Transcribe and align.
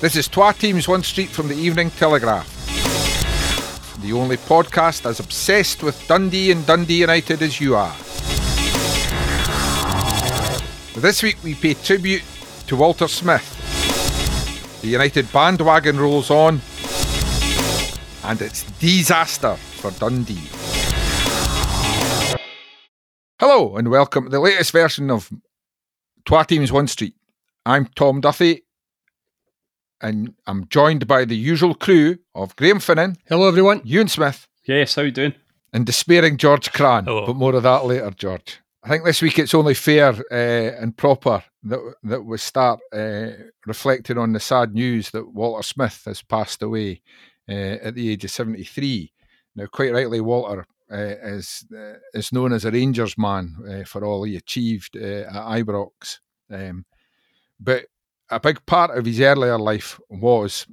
This 0.00 0.14
is 0.14 0.28
Twa 0.28 0.52
Teams 0.52 0.86
One 0.86 1.02
Street 1.02 1.28
from 1.28 1.48
the 1.48 1.56
Evening 1.56 1.90
Telegraph. 1.90 2.46
The 4.00 4.12
only 4.12 4.36
podcast 4.36 5.04
as 5.06 5.18
obsessed 5.18 5.82
with 5.82 6.06
Dundee 6.06 6.52
and 6.52 6.64
Dundee 6.64 7.00
United 7.00 7.42
as 7.42 7.60
you 7.60 7.74
are. 7.74 7.96
This 10.94 11.20
week 11.20 11.38
we 11.42 11.56
pay 11.56 11.74
tribute 11.74 12.22
to 12.68 12.76
Walter 12.76 13.08
Smith. 13.08 13.42
The 14.82 14.86
United 14.86 15.32
bandwagon 15.32 15.98
rolls 15.98 16.30
on, 16.30 16.60
and 18.22 18.40
it's 18.40 18.62
disaster 18.78 19.56
for 19.56 19.90
Dundee. 19.90 20.48
Hello, 23.40 23.76
and 23.76 23.88
welcome 23.88 24.26
to 24.26 24.30
the 24.30 24.38
latest 24.38 24.70
version 24.70 25.10
of 25.10 25.28
Twa 26.24 26.44
Teams 26.44 26.70
One 26.70 26.86
Street. 26.86 27.16
I'm 27.66 27.86
Tom 27.96 28.20
Duthie, 28.20 28.62
and 30.00 30.34
I'm 30.46 30.66
joined 30.68 31.06
by 31.06 31.24
the 31.24 31.36
usual 31.36 31.74
crew 31.74 32.18
of 32.34 32.54
Graham 32.56 32.78
Finnan, 32.78 33.16
Hello, 33.28 33.48
everyone. 33.48 33.80
Ewan 33.84 34.08
Smith, 34.08 34.46
Yes, 34.64 34.94
how 34.94 35.02
you 35.02 35.10
doing? 35.10 35.34
and 35.72 35.84
despairing 35.86 36.36
George 36.36 36.72
Cran. 36.72 37.04
Hello. 37.04 37.26
But 37.26 37.36
more 37.36 37.54
of 37.54 37.62
that 37.64 37.84
later, 37.84 38.10
George. 38.10 38.60
I 38.82 38.88
think 38.88 39.04
this 39.04 39.20
week 39.20 39.38
it's 39.38 39.54
only 39.54 39.74
fair 39.74 40.10
uh, 40.30 40.80
and 40.82 40.96
proper 40.96 41.42
that 41.64 41.94
that 42.04 42.22
we 42.22 42.38
start 42.38 42.80
uh, 42.92 43.30
reflecting 43.66 44.16
on 44.18 44.32
the 44.32 44.40
sad 44.40 44.72
news 44.74 45.10
that 45.10 45.32
Walter 45.34 45.62
Smith 45.62 46.02
has 46.06 46.22
passed 46.22 46.62
away 46.62 47.02
uh, 47.48 47.52
at 47.82 47.94
the 47.94 48.10
age 48.10 48.24
of 48.24 48.30
73. 48.30 49.12
Now, 49.56 49.66
quite 49.66 49.92
rightly, 49.92 50.20
Walter 50.20 50.64
uh, 50.90 50.96
is 51.36 51.64
uh, 51.76 51.94
is 52.14 52.32
known 52.32 52.52
as 52.52 52.64
a 52.64 52.70
Rangers 52.70 53.18
man 53.18 53.56
uh, 53.68 53.84
for 53.84 54.04
all 54.04 54.22
he 54.22 54.36
achieved 54.36 54.96
uh, 54.96 55.26
at 55.28 55.60
Ibrox, 55.64 56.20
um, 56.50 56.84
but 57.60 57.86
a 58.30 58.40
big 58.40 58.64
part 58.66 58.96
of 58.96 59.06
his 59.06 59.20
earlier 59.20 59.58
life 59.58 60.00
was 60.08 60.66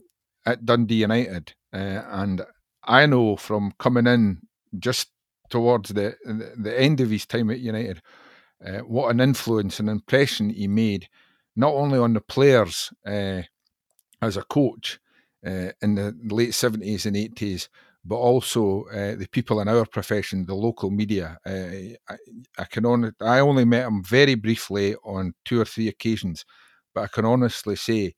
at 0.46 0.66
Dundee 0.66 0.96
United, 1.02 1.54
uh, 1.74 2.02
and 2.12 2.42
I 2.84 3.06
know 3.06 3.36
from 3.36 3.74
coming 3.80 4.08
in 4.08 4.42
just 4.78 5.10
towards 5.50 5.90
the 5.90 6.16
the 6.58 6.80
end 6.80 7.02
of 7.02 7.10
his 7.10 7.26
time 7.26 7.50
at 7.50 7.60
United, 7.60 8.02
uh, 8.66 8.80
what 8.80 9.12
an 9.12 9.20
influence 9.20 9.80
and 9.80 9.90
impression 9.90 10.50
he 10.50 10.68
made, 10.68 11.08
not 11.56 11.74
only 11.74 12.00
on 12.00 12.14
the 12.14 12.22
players 12.22 12.92
uh, 13.06 13.42
as 14.22 14.38
a 14.38 14.44
coach 14.44 15.00
uh, 15.46 15.72
in 15.82 15.96
the 15.96 16.16
late 16.30 16.54
seventies 16.54 17.06
and 17.06 17.18
eighties, 17.18 17.70
but 18.04 18.18
also 18.18 18.84
uh, 18.86 19.16
the 19.16 19.28
people 19.32 19.60
in 19.60 19.68
our 19.68 19.86
profession, 19.86 20.46
the 20.46 20.56
local 20.56 20.92
media. 20.92 21.38
Uh, 21.46 21.96
I, 22.10 22.18
I 22.58 22.64
can 22.66 22.86
only 22.86 23.12
I 23.22 23.40
only 23.40 23.66
met 23.66 23.88
him 23.88 24.04
very 24.04 24.36
briefly 24.36 24.96
on 25.04 25.34
two 25.44 25.60
or 25.60 25.66
three 25.66 25.88
occasions, 25.88 26.46
but 26.96 27.04
I 27.04 27.08
can 27.08 27.26
honestly 27.26 27.76
say 27.76 28.16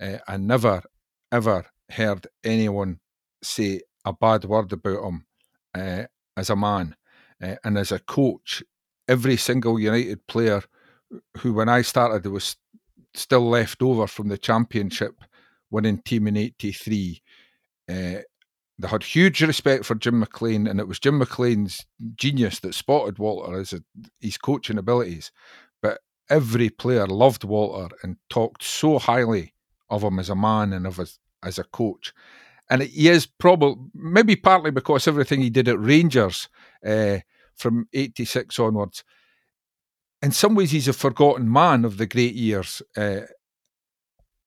uh, 0.00 0.18
I 0.26 0.36
never 0.36 0.82
ever 1.32 1.66
heard 1.90 2.26
anyone 2.44 3.00
say 3.42 3.80
a 4.04 4.12
bad 4.12 4.44
word 4.44 4.72
about 4.72 5.04
him 5.04 5.26
uh, 5.74 6.04
as 6.36 6.50
a 6.50 6.56
man 6.56 6.96
uh, 7.42 7.54
and 7.64 7.78
as 7.78 7.92
a 7.92 7.98
coach. 8.00 8.62
Every 9.06 9.36
single 9.36 9.78
United 9.78 10.26
player 10.26 10.62
who, 11.38 11.54
when 11.54 11.68
I 11.68 11.80
started, 11.82 12.26
was 12.30 12.56
still 13.14 13.48
left 13.48 13.82
over 13.82 14.06
from 14.06 14.28
the 14.28 14.36
championship 14.36 15.14
winning 15.70 16.02
team 16.02 16.26
in 16.26 16.36
'83. 16.36 17.22
Uh, 17.88 17.94
they 18.80 18.88
had 18.88 19.02
huge 19.02 19.42
respect 19.42 19.84
for 19.84 19.94
Jim 19.94 20.20
McLean, 20.20 20.66
and 20.66 20.78
it 20.78 20.86
was 20.86 21.00
Jim 21.00 21.18
McLean's 21.18 21.84
genius 22.14 22.60
that 22.60 22.74
spotted 22.74 23.18
Walter 23.18 23.58
as 23.58 23.72
a, 23.72 23.80
his 24.20 24.38
coaching 24.38 24.78
abilities. 24.78 25.32
Every 26.30 26.70
player 26.70 27.06
loved 27.06 27.44
Walter 27.44 27.94
and 28.02 28.16
talked 28.28 28.62
so 28.62 28.98
highly 28.98 29.54
of 29.88 30.02
him 30.02 30.18
as 30.18 30.28
a 30.28 30.36
man 30.36 30.72
and 30.72 30.86
of 30.86 30.98
as, 30.98 31.18
as 31.42 31.58
a 31.58 31.64
coach. 31.64 32.12
And 32.70 32.82
he 32.82 33.08
is 33.08 33.26
probably 33.26 33.76
maybe 33.94 34.36
partly 34.36 34.70
because 34.70 35.08
everything 35.08 35.40
he 35.40 35.50
did 35.50 35.68
at 35.68 35.80
Rangers 35.80 36.48
uh, 36.84 37.18
from 37.56 37.88
'86 37.92 38.58
onwards. 38.58 39.04
In 40.20 40.32
some 40.32 40.54
ways, 40.54 40.72
he's 40.72 40.88
a 40.88 40.92
forgotten 40.92 41.50
man 41.50 41.84
of 41.84 41.96
the 41.96 42.06
great 42.06 42.34
years 42.34 42.82
uh, 42.96 43.20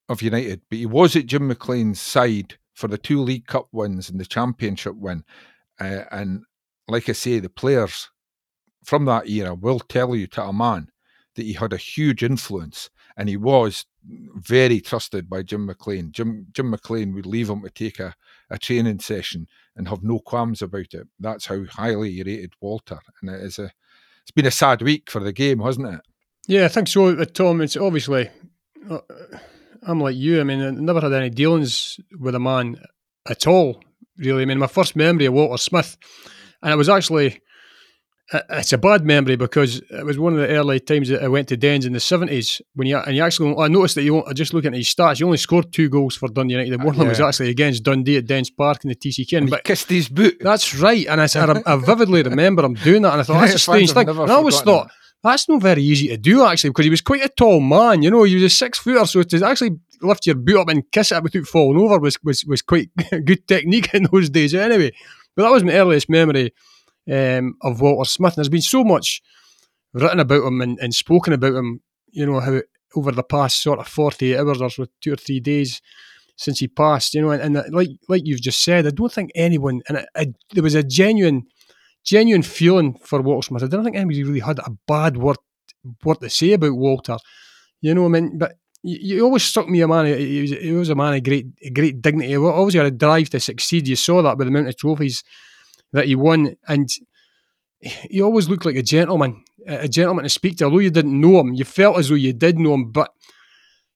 of 0.08 0.22
United, 0.22 0.62
but 0.70 0.78
he 0.78 0.86
was 0.86 1.16
at 1.16 1.26
Jim 1.26 1.48
McLean's 1.48 2.00
side 2.00 2.58
for 2.74 2.88
the 2.88 2.98
two 2.98 3.22
League 3.22 3.48
Cup 3.48 3.68
wins 3.72 4.10
and 4.10 4.20
the 4.20 4.26
Championship 4.26 4.96
win. 4.96 5.24
Uh, 5.80 6.04
and 6.12 6.44
like 6.88 7.10
I 7.10 7.14
say, 7.14 7.40
the 7.40 7.50
players 7.50 8.10
from 8.84 9.06
that 9.06 9.30
era 9.30 9.56
will 9.56 9.80
tell 9.80 10.16
you 10.16 10.28
to 10.28 10.44
a 10.44 10.54
man 10.54 10.90
that 11.36 11.46
he 11.46 11.54
had 11.54 11.74
a 11.74 11.78
huge 11.78 12.24
influence 12.24 12.90
and 13.18 13.30
he 13.30 13.38
was 13.38 13.86
very 14.36 14.82
trusted 14.82 15.30
by 15.30 15.44
Jim 15.44 15.66
McLean. 15.66 16.12
Jim 16.12 16.48
Jim 16.52 16.70
McLean 16.70 17.14
would 17.14 17.26
leave 17.26 17.50
him 17.50 17.62
to 17.62 17.70
take 17.70 18.00
a, 18.00 18.16
a 18.50 18.58
training 18.58 19.00
session 19.00 19.48
and 19.76 19.88
have 19.88 20.04
no 20.04 20.20
qualms 20.20 20.62
about 20.62 20.94
it. 20.94 21.08
That's 21.20 21.46
how 21.46 21.64
highly 21.66 22.12
he 22.12 22.24
rated 22.24 22.54
Walter. 22.60 23.00
And 23.22 23.30
it 23.30 23.42
is 23.42 23.60
a 23.60 23.72
it's 24.22 24.32
been 24.32 24.46
a 24.46 24.52
sad 24.52 24.82
week 24.82 25.10
for 25.10 25.20
the 25.20 25.34
game, 25.34 25.60
hasn't 25.60 25.94
it? 25.94 26.02
Yeah, 26.48 26.66
I 26.66 26.68
think 26.70 26.88
so, 26.88 27.08
uh, 27.08 27.26
Tom. 27.26 27.62
It's 27.62 27.78
obviously, 27.78 28.30
uh, 28.90 29.00
I'm 29.84 30.00
like 30.00 30.16
you. 30.16 30.42
I 30.42 30.44
mean, 30.44 30.62
I 30.62 30.72
never 30.72 31.02
had 31.02 31.14
any 31.14 31.30
dealings 31.30 32.00
with 32.20 32.36
a 32.36 32.40
man 32.40 32.82
at 33.30 33.48
all, 33.48 33.82
really. 34.18 34.44
I 34.44 34.46
mean, 34.46 34.60
my 34.60 34.68
first 34.68 34.96
memory 34.96 35.26
of 35.26 35.34
Walter 35.34 35.58
Smith, 35.58 35.98
and 36.62 36.74
it 36.74 36.78
was 36.78 36.90
actually, 36.90 37.42
it's 38.50 38.72
a 38.72 38.78
bad 38.78 39.06
memory 39.06 39.36
because 39.36 39.82
it 39.90 40.06
was 40.06 40.18
one 40.18 40.34
of 40.34 40.40
the 40.40 40.48
early 40.48 40.80
times 40.80 41.10
that 41.10 41.22
I 41.22 41.28
went 41.28 41.50
to 41.50 41.58
Dens 41.58 41.86
in 41.86 41.94
the 41.94 42.00
70s 42.00 42.62
when 42.76 42.88
you, 42.88 42.98
and 42.98 43.16
you 43.16 43.24
actually, 43.24 43.56
I 43.58 43.68
noticed 43.68 43.96
that 43.96 44.04
you, 44.04 44.24
I 44.24 44.34
just 44.34 44.54
looking 44.54 44.74
at 44.74 44.78
his 44.78 44.88
stats, 44.88 45.20
you 45.20 45.26
only 45.26 45.38
scored 45.38 45.74
two 45.74 45.90
goals 45.90 46.16
for 46.16 46.30
Dundee 46.30 46.54
United. 46.54 46.78
One 46.78 46.90
of 46.90 46.98
them 46.98 47.10
was 47.10 47.20
actually 47.20 47.50
against 47.50 47.84
Dundee 47.84 48.18
at 48.18 48.26
Dens 48.26 48.50
Park 48.50 48.86
in 48.86 48.90
the 48.90 48.96
TC 48.96 49.30
Ken. 49.30 49.40
And 49.40 49.50
he 49.50 49.52
But 49.52 49.66
kissed 49.66 49.90
his 49.90 50.08
boot. 50.08 50.38
That's 50.40 50.74
right, 50.76 51.06
and 51.08 51.20
I, 51.20 51.26
I, 51.26 51.74
I 51.74 51.76
vividly 51.78 52.24
remember 52.24 52.64
him 52.64 52.76
doing 52.76 53.02
that, 53.02 53.12
and 53.12 53.22
I 53.22 53.24
thought 53.24 53.42
that's 53.42 53.56
a 53.56 53.60
strange 53.72 53.92
thing. 53.92 54.08
And 54.08 54.32
I 54.32 54.36
always 54.36 54.62
thought 54.62 54.90
that's 55.24 55.50
not 55.50 55.62
very 55.62 55.84
easy 55.84 56.08
to 56.08 56.18
do 56.18 56.46
actually, 56.46 56.70
because 56.70 56.86
he 56.86 56.90
was 56.90 57.02
quite 57.02 57.24
a 57.24 57.30
tall 57.30 57.60
man. 57.60 58.02
You 58.02 58.12
know, 58.12 58.24
he 58.24 58.36
was 58.36 58.44
a 58.44 58.50
six 58.50 58.80
footer, 58.80 59.06
so 59.06 59.24
to 59.24 59.46
actually 59.46 59.78
lift 60.02 60.26
your 60.26 60.36
boot 60.36 60.60
up 60.62 60.70
and 60.70 60.90
kiss 60.92 61.12
it 61.12 61.22
without 61.22 61.46
falling 61.46 61.80
over 61.80 62.00
was 62.00 62.18
was, 62.24 62.46
was 62.46 62.62
quite 62.62 62.90
good 63.26 63.48
technique 63.48 63.94
in 63.94 64.08
those 64.12 64.30
days. 64.30 64.56
Anyway, 64.56 64.92
but 65.36 65.44
that 65.44 65.52
was 65.52 65.64
my 65.64 65.74
earliest 65.74 66.10
memory 66.10 66.54
um, 67.10 67.56
of 67.62 67.82
Walter 67.82 68.10
Smith. 68.10 68.34
And 68.34 68.38
there's 68.38 68.50
been 68.50 68.62
so 68.62 68.84
much 68.84 69.22
written 69.94 70.20
about 70.20 70.46
him 70.46 70.62
and, 70.62 70.78
and 70.80 70.94
spoken 70.94 71.34
about 71.34 71.54
him. 71.56 71.82
You 72.12 72.26
know 72.26 72.40
how 72.40 72.62
over 72.96 73.12
the 73.12 73.24
past 73.24 73.62
sort 73.62 73.80
of 73.80 73.88
forty 73.88 74.34
eight 74.34 74.40
hours 74.40 74.62
or 74.62 74.70
so, 74.70 74.86
two 75.00 75.14
or 75.14 75.18
three 75.18 75.40
days 75.40 75.82
since 76.36 76.60
he 76.60 76.68
passed, 76.68 77.14
you 77.14 77.22
know, 77.22 77.30
and, 77.32 77.42
and 77.42 77.58
uh, 77.58 77.64
like 77.70 77.90
like 78.10 78.24
you've 78.26 78.42
just 78.42 78.64
said, 78.64 78.88
I 78.88 78.90
don't 78.90 79.12
think 79.12 79.32
anyone, 79.36 79.82
and 79.88 80.00
I, 80.00 80.06
I, 80.16 80.26
there 80.54 80.64
was 80.64 80.76
a 80.76 80.84
genuine, 80.84 81.44
genuine 82.04 82.42
feeling 82.42 82.98
for 83.04 83.22
Walter 83.22 83.46
Smith. 83.46 83.64
I 83.64 83.68
don't 83.68 83.84
think 83.84 83.96
anybody 83.96 84.24
really 84.24 84.40
had 84.40 84.60
a 84.60 84.72
bad 84.88 85.18
word 85.18 85.38
word 86.04 86.20
to 86.22 86.30
say 86.30 86.54
about 86.54 86.76
Walter, 86.76 87.18
you 87.80 87.94
know. 87.94 88.06
I 88.06 88.10
mean, 88.10 88.38
but 88.38 88.54
you, 88.84 89.24
always 89.24 89.44
struck 89.44 89.68
me 89.68 89.82
a 89.82 89.88
man. 89.88 90.06
He 90.08 90.42
was, 90.42 90.52
he 90.52 90.72
was 90.72 90.90
a 90.90 90.96
man 90.96 91.14
of 91.14 91.24
great, 91.24 91.48
great 91.74 92.02
dignity. 92.02 92.36
Always 92.36 92.74
had 92.74 92.88
a 92.88 92.92
drive 92.92 93.30
to 93.30 93.40
succeed. 93.40 93.88
You 93.88 93.96
saw 93.96 94.22
that 94.24 94.38
by 94.38 94.44
the 94.44 94.50
amount 94.50 94.68
of 94.68 94.78
trophies 94.78 95.24
that 95.94 96.06
he 96.06 96.16
won, 96.16 96.56
and 96.68 96.90
he 97.80 98.22
always 98.22 98.48
looked 98.50 98.66
like 98.66 98.76
a 98.76 98.84
gentleman, 98.84 99.44
a 99.68 99.88
gentleman 99.88 100.24
to 100.24 100.30
speak 100.30 100.58
to. 100.58 100.66
Although 100.66 100.80
you 100.80 100.92
didn't 100.92 101.20
know 101.20 101.40
him, 101.40 101.54
you 101.54 101.66
felt 101.66 101.98
as 101.98 102.10
though 102.10 102.16
you 102.16 102.34
did 102.34 102.60
know 102.60 102.74
him, 102.74 102.92
but 102.92 103.14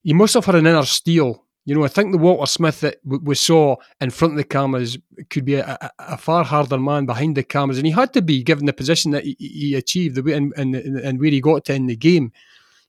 he 0.02 0.12
must 0.12 0.34
have 0.34 0.44
had 0.44 0.56
an 0.56 0.66
inner 0.66 0.84
steel. 0.84 1.44
You 1.64 1.74
know, 1.74 1.84
I 1.84 1.88
think 1.88 2.12
the 2.12 2.18
Walter 2.18 2.46
Smith 2.46 2.80
that 2.82 2.98
we 3.04 3.34
saw 3.34 3.74
in 4.00 4.10
front 4.10 4.34
of 4.34 4.38
the 4.38 4.44
cameras 4.44 4.98
could 5.30 5.44
be 5.44 5.54
a, 5.56 5.76
a, 5.80 5.90
a 5.98 6.16
far 6.16 6.44
harder 6.44 6.78
man 6.78 7.06
behind 7.06 7.36
the 7.36 7.42
cameras, 7.42 7.78
and 7.78 7.86
he 7.86 7.92
had 7.92 8.12
to 8.12 8.22
be 8.22 8.44
given 8.44 8.66
the 8.66 8.72
position 8.72 9.10
that 9.10 9.24
he, 9.24 9.36
he 9.38 9.74
achieved 9.74 10.14
the 10.14 10.32
and, 10.32 10.52
and 10.56 10.76
and 10.76 11.18
where 11.18 11.30
he 11.30 11.40
got 11.40 11.64
to 11.64 11.74
in 11.74 11.86
the 11.86 11.96
game. 11.96 12.32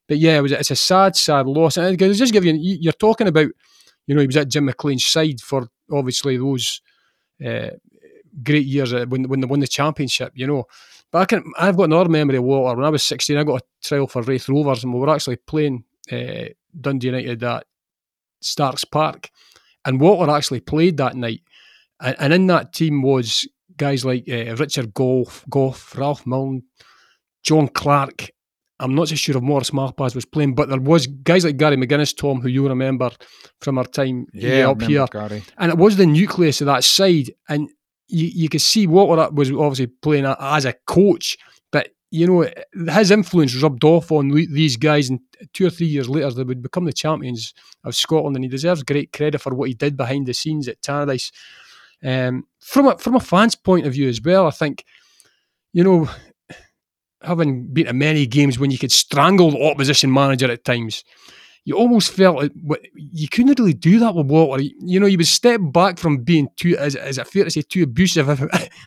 But 0.07 0.19
yeah, 0.19 0.37
it 0.37 0.41
was 0.41 0.51
it's 0.51 0.71
a 0.71 0.75
sad, 0.75 1.15
sad 1.15 1.47
loss. 1.47 1.77
And 1.77 1.87
I 1.87 1.95
just 1.95 2.33
giving 2.33 2.57
you, 2.57 2.77
you're 2.79 2.93
talking 2.93 3.27
about, 3.27 3.49
you 4.05 4.15
know, 4.15 4.21
he 4.21 4.27
was 4.27 4.37
at 4.37 4.49
Jim 4.49 4.65
McLean's 4.65 5.05
side 5.05 5.41
for 5.41 5.67
obviously 5.91 6.37
those 6.37 6.81
uh, 7.45 7.71
great 8.43 8.65
years 8.65 8.93
uh, 8.93 9.05
when 9.07 9.23
when 9.29 9.39
they 9.41 9.47
won 9.47 9.59
the 9.59 9.67
championship. 9.67 10.31
You 10.35 10.47
know, 10.47 10.65
but 11.11 11.19
I 11.19 11.25
can 11.25 11.43
I've 11.57 11.77
got 11.77 11.85
another 11.85 12.09
memory 12.09 12.37
of 12.37 12.43
Walter. 12.43 12.75
When 12.75 12.85
I 12.85 12.89
was 12.89 13.03
16, 13.03 13.37
I 13.37 13.43
got 13.43 13.61
a 13.61 13.65
trial 13.87 14.07
for 14.07 14.21
Raith 14.21 14.49
Rovers, 14.49 14.83
and 14.83 14.93
we 14.93 14.99
were 14.99 15.09
actually 15.09 15.37
playing 15.37 15.83
uh, 16.11 16.45
Dundee 16.79 17.07
United 17.07 17.43
at 17.43 17.65
Starks 18.41 18.85
Park, 18.85 19.29
and 19.85 19.99
Walter 19.99 20.31
actually 20.31 20.59
played 20.61 20.97
that 20.97 21.15
night. 21.15 21.41
And, 21.99 22.15
and 22.19 22.33
in 22.33 22.47
that 22.47 22.73
team 22.73 23.01
was 23.01 23.47
guys 23.77 24.05
like 24.05 24.25
uh, 24.29 24.55
Richard 24.55 24.93
Gough, 24.93 25.43
Goff, 25.49 25.95
Ralph 25.97 26.25
Milne, 26.25 26.63
John 27.43 27.67
Clark. 27.67 28.29
I'm 28.79 28.93
not 28.93 29.07
so 29.07 29.15
sure 29.15 29.35
if 29.35 29.41
Maurice 29.41 29.71
Malpas 29.71 30.13
was 30.13 30.25
playing, 30.25 30.53
but 30.53 30.69
there 30.69 30.79
was 30.79 31.07
guys 31.07 31.43
like 31.43 31.57
Gary 31.57 31.77
McGinnis, 31.77 32.15
Tom, 32.15 32.41
who 32.41 32.47
you 32.47 32.67
remember 32.67 33.09
from 33.59 33.79
our 33.79 33.85
time 33.85 34.27
Yeah, 34.33 34.69
up 34.69 34.81
here 34.83 35.07
Gary. 35.11 35.43
and 35.57 35.71
it 35.71 35.77
was 35.79 35.97
the 35.97 36.05
nucleus 36.05 36.61
of 36.61 36.67
that 36.67 36.83
side. 36.83 37.31
And 37.49 37.69
you, 38.07 38.27
you 38.27 38.49
could 38.49 38.61
see 38.61 38.87
Walter 38.87 39.29
was 39.33 39.51
obviously 39.51 39.87
playing 39.87 40.25
as 40.25 40.65
a 40.65 40.73
coach, 40.85 41.37
but 41.71 41.89
you 42.09 42.25
know, 42.25 42.49
his 42.93 43.11
influence 43.11 43.55
rubbed 43.61 43.83
off 43.83 44.11
on 44.11 44.29
these 44.29 44.77
guys, 44.77 45.09
and 45.09 45.19
two 45.53 45.67
or 45.67 45.69
three 45.69 45.87
years 45.87 46.07
later, 46.07 46.31
they 46.31 46.43
would 46.43 46.61
become 46.61 46.85
the 46.85 46.93
champions 46.93 47.53
of 47.83 47.95
Scotland, 47.95 48.35
and 48.35 48.45
he 48.45 48.49
deserves 48.49 48.83
great 48.83 49.11
credit 49.11 49.41
for 49.41 49.53
what 49.53 49.67
he 49.67 49.73
did 49.73 49.97
behind 49.97 50.25
the 50.25 50.33
scenes 50.33 50.67
at 50.67 50.81
Tannadice. 50.81 51.31
Um, 52.03 52.45
from 52.59 52.87
a 52.87 52.97
from 52.97 53.15
a 53.15 53.19
fan's 53.19 53.55
point 53.55 53.85
of 53.85 53.93
view 53.93 54.07
as 54.07 54.21
well, 54.21 54.47
I 54.47 54.51
think, 54.51 54.85
you 55.73 55.83
know, 55.83 56.09
having 57.21 57.67
been 57.73 57.87
to 57.87 57.93
many 57.93 58.25
games 58.25 58.57
when 58.57 58.71
you 58.71 58.77
could 58.77 58.91
strangle 58.91 59.51
the 59.51 59.63
opposition 59.69 60.13
manager 60.13 60.49
at 60.49 60.63
times, 60.63 61.03
you 61.67 61.75
almost 61.75 62.13
felt 62.13 62.37
like 62.37 62.53
you 62.95 63.27
couldn't 63.27 63.59
really 63.59 63.73
do 63.73 63.99
that 63.99 64.15
with 64.15 64.27
Walter. 64.27 64.63
You 64.79 65.01
know, 65.01 65.05
you 65.05 65.17
would 65.17 65.27
step 65.27 65.59
back 65.61 65.97
from 65.97 66.19
being 66.19 66.47
too, 66.55 66.77
is, 66.79 66.95
is 66.95 67.17
it 67.17 67.27
fair 67.27 67.43
to 67.43 67.51
say, 67.51 67.61
too 67.61 67.83
abusive? 67.83 68.29
If, 68.29 68.39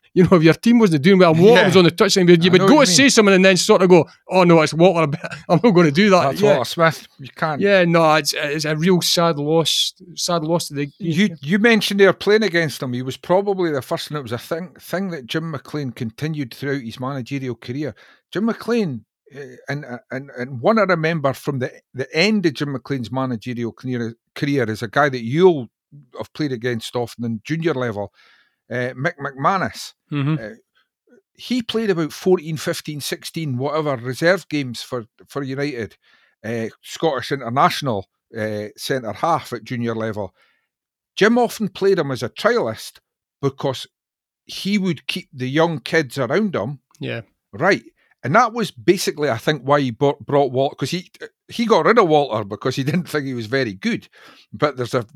you 0.14 0.24
know, 0.24 0.38
if 0.38 0.42
your 0.42 0.54
team 0.54 0.78
wasn't 0.78 1.02
doing 1.02 1.18
well, 1.18 1.34
Walter 1.34 1.60
yeah. 1.60 1.66
was 1.66 1.76
on 1.76 1.84
the 1.84 1.90
touchline, 1.90 2.26
you, 2.26 2.38
you 2.42 2.50
would 2.50 2.66
go 2.66 2.80
to 2.80 2.86
say 2.86 3.10
something 3.10 3.34
and 3.34 3.44
then 3.44 3.58
sort 3.58 3.82
of 3.82 3.90
go, 3.90 4.08
oh 4.30 4.44
no, 4.44 4.62
it's 4.62 4.72
Walter. 4.72 5.14
I'm 5.50 5.60
not 5.62 5.72
going 5.72 5.88
to 5.88 5.92
do 5.92 6.08
that. 6.08 6.22
That's 6.22 6.40
yeah. 6.40 6.56
Walter 6.56 6.70
Smith. 6.70 7.06
You 7.18 7.28
can't. 7.36 7.60
Yeah, 7.60 7.84
no, 7.84 8.14
it's, 8.14 8.32
it's 8.32 8.64
a 8.64 8.74
real 8.74 9.02
sad 9.02 9.38
loss. 9.38 9.92
Sad 10.14 10.44
loss 10.44 10.68
to 10.68 10.74
the. 10.74 10.90
You 10.98 11.36
you 11.42 11.58
mentioned 11.58 12.00
they 12.00 12.06
were 12.06 12.14
playing 12.14 12.44
against 12.44 12.82
him. 12.82 12.94
He 12.94 13.02
was 13.02 13.18
probably 13.18 13.72
the 13.72 13.82
first, 13.82 14.08
and 14.08 14.16
it 14.16 14.22
was 14.22 14.32
a 14.32 14.38
thing 14.38 14.74
thing 14.80 15.10
that 15.10 15.26
Jim 15.26 15.50
McLean 15.50 15.92
continued 15.92 16.54
throughout 16.54 16.80
his 16.80 16.98
managerial 16.98 17.56
career. 17.56 17.94
Jim 18.32 18.46
McLean 18.46 19.04
and 19.68 19.84
uh, 19.84 19.98
and 20.10 20.30
and 20.36 20.60
one 20.60 20.78
I 20.78 20.82
remember 20.82 21.32
from 21.32 21.60
the 21.60 21.72
the 21.94 22.12
end 22.14 22.46
of 22.46 22.54
Jim 22.54 22.72
McLean's 22.72 23.12
managerial 23.12 23.72
career, 23.72 24.14
career 24.34 24.68
is 24.68 24.82
a 24.82 24.88
guy 24.88 25.08
that 25.08 25.22
you'll 25.22 25.68
have 26.18 26.32
played 26.32 26.52
against 26.52 26.96
often 26.96 27.24
in 27.24 27.40
junior 27.44 27.74
level, 27.74 28.12
uh, 28.70 28.94
Mick 28.94 29.14
McManus. 29.18 29.94
Mm-hmm. 30.12 30.36
Uh, 30.42 30.56
he 31.34 31.62
played 31.62 31.90
about 31.90 32.12
14, 32.12 32.56
15, 32.56 33.00
16, 33.00 33.56
whatever 33.56 33.96
reserve 33.96 34.48
games 34.48 34.82
for 34.82 35.06
for 35.28 35.42
United, 35.42 35.96
uh, 36.44 36.66
Scottish 36.82 37.32
international 37.32 38.06
centre 38.76 39.12
half 39.12 39.52
at 39.52 39.64
junior 39.64 39.94
level. 39.94 40.34
Jim 41.16 41.36
often 41.36 41.68
played 41.68 41.98
him 41.98 42.10
as 42.12 42.22
a 42.22 42.28
trialist 42.28 42.98
because 43.42 43.86
he 44.46 44.78
would 44.78 45.06
keep 45.06 45.28
the 45.32 45.48
young 45.48 45.80
kids 45.80 46.16
around 46.16 46.54
him. 46.54 46.80
Yeah. 47.00 47.22
Right 47.52 47.82
and 48.22 48.34
that 48.34 48.52
was 48.52 48.70
basically, 48.70 49.30
I 49.30 49.38
think, 49.38 49.62
why 49.62 49.80
he 49.80 49.90
brought, 49.90 50.24
brought 50.24 50.52
Walter 50.52 50.74
because 50.74 50.90
he 50.90 51.10
he 51.48 51.66
got 51.66 51.86
rid 51.86 51.98
of 51.98 52.08
Walter 52.08 52.44
because 52.44 52.76
he 52.76 52.82
didn't 52.84 53.08
think 53.08 53.26
he 53.26 53.34
was 53.34 53.46
very 53.46 53.74
good. 53.74 54.08
But 54.52 54.76
there's 54.76 54.94
a 54.94 55.06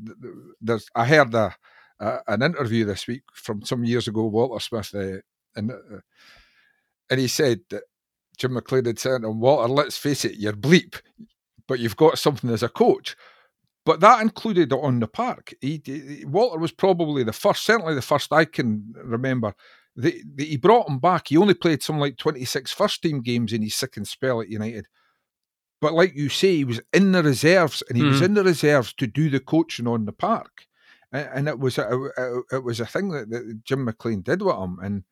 there's 0.61 0.87
I 0.95 1.05
heard 1.05 1.33
a, 1.33 1.55
a 1.99 2.19
an 2.27 2.41
interview 2.41 2.85
this 2.85 3.07
week 3.07 3.23
from 3.33 3.63
some 3.63 3.85
years 3.85 4.07
ago, 4.07 4.25
Walter 4.25 4.59
Smith, 4.59 4.95
uh, 4.95 5.21
and 5.55 5.71
uh, 5.71 5.99
and 7.09 7.19
he 7.19 7.27
said 7.27 7.61
that 7.69 7.83
Jim 8.37 8.53
McLean 8.53 8.85
had 8.85 8.99
said, 8.99 9.21
"And 9.21 9.39
Walter, 9.39 9.71
let's 9.71 9.97
face 9.97 10.25
it, 10.25 10.37
you're 10.37 10.53
bleep, 10.53 10.99
but 11.67 11.79
you've 11.79 11.97
got 11.97 12.17
something 12.17 12.49
as 12.49 12.63
a 12.63 12.69
coach." 12.69 13.15
But 13.85 13.99
that 13.99 14.19
included 14.23 14.73
on 14.73 14.99
the 14.99 15.07
park. 15.07 15.53
He, 15.61 15.79
he, 15.85 16.25
Walter 16.25 16.57
was 16.57 16.71
probably 16.71 17.23
the 17.23 17.31
first, 17.31 17.63
certainly 17.63 17.93
the 17.93 18.01
first 18.01 18.33
I 18.33 18.45
can 18.45 18.95
remember 18.95 19.53
the, 19.95 20.21
the, 20.35 20.45
he 20.45 20.57
brought 20.57 20.89
him 20.89 20.99
back. 20.99 21.27
He 21.27 21.37
only 21.37 21.53
played 21.53 21.81
some 21.81 21.99
like 21.99 22.17
26 22.17 22.71
first 22.73 23.01
team 23.01 23.21
games 23.21 23.53
in 23.53 23.61
his 23.61 23.75
second 23.75 24.07
spell 24.07 24.41
at 24.41 24.49
United. 24.49 24.87
But 25.81 25.93
like 25.93 26.15
you 26.15 26.29
say, 26.29 26.57
he 26.57 26.63
was 26.65 26.81
in 26.93 27.11
the 27.11 27.23
reserves 27.23 27.83
and 27.87 27.97
he 27.97 28.03
mm. 28.03 28.09
was 28.09 28.19
hmm. 28.19 28.25
in 28.25 28.33
the 28.33 28.43
reserves 28.43 28.93
to 28.93 29.07
do 29.07 29.29
the 29.29 29.39
coaching 29.39 29.87
on 29.87 30.05
the 30.05 30.13
park. 30.13 30.65
And, 31.11 31.29
and 31.33 31.47
it 31.47 31.59
was 31.59 31.77
a, 31.77 32.09
it 32.51 32.63
was 32.63 32.79
a 32.79 32.85
thing 32.85 33.09
that, 33.09 33.29
that 33.29 33.61
Jim 33.63 33.85
McLean 33.85 34.21
did 34.21 34.41
with 34.41 34.55
him. 34.55 34.79
And 34.81 35.03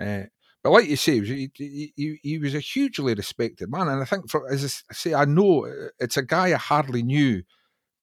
uh, 0.00 0.26
but 0.62 0.70
like 0.70 0.88
you 0.88 0.96
say, 0.96 1.20
he, 1.20 1.50
he, 1.54 2.18
he, 2.22 2.38
was 2.38 2.54
a 2.54 2.60
hugely 2.60 3.14
respected 3.14 3.70
man. 3.70 3.88
And 3.88 4.02
I 4.02 4.04
think, 4.04 4.30
for, 4.30 4.50
as 4.50 4.84
I 4.90 4.94
say, 4.94 5.14
I 5.14 5.24
know 5.24 5.66
uh, 5.66 5.88
it's 5.98 6.18
a 6.18 6.22
guy 6.22 6.48
I 6.48 6.58
hardly 6.58 7.02
knew, 7.02 7.42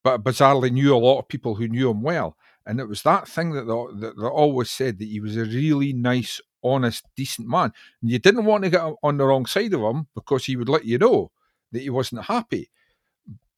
but 0.03 0.23
bizarrely 0.23 0.71
knew 0.71 0.95
a 0.95 0.97
lot 0.97 1.19
of 1.19 1.27
people 1.27 1.55
who 1.55 1.67
knew 1.67 1.89
him 1.89 2.01
well. 2.01 2.35
And 2.67 2.81
it 2.81 2.87
was 2.87 3.01
that 3.03 3.29
thing 3.29 3.51
that 3.51 3.63
they, 3.63 4.09
that 4.09 4.27
always 4.27 4.69
said 4.69 4.99
that 4.99 5.07
he 5.07 5.21
was 5.21 5.37
a 5.37 5.45
really 5.45 5.93
nice, 5.93 6.41
honest, 6.61 7.05
decent 7.15 7.47
man. 7.47 7.71
And 8.01 8.11
you 8.11 8.19
didn't 8.19 8.43
want 8.43 8.65
to 8.65 8.69
get 8.69 8.93
on 9.01 9.17
the 9.17 9.25
wrong 9.25 9.45
side 9.45 9.73
of 9.73 9.79
him 9.79 10.07
because 10.13 10.45
he 10.45 10.57
would 10.57 10.67
let 10.67 10.83
you 10.83 10.97
know 10.97 11.31
that 11.71 11.81
he 11.81 11.89
wasn't 11.89 12.25
happy. 12.25 12.69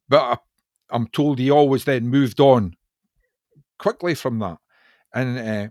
But 0.07 0.39
I, 0.91 0.95
am 0.95 1.07
told 1.07 1.39
he 1.39 1.49
always 1.49 1.85
then 1.85 2.07
moved 2.07 2.39
on 2.39 2.75
quickly 3.79 4.13
from 4.13 4.37
that. 4.39 4.59
And 5.11 5.39
uh, 5.39 5.69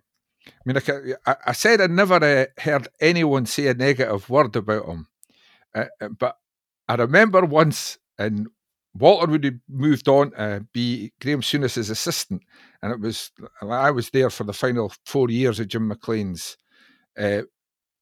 I 0.48 0.50
mean, 0.64 1.14
I, 1.24 1.36
I, 1.46 1.52
said 1.52 1.80
I 1.80 1.86
never 1.86 2.16
uh, 2.16 2.46
heard 2.60 2.88
anyone 3.00 3.46
say 3.46 3.68
a 3.68 3.74
negative 3.74 4.28
word 4.28 4.56
about 4.56 4.86
him. 4.86 5.06
Uh, 5.72 5.84
uh 6.00 6.08
but 6.08 6.38
I 6.88 6.96
remember 6.96 7.42
once 7.42 7.98
in 8.18 8.48
Walter 8.98 9.30
would 9.30 9.44
have 9.44 9.54
moved 9.68 10.08
on 10.08 10.30
to 10.32 10.66
be 10.72 11.12
Graeme 11.20 11.42
Souness's 11.42 11.90
assistant, 11.90 12.42
and 12.82 12.92
it 12.92 13.00
was 13.00 13.30
I 13.62 13.90
was 13.90 14.10
there 14.10 14.30
for 14.30 14.44
the 14.44 14.52
final 14.52 14.92
four 15.04 15.30
years 15.30 15.60
of 15.60 15.68
Jim 15.68 15.88
McLean's 15.88 16.56
uh, 17.18 17.42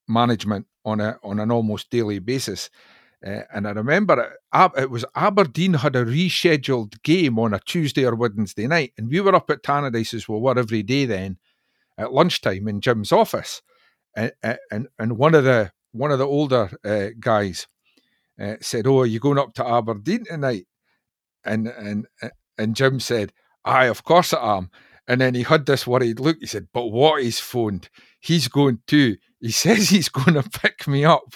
management 0.09 0.67
on 0.85 1.01
a 1.01 1.19
on 1.23 1.39
an 1.39 1.51
almost 1.51 1.91
daily 1.91 2.19
basis. 2.19 2.71
Uh, 3.27 3.41
and 3.53 3.67
I 3.67 3.71
remember 3.71 4.37
it, 4.55 4.73
it, 4.77 4.91
was 4.91 5.05
Aberdeen 5.15 5.75
had 5.75 5.97
a 5.97 6.05
rescheduled 6.05 7.03
game 7.03 7.39
on 7.39 7.55
a 7.55 7.61
Tuesday 7.61 8.05
or 8.05 8.15
Wednesday 8.15 8.67
night, 8.67 8.93
and 8.99 9.09
we 9.09 9.21
were 9.21 9.35
up 9.35 9.51
at 9.51 9.63
Tannadice 9.63 10.15
as 10.15 10.29
we 10.29 10.39
were 10.39 10.59
every 10.59 10.83
day 10.83 11.07
then 11.07 11.39
at 11.99 12.13
lunchtime 12.13 12.69
in 12.69 12.81
Jim's 12.81 13.13
office, 13.13 13.63
and 14.15 14.33
and, 14.71 14.89
and 14.99 15.19
one 15.19 15.35
of 15.35 15.45
the 15.45 15.73
one 15.93 16.11
of 16.11 16.19
the 16.19 16.27
older 16.27 16.71
uh, 16.85 17.09
guys 17.19 17.67
uh, 18.41 18.57
said, 18.61 18.87
"Oh, 18.87 19.01
are 19.01 19.07
you 19.07 19.19
going 19.19 19.39
up 19.39 19.55
to 19.55 19.67
Aberdeen 19.67 20.25
tonight?" 20.25 20.67
And 21.47 21.69
and 21.69 22.07
and 22.59 22.77
Jim 22.77 23.01
said, 23.01 23.33
"Aye, 23.65 23.87
of 23.87 24.05
course 24.05 24.33
I 24.33 24.59
am." 24.59 24.71
And 25.09 25.21
then 25.21 25.35
he 25.35 25.45
had 25.45 25.67
this 25.67 25.87
worried 25.87 26.21
look. 26.21 26.39
He 26.41 26.47
said, 26.47 26.69
"But 26.73 26.87
what 26.87 27.23
he's 27.23 27.41
phoned? 27.41 27.89
He's 28.21 28.49
going 28.49 28.81
too. 28.87 29.17
He 29.41 29.51
says 29.65 29.89
he's 29.89 30.09
going 30.09 30.35
to 30.35 30.43
pick 30.43 30.87
me 30.87 31.05
up 31.05 31.35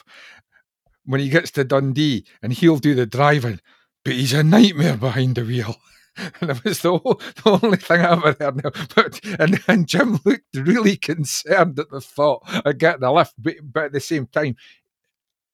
when 1.04 1.20
he 1.20 1.28
gets 1.28 1.50
to 1.52 1.64
Dundee, 1.64 2.26
and 2.42 2.52
he'll 2.52 2.78
do 2.78 2.94
the 2.94 3.06
driving. 3.06 3.60
But 4.04 4.14
he's 4.14 4.32
a 4.32 4.42
nightmare 4.42 4.96
behind 4.96 5.36
the 5.36 5.44
wheel." 5.44 5.76
and 6.40 6.50
it 6.50 6.64
was 6.64 6.80
the, 6.80 6.98
whole, 6.98 7.14
the 7.14 7.60
only 7.62 7.76
thing 7.76 8.00
I 8.00 8.12
ever 8.12 8.36
heard. 8.38 8.62
Now. 8.62 8.70
But 8.94 9.20
and, 9.38 9.60
and 9.68 9.86
Jim 9.86 10.18
looked 10.24 10.56
really 10.56 10.96
concerned 10.96 11.78
at 11.78 11.90
the 11.90 12.00
thought 12.00 12.42
of 12.64 12.78
getting 12.78 13.04
a 13.04 13.12
lift, 13.12 13.34
but, 13.38 13.54
but 13.62 13.84
at 13.84 13.92
the 13.92 14.00
same 14.00 14.26
time, 14.26 14.56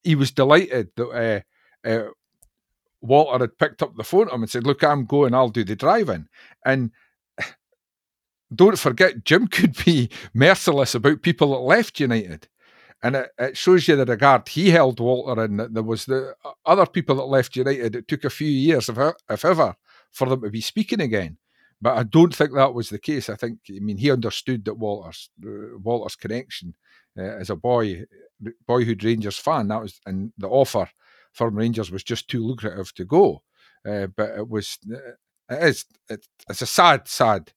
he 0.02 0.14
was 0.14 0.30
delighted 0.30 0.90
that 0.96 1.44
uh, 1.84 1.88
uh, 1.88 2.08
Walter 3.00 3.44
had 3.44 3.58
picked 3.58 3.82
up 3.82 3.96
the 3.96 4.04
phone 4.04 4.28
to 4.28 4.34
him 4.34 4.42
and 4.42 4.50
said, 4.50 4.66
Look, 4.66 4.82
I'm 4.82 5.04
going, 5.04 5.34
I'll 5.34 5.48
do 5.48 5.64
the 5.64 5.76
driving. 5.76 6.28
And 6.64 6.90
don't 8.54 8.78
forget, 8.78 9.24
Jim 9.24 9.46
could 9.48 9.76
be 9.84 10.10
merciless 10.34 10.94
about 10.94 11.22
people 11.22 11.52
that 11.52 11.60
left 11.60 12.00
United. 12.00 12.48
And 13.02 13.16
it, 13.16 13.28
it 13.38 13.56
shows 13.56 13.86
you 13.86 13.96
the 13.96 14.06
regard 14.06 14.48
he 14.48 14.70
held 14.70 15.00
Walter 15.00 15.46
that 15.46 15.74
there 15.74 15.82
was 15.82 16.06
the 16.06 16.34
other 16.64 16.86
people 16.86 17.16
that 17.16 17.24
left 17.24 17.54
United. 17.54 17.94
It 17.94 18.08
took 18.08 18.24
a 18.24 18.30
few 18.30 18.48
years, 18.48 18.88
if, 18.88 18.98
if 19.28 19.44
ever, 19.44 19.76
for 20.12 20.28
them 20.28 20.40
to 20.42 20.50
be 20.50 20.62
speaking 20.62 21.00
again. 21.00 21.36
But 21.80 21.98
I 21.98 22.04
don't 22.04 22.34
think 22.34 22.54
that 22.54 22.72
was 22.72 22.88
the 22.88 22.98
case. 22.98 23.28
I 23.28 23.36
think, 23.36 23.58
I 23.68 23.80
mean, 23.80 23.98
he 23.98 24.10
understood 24.10 24.64
that 24.64 24.78
Walter's 24.78 25.28
uh, 25.44 25.78
Walter's 25.82 26.16
connection 26.16 26.74
uh, 27.18 27.22
as 27.22 27.50
a 27.50 27.56
boy, 27.56 28.04
boyhood 28.66 29.04
Rangers 29.04 29.36
fan, 29.36 29.68
that 29.68 29.82
was, 29.82 30.00
and 30.06 30.32
the 30.38 30.48
offer 30.48 30.88
for 31.36 31.50
Rangers 31.50 31.90
was 31.90 32.02
just 32.02 32.28
too 32.28 32.44
lucrative 32.44 32.94
to 32.94 33.04
go. 33.04 33.42
Uh, 33.86 34.06
but 34.08 34.30
it 34.30 34.48
was 34.48 34.78
it 34.86 35.62
is 35.62 35.84
it, 36.08 36.26
it's 36.48 36.62
a 36.62 36.66
sad, 36.66 37.06
sad 37.06 37.52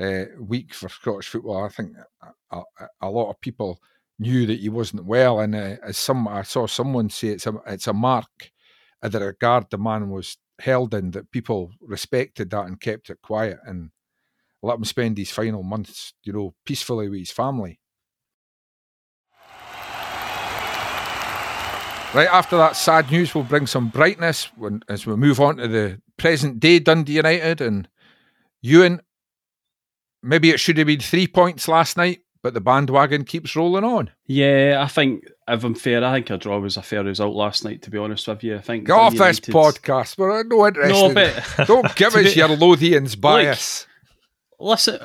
uh, 0.00 0.24
week 0.38 0.74
for 0.74 0.88
Scottish 0.88 1.28
football. 1.28 1.64
I 1.64 1.68
think 1.68 1.92
a, 2.50 2.56
a, 2.58 2.88
a, 3.00 3.10
lot 3.10 3.30
of 3.30 3.40
people 3.40 3.80
knew 4.18 4.44
that 4.46 4.60
he 4.60 4.68
wasn't 4.68 5.06
well, 5.06 5.40
and 5.40 5.54
uh, 5.54 5.76
as 5.84 5.96
some 5.96 6.26
I 6.26 6.42
saw 6.42 6.66
someone 6.66 7.10
say 7.10 7.28
it's 7.28 7.46
a 7.46 7.54
it's 7.66 7.86
a 7.86 7.92
mark 7.92 8.50
of 9.02 9.12
the 9.12 9.20
regard 9.20 9.70
the 9.70 9.78
man 9.78 10.10
was 10.10 10.36
held 10.58 10.94
in 10.94 11.12
that 11.12 11.30
people 11.30 11.70
respected 11.80 12.50
that 12.50 12.66
and 12.66 12.80
kept 12.80 13.08
it 13.08 13.18
quiet 13.22 13.58
and 13.66 13.90
let 14.62 14.78
him 14.78 14.84
spend 14.84 15.18
his 15.18 15.30
final 15.30 15.62
months, 15.62 16.12
you 16.22 16.32
know, 16.32 16.54
peacefully 16.64 17.08
with 17.08 17.18
his 17.18 17.32
family. 17.32 17.80
Right 22.14 22.28
after 22.28 22.58
that 22.58 22.76
sad 22.76 23.10
news, 23.10 23.34
we'll 23.34 23.44
bring 23.44 23.66
some 23.66 23.88
brightness 23.88 24.50
when, 24.56 24.82
as 24.86 25.06
we 25.06 25.16
move 25.16 25.40
on 25.40 25.56
to 25.56 25.66
the 25.66 25.98
present 26.18 26.60
day 26.60 26.78
Dundee 26.78 27.14
United 27.14 27.62
and 27.62 27.88
Ewan. 28.60 29.00
Maybe 30.22 30.50
it 30.50 30.60
should 30.60 30.76
have 30.76 30.86
been 30.86 31.00
three 31.00 31.26
points 31.26 31.68
last 31.68 31.96
night, 31.96 32.20
but 32.42 32.52
the 32.52 32.60
bandwagon 32.60 33.24
keeps 33.24 33.56
rolling 33.56 33.84
on. 33.84 34.10
Yeah, 34.26 34.82
I 34.84 34.88
think 34.88 35.24
if 35.48 35.64
I'm 35.64 35.74
fair, 35.74 36.04
I 36.04 36.12
think 36.16 36.28
a 36.28 36.36
draw 36.36 36.58
was 36.58 36.76
a 36.76 36.82
fair 36.82 37.02
result 37.02 37.34
last 37.34 37.64
night. 37.64 37.80
To 37.82 37.90
be 37.90 37.96
honest 37.96 38.28
with 38.28 38.44
you, 38.44 38.56
I 38.56 38.60
think. 38.60 38.88
Get 38.88 38.92
off 38.92 39.14
this 39.14 39.40
podcast. 39.40 40.18
We're 40.18 40.42
no 40.44 40.66
interest. 40.66 40.92
No, 40.92 41.14
but 41.14 41.66
don't 41.66 41.96
give 41.96 42.14
us 42.14 42.36
your 42.36 42.48
Lothians 42.48 43.18
bias. 43.18 43.86
Listen, 44.62 44.98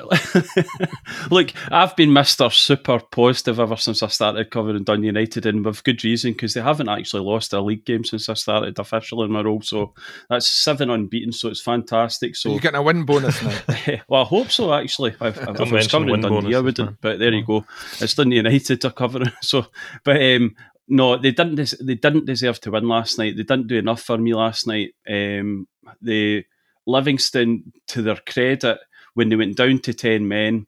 look, 1.30 1.52
I've 1.70 1.96
been 1.96 2.12
Mister 2.12 2.48
Super 2.50 3.00
Positive 3.00 3.58
ever 3.58 3.76
since 3.76 4.02
I 4.02 4.08
started 4.08 4.50
covering 4.50 4.84
Dun 4.84 5.02
United, 5.02 5.46
and 5.46 5.64
with 5.64 5.84
good 5.84 6.02
reason 6.04 6.32
because 6.32 6.54
they 6.54 6.60
haven't 6.60 6.88
actually 6.88 7.22
lost 7.22 7.52
a 7.52 7.60
league 7.60 7.84
game 7.84 8.04
since 8.04 8.28
I 8.28 8.34
started 8.34 8.78
officially 8.78 9.26
in 9.26 9.32
my 9.32 9.42
role. 9.42 9.60
So 9.62 9.94
that's 10.30 10.48
seven 10.48 10.90
unbeaten, 10.90 11.32
so 11.32 11.48
it's 11.48 11.60
fantastic. 11.60 12.36
So 12.36 12.50
you're 12.50 12.60
getting 12.60 12.78
a 12.78 12.82
win 12.82 13.04
bonus 13.04 13.42
now. 13.42 13.58
well, 14.08 14.22
I 14.22 14.26
hope 14.26 14.50
so. 14.50 14.72
Actually, 14.72 15.10
if, 15.20 15.36
if 15.36 15.48
I 15.48 15.50
was 15.50 15.86
covering 15.88 16.20
Dundee, 16.20 16.54
I 16.54 16.60
wouldn't. 16.60 17.00
But 17.00 17.18
there 17.18 17.32
you 17.32 17.44
go. 17.44 17.66
It's 18.00 18.14
Dundee 18.14 18.36
United 18.36 18.80
to 18.82 18.90
cover. 18.90 19.20
So, 19.42 19.66
but 20.04 20.20
um, 20.20 20.54
no, 20.88 21.16
they 21.16 21.30
didn't. 21.30 21.56
Des- 21.56 21.82
they 21.82 21.94
didn't 21.94 22.26
deserve 22.26 22.60
to 22.60 22.70
win 22.70 22.88
last 22.88 23.18
night. 23.18 23.36
They 23.36 23.44
didn't 23.44 23.68
do 23.68 23.76
enough 23.76 24.02
for 24.02 24.18
me 24.18 24.34
last 24.34 24.66
night. 24.66 24.94
Um, 25.08 25.66
they 26.02 26.44
Livingston, 26.88 27.72
to 27.88 28.02
their 28.02 28.16
credit, 28.26 28.78
when 29.14 29.28
they 29.28 29.36
went 29.36 29.56
down 29.56 29.78
to 29.80 29.94
ten 29.94 30.28
men, 30.28 30.66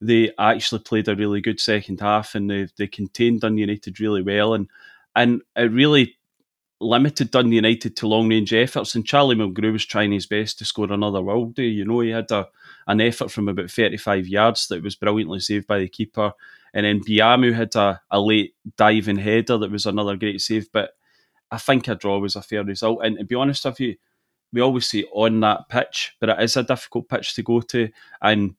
they 0.00 0.32
actually 0.38 0.80
played 0.80 1.08
a 1.08 1.16
really 1.16 1.40
good 1.40 1.60
second 1.60 2.00
half, 2.00 2.34
and 2.34 2.50
they 2.50 2.68
they 2.76 2.86
contained 2.86 3.40
Dundee 3.40 3.62
United 3.62 4.00
really 4.00 4.22
well, 4.22 4.54
and 4.54 4.68
and 5.14 5.42
it 5.56 5.72
really 5.72 6.16
limited 6.80 7.30
Dundee 7.30 7.56
United 7.56 7.96
to 7.96 8.08
long 8.08 8.28
range 8.28 8.52
efforts. 8.54 8.94
And 8.94 9.06
Charlie 9.06 9.36
Mulgrew 9.36 9.72
was 9.72 9.84
trying 9.84 10.12
his 10.12 10.26
best 10.26 10.58
to 10.58 10.64
score 10.64 10.90
another 10.90 11.20
world 11.20 11.54
day. 11.54 11.64
You 11.64 11.84
know, 11.84 12.00
he 12.00 12.10
had 12.10 12.30
a 12.30 12.48
an 12.86 13.00
effort 13.00 13.30
from 13.30 13.48
about 13.48 13.70
35 13.70 14.26
yards 14.26 14.68
that 14.68 14.82
was 14.82 14.96
brilliantly 14.96 15.40
saved 15.40 15.66
by 15.66 15.78
the 15.78 15.88
keeper. 15.88 16.32
And 16.72 16.86
then 16.86 17.00
Biamou 17.00 17.52
had 17.54 17.74
a, 17.76 18.00
a 18.10 18.20
late 18.20 18.54
diving 18.76 19.18
header 19.18 19.58
that 19.58 19.70
was 19.70 19.86
another 19.86 20.16
great 20.16 20.40
save. 20.40 20.72
But 20.72 20.92
I 21.50 21.58
think 21.58 21.88
a 21.88 21.94
draw 21.94 22.18
was 22.18 22.36
a 22.36 22.42
fair 22.42 22.64
result. 22.64 23.00
And 23.04 23.18
to 23.18 23.24
be 23.24 23.34
honest 23.34 23.64
with 23.64 23.80
you, 23.80 23.96
we 24.52 24.60
always 24.60 24.88
say 24.88 25.04
on 25.12 25.40
that 25.40 25.68
pitch, 25.68 26.16
but 26.20 26.28
it 26.28 26.40
is 26.40 26.56
a 26.56 26.62
difficult 26.62 27.08
pitch 27.08 27.34
to 27.34 27.42
go 27.42 27.60
to. 27.60 27.88
And 28.22 28.54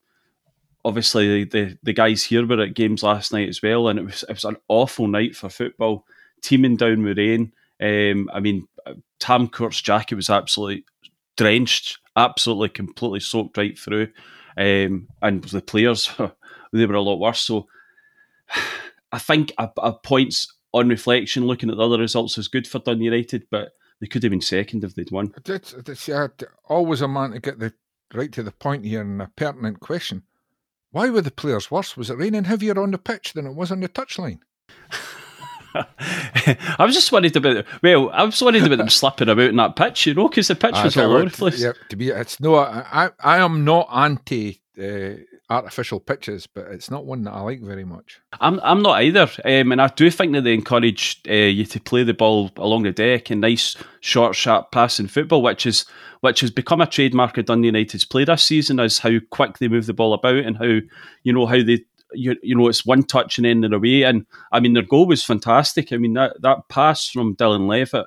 obviously, 0.86 1.44
the, 1.44 1.78
the 1.84 1.94
guys 1.94 2.24
here 2.24 2.46
were 2.46 2.62
at 2.62 2.74
games 2.74 3.04
last 3.04 3.34
night 3.34 3.50
as 3.50 3.62
well. 3.62 3.88
And 3.88 4.00
it 4.00 4.06
was, 4.06 4.24
it 4.24 4.34
was 4.34 4.46
an 4.46 4.58
awful 4.68 5.08
night 5.08 5.36
for 5.36 5.50
football, 5.50 6.06
teaming 6.42 6.78
down 6.78 7.04
with 7.04 7.18
rain. 7.18 7.52
Um, 7.82 8.30
I 8.34 8.40
mean, 8.40 8.68
Tam 9.20 9.48
Courts' 9.48 9.82
jacket 9.82 10.16
was 10.16 10.30
absolutely 10.30 10.86
drenched, 11.38 12.00
absolutely 12.16 12.70
completely 12.70 13.20
soaked 13.20 13.58
right 13.58 13.78
through. 13.78 14.10
Um, 14.58 15.08
and 15.22 15.44
the 15.44 15.62
players, 15.62 16.10
they 16.74 16.86
were 16.86 16.96
a 16.96 17.02
lot 17.02 17.20
worse. 17.20 17.42
So 17.42 17.68
I 19.12 19.20
think 19.20 19.52
a, 19.58 19.70
a 19.78 19.94
points 19.94 20.54
on 20.74 20.88
reflection, 20.88 21.46
looking 21.46 21.70
at 21.70 21.78
the 21.78 21.84
other 21.84 22.00
results, 22.00 22.38
is 22.38 22.48
good 22.48 22.68
for 22.68 22.80
Dun 22.80 23.02
United, 23.02 23.46
but 23.52 23.74
they 24.02 24.08
could 24.08 24.24
have 24.24 24.32
been 24.32 24.42
second 24.42 24.84
if 24.84 24.96
they'd 24.96 25.12
won. 25.12 25.34
It's, 25.46 25.74
it's 25.74 26.10
uh, 26.10 26.28
always 26.68 27.02
a 27.02 27.08
man 27.08 27.32
to 27.32 27.40
get 27.40 27.60
the 27.60 27.74
right 28.14 28.32
to 28.34 28.44
the 28.44 28.52
point 28.52 28.84
here 28.84 29.02
and 29.02 29.22
a 29.22 29.32
pertinent 29.36 29.80
question. 29.80 30.24
Why 30.90 31.10
were 31.10 31.22
the 31.22 31.32
players 31.32 31.72
worse? 31.72 31.96
Was 31.96 32.10
it 32.10 32.18
raining 32.18 32.46
heavier 32.46 32.78
on 32.82 32.92
the 32.92 32.98
pitch 32.98 33.34
than 33.34 33.46
it 33.46 33.56
was 33.56 33.72
on 33.72 33.80
the 33.80 33.88
touchline? 33.88 34.40
I 35.74 36.78
was 36.80 36.96
just 36.96 37.14
worried 37.14 37.36
about 37.38 37.66
well, 37.82 38.10
I 38.10 38.24
was 38.24 38.42
worried 38.42 38.64
about 38.64 38.78
them 38.80 38.90
slipping 38.90 39.30
about 39.30 39.50
in 39.50 39.56
that 39.56 39.78
pitch, 39.78 40.08
you 40.08 40.14
know, 40.14 40.28
because 40.28 40.50
the 40.50 40.56
pitch 40.56 40.76
was 40.84 40.98
all 40.98 41.14
over 41.14 41.26
the 41.26 41.32
place. 41.32 41.62
Yeah, 41.62 41.72
to 41.88 41.96
be 41.96 42.10
it's 42.10 42.42
no, 42.42 42.56
I 42.56 43.12
I 43.20 43.38
am 43.38 43.64
not 43.64 43.88
anti 43.94 44.62
uh, 44.78 45.22
artificial 45.52 46.00
pitches, 46.00 46.48
but 46.48 46.68
it's 46.72 46.90
not 46.90 47.06
one 47.06 47.24
that 47.24 47.34
I 47.34 47.42
like 47.42 47.62
very 47.62 47.84
much. 47.84 48.22
I'm 48.40 48.60
I'm 48.64 48.82
not 48.82 49.04
either, 49.04 49.30
um, 49.44 49.74
and 49.74 49.82
I 49.82 49.88
do 49.88 50.10
think 50.10 50.32
that 50.34 50.44
they 50.44 50.54
encourage 50.54 51.22
uh, 51.30 51.34
you 51.34 51.66
to 51.66 51.80
play 51.80 52.04
the 52.04 52.14
ball 52.14 52.52
along 52.56 52.84
the 52.84 52.92
deck 52.92 53.30
and 53.30 53.42
nice, 53.42 53.76
short, 54.00 54.36
sharp 54.36 54.72
passing 54.72 55.08
football, 55.08 55.42
which 55.42 55.66
is 55.66 55.86
which 56.22 56.40
has 56.40 56.52
become 56.52 56.80
a 56.80 56.88
trademark 56.88 57.38
of 57.38 57.46
Dundee 57.46 57.68
United's 57.68 58.06
play 58.06 58.24
this 58.24 58.44
season, 58.44 58.80
is 58.80 59.00
how 59.00 59.18
quick 59.30 59.58
they 59.58 59.68
move 59.68 59.88
the 59.88 59.94
ball 59.94 60.14
about 60.14 60.38
and 60.38 60.58
how 60.58 60.80
you 61.24 61.34
know 61.34 61.46
how 61.46 61.62
they. 61.62 61.86
You, 62.14 62.36
you 62.44 62.58
know 62.58 62.68
it's 62.68 62.86
one 62.86 63.04
touch 63.04 63.38
and 63.38 63.46
then 63.46 63.62
they're 63.62 63.74
away 63.74 64.04
and 64.04 64.26
I 64.52 64.60
mean 64.60 64.74
their 64.74 64.84
goal 64.84 65.06
was 65.06 65.24
fantastic 65.24 65.94
I 65.94 65.96
mean 65.96 66.12
that, 66.16 66.42
that 66.42 66.68
pass 66.68 67.08
from 67.08 67.38
Dylan 67.38 67.70
Levitt 67.70 68.06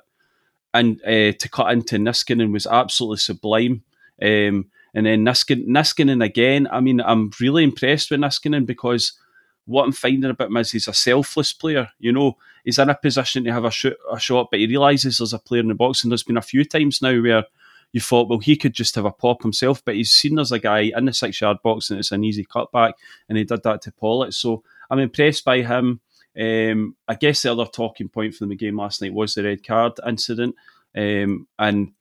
and 0.75 1.01
uh, 1.01 1.35
to 1.35 1.49
cut 1.51 1.71
into 1.71 1.95
Niskanen 1.97 2.53
was 2.53 2.67
absolutely 2.67 3.17
sublime 3.17 3.81
um, 4.21 4.67
and 4.95 5.05
then 5.05 5.25
Niskin, 5.25 5.67
Niskanen 5.67 6.23
again. 6.23 6.67
I 6.71 6.79
mean, 6.79 7.01
I'm 7.01 7.29
really 7.39 7.65
impressed 7.65 8.09
with 8.09 8.21
Niskanen 8.21 8.65
because 8.65 9.13
what 9.65 9.83
I'm 9.83 9.91
finding 9.91 10.29
about 10.29 10.47
him 10.47 10.57
is 10.57 10.71
he's 10.71 10.87
a 10.87 10.93
selfless 10.93 11.51
player. 11.51 11.89
You 11.99 12.13
know, 12.13 12.37
he's 12.63 12.79
in 12.79 12.89
a 12.89 12.95
position 12.95 13.43
to 13.43 13.51
have 13.51 13.65
a, 13.65 13.71
shoot, 13.71 13.97
a 14.09 14.17
shot, 14.17 14.47
but 14.49 14.61
he 14.61 14.67
realises 14.67 15.17
there's 15.17 15.33
a 15.33 15.39
player 15.39 15.59
in 15.59 15.67
the 15.67 15.75
box. 15.75 16.03
And 16.03 16.11
there's 16.11 16.23
been 16.23 16.37
a 16.37 16.41
few 16.41 16.63
times 16.63 17.01
now 17.01 17.19
where 17.21 17.43
you 17.91 17.99
thought, 17.99 18.29
well, 18.29 18.39
he 18.39 18.55
could 18.55 18.73
just 18.73 18.95
have 18.95 19.05
a 19.05 19.11
pop 19.11 19.41
himself, 19.41 19.83
but 19.83 19.95
he's 19.95 20.11
seen 20.11 20.35
there's 20.35 20.53
a 20.53 20.59
guy 20.59 20.91
in 20.95 21.05
the 21.05 21.13
six 21.13 21.41
yard 21.41 21.57
box 21.61 21.89
and 21.89 21.99
it's 21.99 22.11
an 22.11 22.23
easy 22.23 22.45
cutback, 22.45 22.93
and 23.27 23.37
he 23.37 23.43
did 23.43 23.63
that 23.63 23.81
to 23.81 23.91
Pawlett. 23.91 24.33
So 24.33 24.63
I'm 24.89 24.99
impressed 24.99 25.43
by 25.43 25.61
him. 25.61 25.99
Um, 26.39 26.95
I 27.07 27.15
guess 27.15 27.41
the 27.41 27.51
other 27.51 27.65
talking 27.65 28.09
point 28.09 28.35
for 28.35 28.45
the 28.45 28.55
game 28.55 28.77
last 28.77 29.01
night 29.01 29.13
was 29.13 29.33
the 29.33 29.43
red 29.43 29.65
card 29.65 29.93
incident. 30.07 30.55
Um, 30.95 31.47
and 31.59 31.91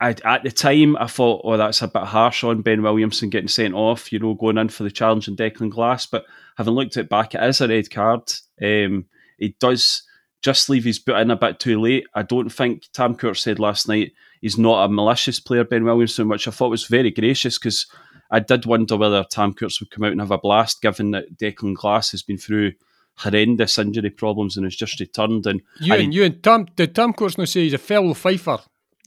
I, 0.00 0.16
at 0.24 0.42
the 0.42 0.50
time, 0.50 0.96
I 0.96 1.06
thought, 1.06 1.42
oh, 1.44 1.56
that's 1.56 1.82
a 1.82 1.88
bit 1.88 2.04
harsh 2.04 2.42
on 2.42 2.62
Ben 2.62 2.82
Williamson 2.82 3.28
getting 3.28 3.48
sent 3.48 3.74
off, 3.74 4.10
you 4.10 4.18
know, 4.18 4.34
going 4.34 4.56
in 4.56 4.70
for 4.70 4.82
the 4.82 4.90
challenge 4.90 5.28
in 5.28 5.36
Declan 5.36 5.70
Glass. 5.70 6.06
But 6.06 6.24
having 6.56 6.74
looked 6.74 6.96
at 6.96 7.04
it 7.04 7.10
back, 7.10 7.34
it 7.34 7.42
is 7.42 7.60
a 7.60 7.68
red 7.68 7.90
card. 7.90 8.22
Um, 8.62 9.04
he 9.38 9.54
does 9.60 10.02
just 10.42 10.70
leave 10.70 10.84
his 10.84 10.98
boot 10.98 11.16
in 11.16 11.30
a 11.30 11.36
bit 11.36 11.58
too 11.58 11.80
late. 11.80 12.06
I 12.14 12.22
don't 12.22 12.48
think 12.48 12.84
Tam 12.94 13.14
Courts 13.14 13.42
said 13.42 13.58
last 13.58 13.88
night 13.88 14.12
he's 14.40 14.56
not 14.56 14.84
a 14.84 14.88
malicious 14.88 15.38
player, 15.38 15.64
Ben 15.64 15.84
Williamson, 15.84 16.28
which 16.28 16.48
I 16.48 16.50
thought 16.50 16.70
was 16.70 16.86
very 16.86 17.10
gracious 17.10 17.58
because 17.58 17.86
I 18.30 18.40
did 18.40 18.64
wonder 18.64 18.96
whether 18.96 19.24
Tam 19.24 19.52
Courts 19.52 19.80
would 19.80 19.90
come 19.90 20.04
out 20.04 20.12
and 20.12 20.20
have 20.20 20.30
a 20.30 20.38
blast, 20.38 20.80
given 20.80 21.10
that 21.10 21.36
Declan 21.36 21.74
Glass 21.74 22.12
has 22.12 22.22
been 22.22 22.38
through 22.38 22.72
horrendous 23.16 23.78
injury 23.78 24.08
problems 24.10 24.56
and 24.56 24.64
has 24.64 24.76
just 24.76 24.98
returned. 24.98 25.46
And 25.46 25.60
you 25.78 25.92
and 25.92 26.14
you 26.14 26.24
and 26.24 26.42
Tam 26.42 26.66
did 26.74 26.94
Tam 26.94 27.12
Courts 27.12 27.36
not 27.36 27.48
say 27.48 27.64
he's 27.64 27.74
a 27.74 27.78
fellow 27.78 28.14
fifer? 28.14 28.58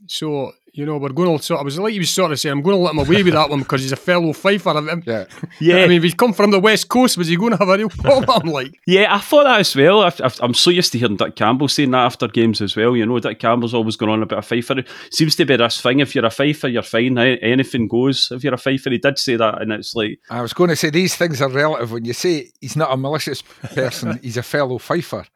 So 0.08 0.52
you 0.74 0.88
know, 0.88 0.98
we're 0.98 1.10
going 1.10 1.38
to 1.38 1.44
sort. 1.44 1.60
I 1.60 1.64
was 1.64 1.78
like, 1.78 1.94
he 1.94 2.00
was 2.00 2.10
sort 2.10 2.32
of 2.32 2.40
saying, 2.40 2.52
I'm 2.52 2.64
going 2.64 2.76
to 2.76 2.82
let 2.82 2.94
him 2.94 3.00
away 3.00 3.22
with 3.22 3.36
that 3.36 3.48
one 3.48 3.60
because 3.60 3.84
he's 3.84 3.92
a 3.92 3.96
fellow 3.96 4.34
Fifer. 4.34 4.74
Yeah, 5.06 5.26
yeah. 5.60 5.76
I 5.78 5.88
mean, 5.88 5.98
if 5.98 6.04
he's 6.04 6.16
come 6.16 6.34
from 6.34 6.50
the 6.50 6.60
west 6.60 6.90
coast, 6.90 7.16
was 7.16 7.28
he 7.28 7.38
going 7.38 7.52
to 7.52 7.58
have 7.58 7.70
a 7.70 7.78
real 7.78 7.90
problem? 7.90 8.52
like, 8.52 8.80
yeah, 8.88 9.14
I 9.14 9.20
thought 9.20 9.44
that 9.44 9.60
as 9.60 9.76
well. 9.76 10.02
I, 10.02 10.12
am 10.42 10.56
so 10.56 10.72
used 10.72 10.92
to 10.94 10.98
hearing 10.98 11.16
Dick 11.16 11.36
Campbell 11.36 11.68
saying 11.68 11.92
that 11.92 12.06
after 12.06 12.28
games 12.28 12.60
as 12.60 12.76
well. 12.76 12.98
You 12.98 13.06
know, 13.06 13.20
Dick 13.20 13.40
Campbell's 13.40 13.76
always 13.76 13.96
going 13.96 14.12
on 14.12 14.24
about 14.24 14.40
a 14.40 14.42
Fifer. 14.42 14.80
It 14.80 14.88
seems 15.12 15.36
to 15.36 15.46
be 15.46 15.56
this 15.56 15.80
thing. 15.80 16.00
If 16.00 16.16
you're 16.16 16.26
a 16.26 16.32
Fifer, 16.32 16.70
you're 16.70 16.82
fine. 16.82 17.20
Anything 17.20 17.88
goes. 17.88 18.30
If 18.32 18.44
you're 18.44 18.56
a 18.56 18.58
Fifer, 18.58 18.90
he 18.90 18.98
did 18.98 19.20
say 19.20 19.36
that, 19.36 19.62
and 19.62 19.72
it's 19.72 19.94
like 19.94 20.20
I 20.32 20.42
was 20.42 20.54
going 20.54 20.72
to 20.72 20.76
say 20.76 20.90
these 20.90 21.16
things 21.16 21.40
are 21.40 21.50
relative. 21.50 21.92
When 21.92 22.06
you 22.06 22.14
say 22.14 22.50
he's 22.62 22.76
not 22.76 22.92
a 22.92 22.98
malicious 22.98 23.44
person, 23.44 24.20
he's 24.24 24.38
a 24.38 24.44
fellow 24.44 24.80
Fifer. 24.80 25.28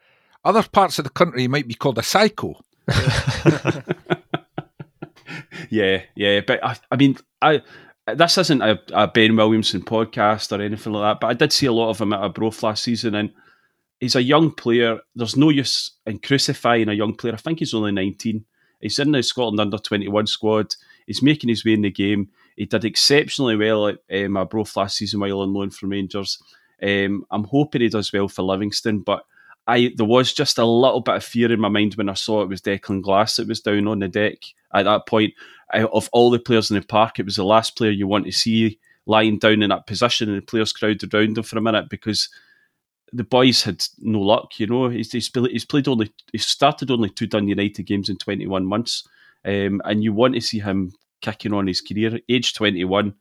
Other 0.43 0.63
parts 0.63 0.97
of 0.97 1.03
the 1.03 1.11
country 1.11 1.41
he 1.41 1.47
might 1.47 1.67
be 1.67 1.75
called 1.75 1.99
a 1.99 2.03
psycho. 2.03 2.55
Yeah, 5.69 6.03
yeah. 6.15 6.41
But 6.45 6.63
I, 6.63 6.77
I 6.91 6.95
mean, 6.95 7.17
I 7.41 7.61
this 8.15 8.37
isn't 8.37 8.61
a, 8.61 8.79
a, 8.93 9.07
Ben 9.07 9.35
Williamson 9.35 9.81
podcast 9.81 10.57
or 10.57 10.61
anything 10.61 10.93
like 10.93 11.13
that, 11.13 11.19
but 11.19 11.27
I 11.27 11.33
did 11.33 11.51
see 11.51 11.65
a 11.65 11.73
lot 11.73 11.89
of 11.89 11.99
him 11.99 12.13
at 12.13 12.21
Arbroath 12.21 12.63
last 12.63 12.83
season, 12.83 13.15
and 13.15 13.31
he's 13.99 14.15
a 14.15 14.21
young 14.21 14.51
player. 14.51 14.99
There's 15.15 15.35
no 15.35 15.49
use 15.49 15.91
in 16.05 16.19
crucifying 16.19 16.89
a 16.89 16.93
young 16.93 17.15
player. 17.15 17.33
I 17.33 17.37
think 17.37 17.59
he's 17.59 17.73
only 17.73 17.91
19. 17.91 18.45
He's 18.79 18.99
in 18.99 19.11
the 19.11 19.23
Scotland 19.23 19.59
under 19.59 19.77
21 19.77 20.27
squad. 20.27 20.75
He's 21.05 21.23
making 21.23 21.49
his 21.49 21.65
way 21.65 21.73
in 21.73 21.81
the 21.81 21.91
game. 21.91 22.29
He 22.55 22.65
did 22.65 22.85
exceptionally 22.85 23.55
well 23.55 23.87
at 23.87 23.97
um, 24.13 24.37
Arbroath 24.37 24.75
last 24.77 24.97
season 24.97 25.19
while 25.19 25.41
on 25.41 25.53
loan 25.53 25.69
from 25.69 25.89
Rangers. 25.89 26.41
Um, 26.81 27.25
I'm 27.31 27.43
hoping 27.43 27.81
he 27.81 27.89
does 27.89 28.13
well 28.13 28.27
for 28.27 28.43
Livingston, 28.43 28.99
but 28.99 29.23
I 29.67 29.91
there 29.95 30.05
was 30.05 30.31
just 30.33 30.57
a 30.57 30.65
little 30.65 31.01
bit 31.01 31.15
of 31.15 31.23
fear 31.23 31.51
in 31.51 31.59
my 31.59 31.69
mind 31.69 31.95
when 31.95 32.09
I 32.09 32.13
saw 32.13 32.41
it 32.41 32.49
was 32.49 32.61
Declan 32.61 33.01
Glass 33.01 33.35
that 33.35 33.47
was 33.47 33.59
down 33.59 33.87
on 33.87 33.99
the 33.99 34.07
deck 34.07 34.37
at 34.73 34.83
that 34.83 35.07
point. 35.07 35.33
Of 35.73 36.09
all 36.13 36.29
the 36.29 36.39
players 36.39 36.71
in 36.71 36.79
the 36.79 36.85
park, 36.85 37.19
it 37.19 37.25
was 37.25 37.35
the 37.35 37.43
last 37.43 37.77
player 37.77 37.91
you 37.91 38.07
want 38.07 38.25
to 38.25 38.31
see 38.31 38.79
lying 39.05 39.37
down 39.39 39.63
in 39.63 39.69
that 39.69 39.87
position, 39.87 40.29
and 40.29 40.37
the 40.37 40.45
players 40.45 40.73
crowded 40.73 41.13
around 41.13 41.37
him 41.37 41.43
for 41.43 41.57
a 41.57 41.61
minute 41.61 41.89
because 41.89 42.29
the 43.13 43.23
boys 43.23 43.63
had 43.63 43.83
no 43.99 44.19
luck. 44.19 44.59
You 44.59 44.67
know, 44.67 44.89
he's, 44.89 45.11
he's, 45.11 45.31
he's 45.33 45.65
played 45.65 45.87
only 45.87 46.11
he 46.31 46.37
started 46.37 46.91
only 46.91 47.09
two 47.09 47.27
Dun 47.27 47.47
United 47.47 47.83
games 47.83 48.09
in 48.09 48.17
21 48.17 48.65
months, 48.65 49.07
um, 49.45 49.81
and 49.85 50.03
you 50.03 50.13
want 50.13 50.35
to 50.35 50.41
see 50.41 50.59
him 50.59 50.93
kicking 51.21 51.53
on 51.53 51.67
his 51.67 51.81
career. 51.81 52.19
Age 52.29 52.53
21, 52.53 53.13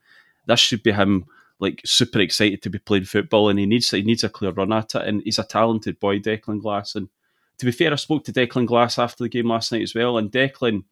this 0.46 0.60
should 0.60 0.82
be 0.82 0.92
him 0.92 1.26
like 1.58 1.80
super 1.84 2.20
excited 2.20 2.62
to 2.62 2.70
be 2.70 2.78
playing 2.78 3.04
football, 3.04 3.48
and 3.48 3.58
he 3.58 3.66
needs 3.66 3.90
he 3.90 4.02
needs 4.02 4.24
a 4.24 4.28
clear 4.28 4.50
run 4.50 4.72
at 4.72 4.94
it. 4.94 5.06
And 5.06 5.22
he's 5.22 5.38
a 5.38 5.44
talented 5.44 5.98
boy, 6.00 6.18
Declan 6.18 6.60
Glass. 6.60 6.94
And 6.94 7.08
to 7.58 7.66
be 7.66 7.72
fair, 7.72 7.92
I 7.92 7.96
spoke 7.96 8.24
to 8.24 8.32
Declan 8.32 8.66
Glass 8.66 8.98
after 8.98 9.24
the 9.24 9.28
game 9.28 9.48
last 9.48 9.72
night 9.72 9.82
as 9.82 9.94
well, 9.94 10.18
and 10.18 10.30
Declan 10.30 10.84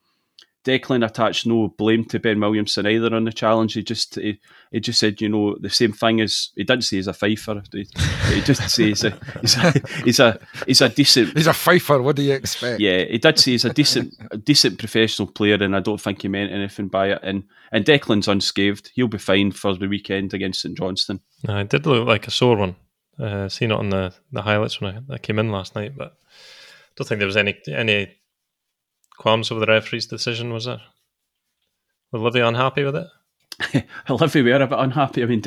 Declan 0.65 1.05
attached 1.05 1.47
no 1.47 1.69
blame 1.69 2.05
to 2.07 2.19
Ben 2.19 2.41
Williamson 2.41 2.87
either 2.87 3.15
on 3.15 3.25
the 3.25 3.33
challenge. 3.33 3.75
He 3.75 3.83
just 3.83 4.15
he, 4.15 4.41
he 4.73 4.81
just 4.81 4.99
said, 4.99 5.21
you 5.21 5.29
know, 5.29 5.57
the 5.61 5.71
same 5.71 5.93
thing 5.93 6.21
as 6.21 6.51
he 6.57 6.65
didn't 6.65 6.85
say 6.85 6.97
he's 6.97 7.07
a 7.07 7.13
fifer. 7.13 7.63
He, 7.71 7.87
he 8.33 8.41
just 8.41 8.63
says 8.63 8.77
he's 8.77 9.05
a, 9.05 9.19
he's 9.41 9.57
a 9.57 9.73
he's 10.05 10.21
a 10.21 10.41
he's 10.67 10.81
a 10.81 10.89
decent. 10.89 11.37
He's 11.37 11.47
a 11.47 11.53
fifer. 11.53 12.01
What 12.01 12.17
do 12.17 12.23
you 12.23 12.33
expect? 12.33 12.81
Yeah, 12.81 13.05
he 13.05 13.19
did 13.19 13.39
say 13.39 13.53
he's 13.53 13.65
a 13.65 13.73
decent 13.73 14.15
a 14.31 14.39
decent 14.39 14.79
professional 14.79 15.29
player, 15.29 15.63
and 15.63 15.77
I 15.77 15.81
don't 15.81 16.01
think 16.01 16.23
he 16.23 16.29
meant 16.29 16.53
anything 16.53 16.89
by 16.89 17.11
it. 17.11 17.21
And 17.23 17.45
and 17.71 17.85
Declan's 17.85 18.29
unscathed. 18.29 18.91
He'll 18.95 19.09
be 19.09 19.19
fine 19.19 19.53
for 19.53 19.75
the 19.75 19.87
weekend 19.87 20.33
against 20.33 20.63
St 20.63 20.77
Johnstone. 20.77 21.21
No, 21.47 21.59
it 21.59 21.69
did 21.69 21.87
look 21.87 22.09
like 22.09 22.27
a 22.27 22.31
sore 22.31 22.57
one. 22.57 22.77
Uh, 23.19 23.49
seen 23.49 23.71
it 23.71 23.77
on 23.77 23.91
the, 23.91 24.13
the 24.33 24.43
highlights 24.43 24.81
when 24.81 25.05
I, 25.09 25.15
I 25.15 25.19
came 25.19 25.39
in 25.39 25.53
last 25.53 25.77
night, 25.77 25.97
but 25.97 26.09
I 26.09 26.93
don't 26.97 27.07
think 27.07 27.21
there 27.21 27.27
was 27.27 27.37
any 27.37 27.57
any 27.69 28.17
qualms 29.17 29.51
over 29.51 29.61
the 29.61 29.73
referee's 29.73 30.07
decision, 30.07 30.53
was 30.53 30.67
there? 30.67 30.81
Was 32.13 32.23
Livy 32.23 32.41
unhappy 32.41 32.85
with 32.85 32.97
it? 32.97 33.09
Livy 34.09 34.43
were 34.43 34.55
a 34.55 34.67
bit 34.67 34.79
unhappy. 34.79 35.23
I 35.23 35.27
mean, 35.27 35.41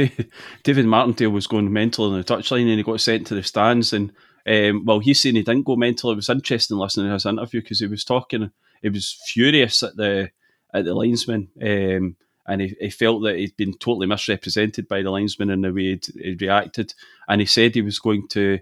David 0.63 0.85
Martindale 0.85 1.29
was 1.29 1.47
going 1.47 1.71
mental 1.71 2.05
on 2.05 2.17
the 2.17 2.23
touchline 2.23 2.69
and 2.69 2.77
he 2.77 2.83
got 2.83 3.01
sent 3.01 3.27
to 3.27 3.35
the 3.35 3.43
stands. 3.43 3.93
And 3.93 4.11
um, 4.45 4.85
well, 4.85 4.99
he's 4.99 5.21
saying 5.21 5.35
he 5.35 5.43
didn't 5.43 5.65
go 5.65 5.75
mental. 5.75 6.11
It 6.11 6.15
was 6.15 6.29
interesting 6.29 6.77
listening 6.77 7.07
to 7.07 7.13
his 7.13 7.25
interview 7.25 7.61
because 7.61 7.79
he 7.79 7.87
was 7.87 8.03
talking, 8.03 8.51
he 8.81 8.89
was 8.89 9.21
furious 9.25 9.83
at 9.83 9.95
the 9.95 10.31
at 10.73 10.85
the 10.85 10.93
linesman. 10.93 11.49
Um, 11.61 12.15
and 12.45 12.61
he, 12.61 12.75
he, 12.79 12.89
felt 12.89 13.23
that 13.23 13.35
he'd 13.35 13.57
been 13.57 13.73
totally 13.73 14.07
misrepresented 14.07 14.87
by 14.87 15.01
the 15.01 15.11
linesman 15.11 15.49
in 15.49 15.61
the 15.61 15.73
way 15.73 15.83
he'd, 15.83 16.05
he'd 16.15 16.41
reacted. 16.41 16.93
And 17.27 17.41
he 17.41 17.47
said 17.47 17.75
he 17.75 17.81
was 17.81 17.99
going 17.99 18.27
to 18.29 18.59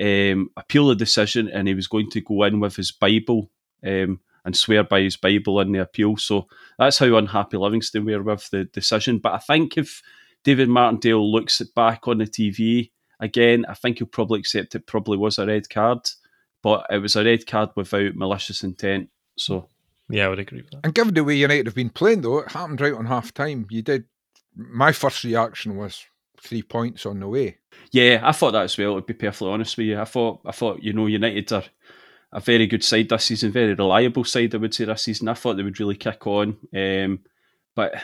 um, 0.00 0.50
appeal 0.56 0.88
the 0.88 0.94
decision 0.94 1.48
and 1.48 1.68
he 1.68 1.74
was 1.74 1.86
going 1.86 2.10
to 2.10 2.20
go 2.22 2.44
in 2.44 2.60
with 2.60 2.76
his 2.76 2.92
Bible 2.92 3.50
um, 3.84 4.20
and 4.46 4.56
swear 4.56 4.84
by 4.84 5.02
his 5.02 5.16
Bible 5.16 5.60
in 5.60 5.72
the 5.72 5.80
appeal. 5.80 6.16
So 6.16 6.46
that's 6.78 6.98
how 6.98 7.16
unhappy 7.16 7.56
Livingston 7.56 8.04
were 8.04 8.22
with 8.22 8.48
the 8.50 8.64
decision. 8.64 9.18
But 9.18 9.34
I 9.34 9.38
think 9.38 9.76
if 9.76 10.02
David 10.44 10.68
Martindale 10.68 11.30
looks 11.30 11.60
back 11.74 12.06
on 12.06 12.18
the 12.18 12.26
TV 12.26 12.92
again, 13.18 13.66
I 13.68 13.74
think 13.74 13.98
he'll 13.98 14.06
probably 14.06 14.38
accept 14.38 14.76
it 14.76 14.86
probably 14.86 15.18
was 15.18 15.38
a 15.38 15.46
red 15.46 15.68
card, 15.68 15.98
but 16.62 16.86
it 16.90 16.98
was 16.98 17.16
a 17.16 17.24
red 17.24 17.46
card 17.46 17.70
without 17.74 18.14
malicious 18.14 18.62
intent. 18.62 19.10
So. 19.36 19.68
Yeah, 20.08 20.26
I 20.26 20.28
would 20.28 20.38
agree 20.38 20.62
with 20.62 20.70
that. 20.70 20.80
And 20.84 20.94
given 20.94 21.14
the 21.14 21.24
way 21.24 21.34
United 21.34 21.66
have 21.66 21.74
been 21.74 21.90
playing, 21.90 22.20
though, 22.20 22.38
it 22.38 22.52
happened 22.52 22.80
right 22.80 22.94
on 22.94 23.06
half 23.06 23.34
time. 23.34 23.66
You 23.68 23.82
did. 23.82 24.04
My 24.54 24.92
first 24.92 25.24
reaction 25.24 25.76
was 25.76 26.06
three 26.40 26.62
points 26.62 27.04
on 27.04 27.18
the 27.18 27.26
way. 27.26 27.58
Yeah, 27.90 28.20
I 28.22 28.30
thought 28.30 28.52
that 28.52 28.62
as 28.62 28.78
well. 28.78 28.94
To 28.94 29.02
be 29.02 29.14
perfectly 29.14 29.50
honest 29.50 29.76
with 29.76 29.88
you, 29.88 30.00
I 30.00 30.04
thought 30.04 30.42
I 30.46 30.52
thought 30.52 30.84
you 30.84 30.92
know 30.92 31.06
United 31.06 31.52
are 31.52 31.64
a 32.32 32.40
very 32.40 32.66
good 32.66 32.84
side 32.84 33.08
this 33.08 33.24
season, 33.24 33.52
very 33.52 33.74
reliable 33.74 34.24
side, 34.24 34.54
I 34.54 34.58
would 34.58 34.74
say 34.74 34.84
this 34.84 35.04
season. 35.04 35.28
I 35.28 35.34
thought 35.34 35.56
they 35.56 35.62
would 35.62 35.80
really 35.80 35.96
kick 35.96 36.26
on, 36.26 36.56
um, 36.76 37.20
but 37.74 37.94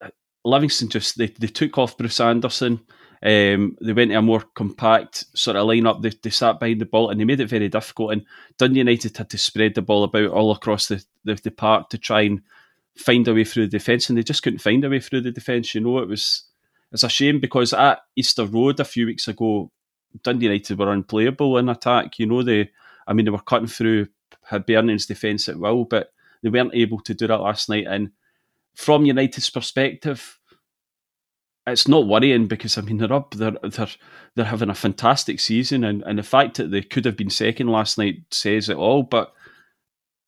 uh, 0.00 0.08
Livingston 0.44 0.88
just 0.88 1.18
they, 1.18 1.26
they 1.26 1.48
took 1.48 1.78
off 1.78 1.98
Bruce 1.98 2.20
Anderson. 2.20 2.80
Um, 3.22 3.76
they 3.80 3.92
went 3.92 4.10
to 4.10 4.18
a 4.18 4.22
more 4.22 4.42
compact 4.54 5.24
sort 5.34 5.56
of 5.56 5.66
lineup. 5.66 6.02
They, 6.02 6.12
they 6.22 6.30
sat 6.30 6.60
behind 6.60 6.80
the 6.80 6.86
ball 6.86 7.10
and 7.10 7.18
they 7.18 7.24
made 7.24 7.40
it 7.40 7.48
very 7.48 7.68
difficult. 7.68 8.12
And 8.12 8.26
Dundee 8.58 8.80
United 8.80 9.16
had 9.16 9.30
to 9.30 9.38
spread 9.38 9.74
the 9.74 9.82
ball 9.82 10.04
about 10.04 10.30
all 10.30 10.52
across 10.52 10.88
the, 10.88 11.02
the, 11.24 11.34
the 11.34 11.50
park 11.50 11.88
to 11.90 11.98
try 11.98 12.22
and 12.22 12.42
find 12.96 13.26
a 13.26 13.34
way 13.34 13.44
through 13.44 13.64
the 13.64 13.78
defence, 13.78 14.08
and 14.08 14.18
they 14.18 14.22
just 14.22 14.42
couldn't 14.42 14.60
find 14.60 14.84
a 14.84 14.90
way 14.90 15.00
through 15.00 15.22
the 15.22 15.32
defence. 15.32 15.74
You 15.74 15.80
know, 15.80 15.98
it 15.98 16.08
was 16.08 16.44
it's 16.92 17.02
a 17.02 17.08
shame 17.08 17.40
because 17.40 17.72
at 17.72 18.00
Easter 18.16 18.44
Road 18.44 18.80
a 18.80 18.84
few 18.84 19.06
weeks 19.06 19.28
ago, 19.28 19.70
Dundee 20.22 20.46
United 20.46 20.78
were 20.78 20.92
unplayable 20.92 21.58
in 21.58 21.68
attack. 21.68 22.18
You 22.18 22.26
know, 22.26 22.42
they 22.42 22.70
I 23.06 23.12
mean, 23.12 23.24
they 23.24 23.30
were 23.30 23.38
cutting 23.38 23.68
through 23.68 24.08
Hibernian's 24.42 25.06
defence 25.06 25.48
at 25.48 25.58
will, 25.58 25.84
but 25.84 26.12
they 26.42 26.48
weren't 26.48 26.74
able 26.74 27.00
to 27.00 27.14
do 27.14 27.26
that 27.26 27.40
last 27.40 27.68
night. 27.68 27.86
And 27.88 28.10
from 28.74 29.06
United's 29.06 29.50
perspective, 29.50 30.38
it's 31.66 31.88
not 31.88 32.06
worrying 32.06 32.46
because 32.46 32.78
I 32.78 32.82
mean 32.82 32.98
they're 32.98 33.12
up, 33.12 33.34
they're 33.34 33.56
they're 33.62 33.88
they're 34.34 34.44
having 34.44 34.70
a 34.70 34.74
fantastic 34.74 35.40
season, 35.40 35.82
and, 35.82 36.02
and 36.02 36.18
the 36.18 36.22
fact 36.22 36.56
that 36.58 36.70
they 36.70 36.82
could 36.82 37.04
have 37.04 37.16
been 37.16 37.30
second 37.30 37.68
last 37.68 37.98
night 37.98 38.22
says 38.30 38.68
it 38.68 38.76
all. 38.76 39.02
But 39.02 39.32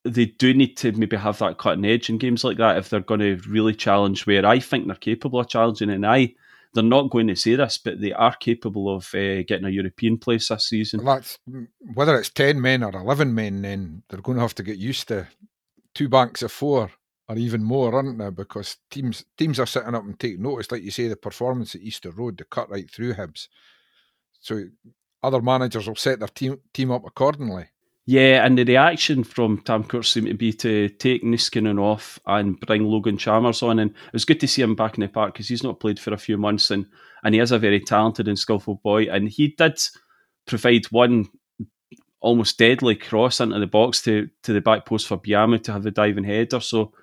they 0.04 0.26
do 0.26 0.54
need 0.54 0.76
to 0.78 0.92
maybe 0.92 1.16
have 1.16 1.38
that 1.38 1.58
cutting 1.58 1.84
edge 1.84 2.08
in 2.08 2.18
games 2.18 2.42
like 2.42 2.56
that 2.56 2.78
if 2.78 2.88
they're 2.88 3.00
going 3.00 3.20
to 3.20 3.36
really 3.48 3.74
challenge 3.74 4.26
where 4.26 4.44
I 4.46 4.58
think 4.58 4.86
they're 4.86 4.96
capable 4.96 5.40
of 5.40 5.48
challenging. 5.48 5.90
And 5.90 6.06
I 6.06 6.34
they're 6.74 6.84
not 6.84 7.10
going 7.10 7.28
to 7.28 7.36
say 7.36 7.56
this, 7.56 7.78
but 7.78 8.00
they 8.00 8.12
are 8.12 8.34
capable 8.36 8.94
of 8.94 9.06
uh, 9.14 9.42
getting 9.42 9.64
a 9.64 9.70
European 9.70 10.18
place 10.18 10.48
this 10.48 10.68
season. 10.68 11.02
Well, 11.02 11.16
that's 11.16 11.38
whether 11.94 12.18
it's 12.18 12.30
ten 12.30 12.60
men 12.60 12.82
or 12.82 12.92
eleven 12.94 13.34
men. 13.34 13.62
Then 13.62 14.02
they're 14.08 14.20
going 14.20 14.36
to 14.36 14.42
have 14.42 14.54
to 14.56 14.62
get 14.62 14.76
used 14.78 15.08
to 15.08 15.26
two 15.94 16.08
banks 16.08 16.42
of 16.42 16.52
four 16.52 16.90
or 17.28 17.36
even 17.36 17.62
more, 17.62 17.94
aren't 17.94 18.18
they? 18.18 18.30
Because 18.30 18.76
teams 18.90 19.24
teams 19.36 19.58
are 19.58 19.66
sitting 19.66 19.94
up 19.94 20.04
and 20.04 20.18
taking 20.18 20.42
notice, 20.42 20.70
like 20.70 20.82
you 20.82 20.90
say, 20.90 21.08
the 21.08 21.16
performance 21.16 21.74
at 21.74 21.82
Easter 21.82 22.10
Road, 22.10 22.38
the 22.38 22.44
cut 22.44 22.70
right 22.70 22.90
through 22.90 23.14
Hibs. 23.14 23.48
So 24.40 24.64
other 25.22 25.42
managers 25.42 25.88
will 25.88 25.96
set 25.96 26.20
their 26.20 26.28
team 26.28 26.60
team 26.72 26.90
up 26.90 27.04
accordingly. 27.06 27.66
Yeah, 28.10 28.46
and 28.46 28.56
the 28.56 28.64
reaction 28.64 29.22
from 29.22 29.58
Tam 29.58 29.84
Courts 29.84 30.08
seemed 30.08 30.28
to 30.28 30.34
be 30.34 30.50
to 30.54 30.88
take 30.88 31.22
Niskanen 31.22 31.78
off 31.78 32.18
and 32.24 32.58
bring 32.60 32.84
Logan 32.84 33.18
Chalmers 33.18 33.62
on. 33.62 33.78
And 33.78 33.90
it 33.90 34.12
was 34.14 34.24
good 34.24 34.40
to 34.40 34.48
see 34.48 34.62
him 34.62 34.74
back 34.74 34.94
in 34.94 35.02
the 35.02 35.08
park 35.08 35.34
because 35.34 35.48
he's 35.48 35.62
not 35.62 35.78
played 35.78 36.00
for 36.00 36.14
a 36.14 36.16
few 36.16 36.38
months 36.38 36.70
and, 36.70 36.86
and 37.22 37.34
he 37.34 37.40
is 37.42 37.52
a 37.52 37.58
very 37.58 37.80
talented 37.80 38.26
and 38.26 38.38
skillful 38.38 38.76
boy. 38.76 39.10
And 39.10 39.28
he 39.28 39.48
did 39.48 39.78
provide 40.46 40.86
one 40.86 41.26
almost 42.20 42.56
deadly 42.56 42.96
cross 42.96 43.40
into 43.40 43.58
the 43.58 43.66
box 43.66 44.00
to, 44.04 44.30
to 44.42 44.54
the 44.54 44.62
back 44.62 44.86
post 44.86 45.06
for 45.06 45.18
Biamou 45.18 45.62
to 45.64 45.72
have 45.72 45.82
the 45.82 45.90
diving 45.90 46.24
header. 46.24 46.60
So 46.60 46.94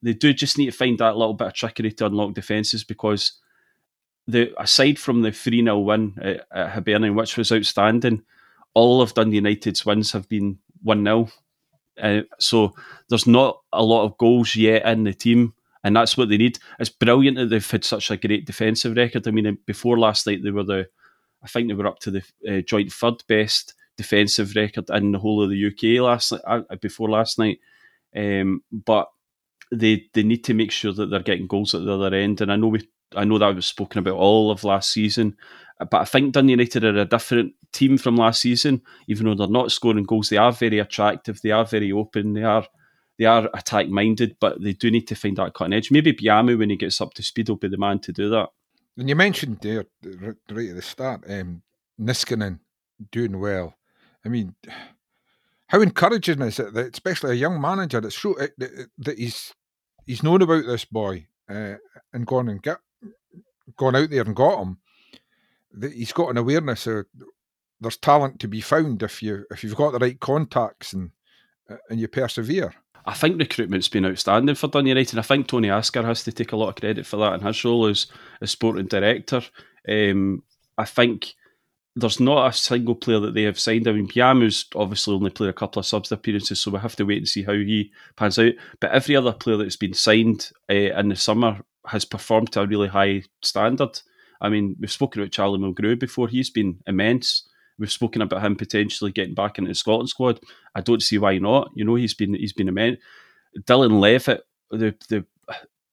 they 0.00 0.12
do 0.12 0.32
just 0.32 0.58
need 0.58 0.66
to 0.66 0.78
find 0.78 0.96
that 0.98 1.16
little 1.16 1.34
bit 1.34 1.48
of 1.48 1.54
trickery 1.54 1.90
to 1.90 2.06
unlock 2.06 2.34
defences 2.34 2.84
because 2.84 3.32
the 4.28 4.54
aside 4.62 4.96
from 4.96 5.22
the 5.22 5.32
3 5.32 5.64
0 5.64 5.80
win 5.80 6.14
at, 6.22 6.46
at 6.54 6.70
Hibernian, 6.70 7.16
which 7.16 7.36
was 7.36 7.50
outstanding, 7.50 8.22
all 8.74 9.02
of 9.02 9.14
Dundee 9.14 9.36
United's 9.36 9.84
wins 9.84 10.12
have 10.12 10.28
been 10.28 10.58
1 10.82 11.04
0. 11.04 11.28
Uh, 12.00 12.22
so 12.38 12.74
there's 13.08 13.26
not 13.26 13.60
a 13.72 13.82
lot 13.82 14.04
of 14.04 14.16
goals 14.18 14.56
yet 14.56 14.86
in 14.86 15.04
the 15.04 15.12
team, 15.12 15.54
and 15.84 15.94
that's 15.96 16.16
what 16.16 16.28
they 16.28 16.38
need. 16.38 16.58
It's 16.78 16.90
brilliant 16.90 17.36
that 17.36 17.46
they've 17.46 17.70
had 17.70 17.84
such 17.84 18.10
a 18.10 18.16
great 18.16 18.46
defensive 18.46 18.96
record. 18.96 19.26
I 19.26 19.30
mean, 19.30 19.58
before 19.66 19.98
last 19.98 20.26
night, 20.26 20.42
they 20.42 20.50
were 20.50 20.64
the, 20.64 20.88
I 21.42 21.48
think 21.48 21.68
they 21.68 21.74
were 21.74 21.86
up 21.86 21.98
to 22.00 22.10
the 22.10 22.22
uh, 22.48 22.60
joint 22.62 22.92
third 22.92 23.22
best 23.28 23.74
defensive 23.96 24.54
record 24.56 24.88
in 24.90 25.12
the 25.12 25.18
whole 25.18 25.42
of 25.42 25.50
the 25.50 25.66
UK 25.66 26.02
last 26.02 26.32
uh, 26.32 26.60
before 26.80 27.10
last 27.10 27.38
night. 27.38 27.58
Um, 28.16 28.62
but 28.72 29.10
they 29.72 30.06
they 30.14 30.22
need 30.22 30.44
to 30.44 30.54
make 30.54 30.72
sure 30.72 30.92
that 30.92 31.10
they're 31.10 31.20
getting 31.20 31.46
goals 31.46 31.74
at 31.74 31.84
the 31.84 31.92
other 31.92 32.14
end. 32.14 32.40
And 32.40 32.50
I 32.50 32.56
know 32.56 32.68
we 32.68 32.88
I 33.14 33.24
know 33.24 33.38
that 33.38 33.54
was 33.54 33.66
spoken 33.66 33.98
about 33.98 34.14
all 34.14 34.50
of 34.50 34.64
last 34.64 34.92
season, 34.92 35.36
but 35.90 36.02
I 36.02 36.04
think 36.04 36.32
Dundee 36.32 36.52
United 36.52 36.84
are 36.84 36.98
a 36.98 37.04
different 37.04 37.54
team 37.72 37.96
from 37.96 38.16
last 38.16 38.42
season. 38.42 38.82
Even 39.08 39.26
though 39.26 39.34
they're 39.34 39.48
not 39.48 39.72
scoring 39.72 40.04
goals, 40.04 40.28
they 40.28 40.36
are 40.36 40.52
very 40.52 40.78
attractive. 40.78 41.40
They 41.40 41.50
are 41.50 41.64
very 41.64 41.90
open. 41.92 42.34
They 42.34 42.42
are 42.42 42.66
they 43.18 43.26
are 43.26 43.50
attack 43.54 43.88
minded, 43.88 44.36
but 44.40 44.62
they 44.62 44.72
do 44.72 44.90
need 44.90 45.06
to 45.08 45.14
find 45.14 45.36
that 45.36 45.54
cutting 45.54 45.74
edge. 45.74 45.90
Maybe 45.90 46.12
Biamou, 46.12 46.58
when 46.58 46.70
he 46.70 46.76
gets 46.76 47.00
up 47.00 47.12
to 47.14 47.22
speed, 47.22 47.48
will 47.48 47.56
be 47.56 47.68
the 47.68 47.76
man 47.76 47.98
to 48.00 48.12
do 48.12 48.30
that. 48.30 48.48
And 48.96 49.08
you 49.08 49.16
mentioned 49.16 49.58
there 49.60 49.84
right 50.02 50.68
at 50.70 50.76
the 50.76 50.82
start, 50.82 51.24
um, 51.28 51.62
Niskanen 52.00 52.60
doing 53.10 53.38
well. 53.38 53.74
I 54.24 54.28
mean, 54.28 54.54
how 55.68 55.80
encouraging 55.80 56.42
is 56.42 56.58
it 56.58 56.74
that, 56.74 56.94
especially 56.94 57.32
a 57.32 57.34
young 57.34 57.60
manager, 57.60 58.00
that's 58.00 58.20
so, 58.20 58.34
that, 58.58 58.88
that 58.98 59.18
he's 59.18 59.54
he's 60.06 60.22
known 60.22 60.42
about 60.42 60.64
this 60.66 60.84
boy 60.84 61.26
uh, 61.48 61.74
and 62.12 62.26
gone 62.26 62.48
and 62.48 62.62
get 62.62 62.78
gone 63.76 63.96
out 63.96 64.10
there 64.10 64.22
and 64.22 64.34
got 64.34 64.62
him 64.62 64.78
he's 65.92 66.12
got 66.12 66.30
an 66.30 66.36
awareness 66.36 66.86
of 66.86 67.06
there's 67.80 67.96
talent 67.96 68.40
to 68.40 68.48
be 68.48 68.60
found 68.60 69.02
if 69.02 69.22
you 69.22 69.44
if 69.50 69.64
you've 69.64 69.76
got 69.76 69.92
the 69.92 69.98
right 69.98 70.20
contacts 70.20 70.92
and 70.92 71.10
uh, 71.70 71.76
and 71.88 72.00
you 72.00 72.08
persevere. 72.08 72.74
I 73.06 73.14
think 73.14 73.38
recruitment's 73.38 73.88
been 73.88 74.04
outstanding 74.04 74.54
for 74.54 74.68
Dundee 74.68 74.90
United. 74.90 75.18
I 75.18 75.22
think 75.22 75.46
Tony 75.46 75.68
Asghar 75.68 76.04
has 76.04 76.22
to 76.24 76.32
take 76.32 76.52
a 76.52 76.56
lot 76.56 76.68
of 76.68 76.76
credit 76.76 77.06
for 77.06 77.16
that 77.16 77.34
in 77.34 77.46
his 77.46 77.64
role 77.64 77.86
as 77.86 78.06
a 78.42 78.46
sporting 78.46 78.86
director. 78.86 79.40
Um, 79.88 80.42
I 80.76 80.84
think 80.84 81.34
there's 81.96 82.20
not 82.20 82.48
a 82.48 82.52
single 82.52 82.94
player 82.94 83.18
that 83.20 83.34
they 83.34 83.44
have 83.44 83.58
signed. 83.58 83.88
I 83.88 83.92
mean, 83.92 84.06
Biamou's 84.06 84.66
obviously 84.74 85.14
only 85.14 85.30
played 85.30 85.50
a 85.50 85.54
couple 85.54 85.80
of 85.80 85.86
subs 85.86 86.12
appearances, 86.12 86.60
so 86.60 86.70
we 86.70 86.78
have 86.78 86.96
to 86.96 87.04
wait 87.04 87.18
and 87.18 87.28
see 87.28 87.42
how 87.42 87.52
he 87.52 87.90
pans 88.16 88.38
out. 88.38 88.52
But 88.80 88.92
every 88.92 89.16
other 89.16 89.32
player 89.32 89.56
that's 89.56 89.76
been 89.76 89.94
signed 89.94 90.50
uh, 90.70 90.74
in 90.74 91.08
the 91.08 91.16
summer 91.16 91.60
has 91.86 92.04
performed 92.04 92.52
to 92.52 92.62
a 92.62 92.66
really 92.66 92.88
high 92.88 93.22
standard. 93.42 94.00
I 94.40 94.48
mean, 94.48 94.76
we've 94.80 94.90
spoken 94.90 95.20
about 95.20 95.32
Charlie 95.32 95.58
Mulgrew 95.58 95.98
before. 95.98 96.28
He's 96.28 96.50
been 96.50 96.78
immense. 96.86 97.48
We've 97.78 97.90
spoken 97.90 98.22
about 98.22 98.42
him 98.42 98.56
potentially 98.56 99.10
getting 99.12 99.34
back 99.34 99.58
into 99.58 99.68
the 99.68 99.74
Scotland 99.74 100.08
squad. 100.08 100.40
I 100.74 100.80
don't 100.80 101.02
see 101.02 101.18
why 101.18 101.38
not. 101.38 101.70
You 101.74 101.84
know, 101.84 101.94
he's 101.94 102.14
been 102.14 102.34
he's 102.34 102.52
been 102.52 102.68
immense. 102.68 102.98
Dylan 103.60 104.00
Levitt, 104.00 104.42
the 104.70 104.94
the 105.08 105.24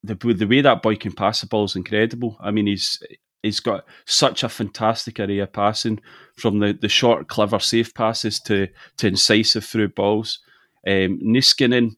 the 0.02 0.14
the 0.34 0.46
way 0.46 0.60
that 0.60 0.82
boy 0.82 0.96
can 0.96 1.12
pass 1.12 1.40
the 1.40 1.46
ball 1.46 1.64
is 1.64 1.76
incredible. 1.76 2.36
I 2.40 2.50
mean, 2.50 2.66
he's 2.66 3.02
he's 3.42 3.60
got 3.60 3.84
such 4.06 4.42
a 4.42 4.48
fantastic 4.48 5.20
area 5.20 5.46
passing 5.46 6.00
from 6.36 6.58
the, 6.58 6.72
the 6.72 6.88
short, 6.88 7.28
clever, 7.28 7.58
safe 7.58 7.94
passes 7.94 8.40
to 8.40 8.68
to 8.98 9.06
incisive 9.06 9.64
through 9.64 9.88
balls. 9.88 10.40
Um, 10.86 11.20
Niskanen, 11.24 11.96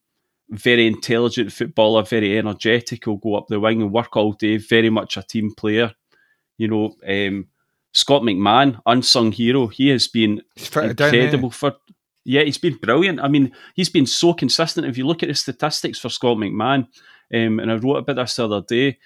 very 0.51 0.87
intelligent 0.87 1.53
footballer, 1.53 2.03
very 2.03 2.39
energetic. 2.39 3.05
He'll 3.05 3.17
go 3.17 3.35
up 3.37 3.47
the 3.49 3.61
wing 3.61 3.83
and 3.83 3.93
work 3.93 4.17
all 4.17 4.33
day. 4.33 4.57
Very 4.57 4.91
much 4.91 5.17
a 5.17 5.23
team 5.23 5.53
player. 5.57 5.93
You 6.61 6.69
know, 6.69 6.97
um, 7.09 7.47
Scott 7.93 8.23
McMahon, 8.23 8.79
unsung 8.85 9.33
hero. 9.33 9.67
He 9.67 9.89
has 9.89 10.09
been 10.09 10.43
incredible 10.57 11.49
down, 11.49 11.51
for. 11.51 11.77
Yeah, 12.25 12.43
he's 12.43 12.59
been 12.59 12.77
brilliant. 12.77 13.19
I 13.19 13.29
mean, 13.29 13.53
he's 13.75 13.89
been 13.89 14.07
so 14.07 14.35
consistent. 14.35 14.87
If 14.87 14.99
you 14.99 15.07
look 15.07 15.23
at 15.23 15.31
the 15.31 15.35
statistics 15.35 15.99
for 15.99 16.11
Scott 16.11 16.37
McMahon, 16.37 16.87
um, 17.35 17.59
and 17.61 17.73
I 17.73 17.77
wrote 17.77 17.97
about 17.97 18.17
this 18.17 18.37
the 18.37 18.45
other 18.45 18.61
day, 18.61 18.99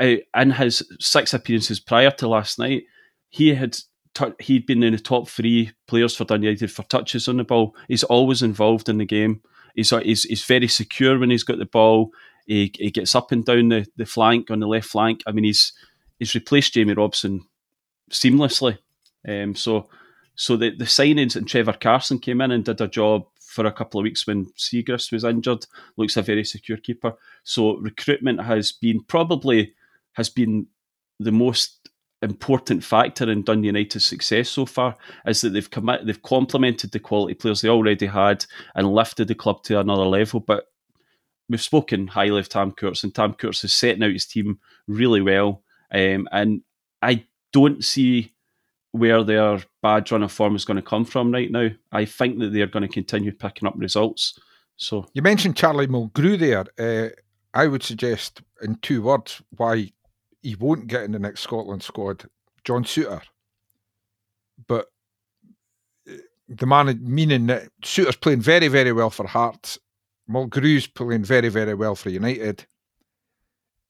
uh, 0.00 0.16
in 0.40 0.50
his 0.52 0.82
six 1.00 1.34
appearances 1.34 1.80
prior 1.80 2.12
to 2.12 2.28
last 2.28 2.60
night, 2.60 2.84
he 3.28 3.54
had 3.54 3.76
t- 4.14 4.38
he'd 4.38 4.66
been 4.66 4.84
in 4.84 4.92
the 4.92 5.00
top 5.00 5.28
three 5.28 5.72
players 5.88 6.14
for 6.14 6.24
Dundee 6.24 6.46
United 6.46 6.70
for 6.70 6.84
touches 6.84 7.28
on 7.28 7.38
the 7.38 7.44
ball. 7.44 7.74
He's 7.88 8.04
always 8.04 8.40
involved 8.42 8.88
in 8.88 8.98
the 8.98 9.04
game. 9.04 9.42
He's, 9.74 9.90
he's, 9.90 10.22
he's 10.22 10.44
very 10.44 10.68
secure 10.68 11.18
when 11.18 11.30
he's 11.30 11.44
got 11.44 11.58
the 11.58 11.66
ball. 11.66 12.10
He, 12.46 12.72
he 12.78 12.90
gets 12.90 13.14
up 13.14 13.32
and 13.32 13.44
down 13.44 13.68
the, 13.70 13.86
the 13.96 14.06
flank 14.06 14.50
on 14.50 14.60
the 14.60 14.68
left 14.68 14.88
flank. 14.88 15.22
I 15.26 15.32
mean, 15.32 15.44
he's 15.44 15.72
he's 16.22 16.36
replaced 16.36 16.74
Jamie 16.74 16.94
Robson 16.94 17.44
seamlessly. 18.08 18.78
Um, 19.26 19.56
so 19.56 19.88
so 20.36 20.56
the, 20.56 20.70
the 20.70 20.84
signings 20.84 21.34
and 21.34 21.48
Trevor 21.48 21.72
Carson 21.72 22.20
came 22.20 22.40
in 22.40 22.52
and 22.52 22.64
did 22.64 22.80
a 22.80 22.86
job 22.86 23.26
for 23.40 23.66
a 23.66 23.72
couple 23.72 23.98
of 23.98 24.04
weeks 24.04 24.24
when 24.24 24.46
Siegrist 24.56 25.10
was 25.10 25.24
injured. 25.24 25.66
Looks 25.96 26.16
a 26.16 26.22
very 26.22 26.44
secure 26.44 26.78
keeper. 26.78 27.14
So 27.42 27.76
recruitment 27.78 28.40
has 28.40 28.70
been 28.70 29.02
probably 29.02 29.74
has 30.12 30.30
been 30.30 30.68
the 31.18 31.32
most 31.32 31.88
important 32.22 32.84
factor 32.84 33.28
in 33.28 33.42
Dundee 33.42 33.66
United's 33.66 34.06
success 34.06 34.48
so 34.48 34.64
far 34.64 34.96
is 35.26 35.40
that 35.40 35.50
they've 35.50 35.70
come 35.70 35.90
they've 36.04 36.22
complemented 36.22 36.92
the 36.92 37.00
quality 37.00 37.34
players 37.34 37.62
they 37.62 37.68
already 37.68 38.06
had 38.06 38.46
and 38.76 38.94
lifted 38.94 39.26
the 39.26 39.34
club 39.34 39.64
to 39.64 39.80
another 39.80 40.04
level. 40.04 40.38
But 40.38 40.68
we've 41.48 41.60
spoken 41.60 42.06
highly 42.06 42.38
of 42.38 42.48
Tam 42.48 42.70
Courts, 42.70 43.02
and 43.02 43.12
Tam 43.12 43.34
Courts 43.34 43.64
is 43.64 43.74
setting 43.74 44.04
out 44.04 44.12
his 44.12 44.26
team 44.26 44.60
really 44.86 45.20
well. 45.20 45.64
Um, 45.92 46.28
and 46.32 46.62
I 47.02 47.26
don't 47.52 47.84
see 47.84 48.32
where 48.92 49.24
their 49.24 49.60
bad 49.82 50.10
run 50.10 50.22
of 50.22 50.32
form 50.32 50.54
is 50.54 50.64
going 50.64 50.76
to 50.76 50.82
come 50.82 51.04
from 51.04 51.32
right 51.32 51.50
now. 51.50 51.68
I 51.90 52.04
think 52.04 52.38
that 52.38 52.52
they're 52.52 52.66
going 52.66 52.86
to 52.86 52.92
continue 52.92 53.32
picking 53.32 53.66
up 53.66 53.74
results. 53.76 54.38
So 54.76 55.06
you 55.14 55.22
mentioned 55.22 55.56
Charlie 55.56 55.86
Mulgrew 55.86 56.38
there. 56.38 56.66
Uh, 56.78 57.10
I 57.54 57.66
would 57.66 57.82
suggest 57.82 58.42
in 58.62 58.76
two 58.76 59.02
words 59.02 59.42
why 59.56 59.92
he 60.42 60.54
won't 60.56 60.86
get 60.86 61.04
in 61.04 61.12
the 61.12 61.18
next 61.18 61.40
Scotland 61.40 61.82
squad. 61.82 62.24
John 62.64 62.84
Souttar, 62.84 63.22
but 64.68 64.86
uh, 66.08 66.14
the 66.48 66.66
man 66.66 66.96
meaning 67.02 67.46
that 67.48 67.68
Souttar's 67.82 68.16
playing 68.16 68.40
very 68.40 68.68
very 68.68 68.92
well 68.92 69.10
for 69.10 69.26
Hearts. 69.26 69.78
Mulgrew's 70.30 70.86
playing 70.86 71.24
very 71.24 71.48
very 71.48 71.74
well 71.74 71.96
for 71.96 72.10
United 72.10 72.64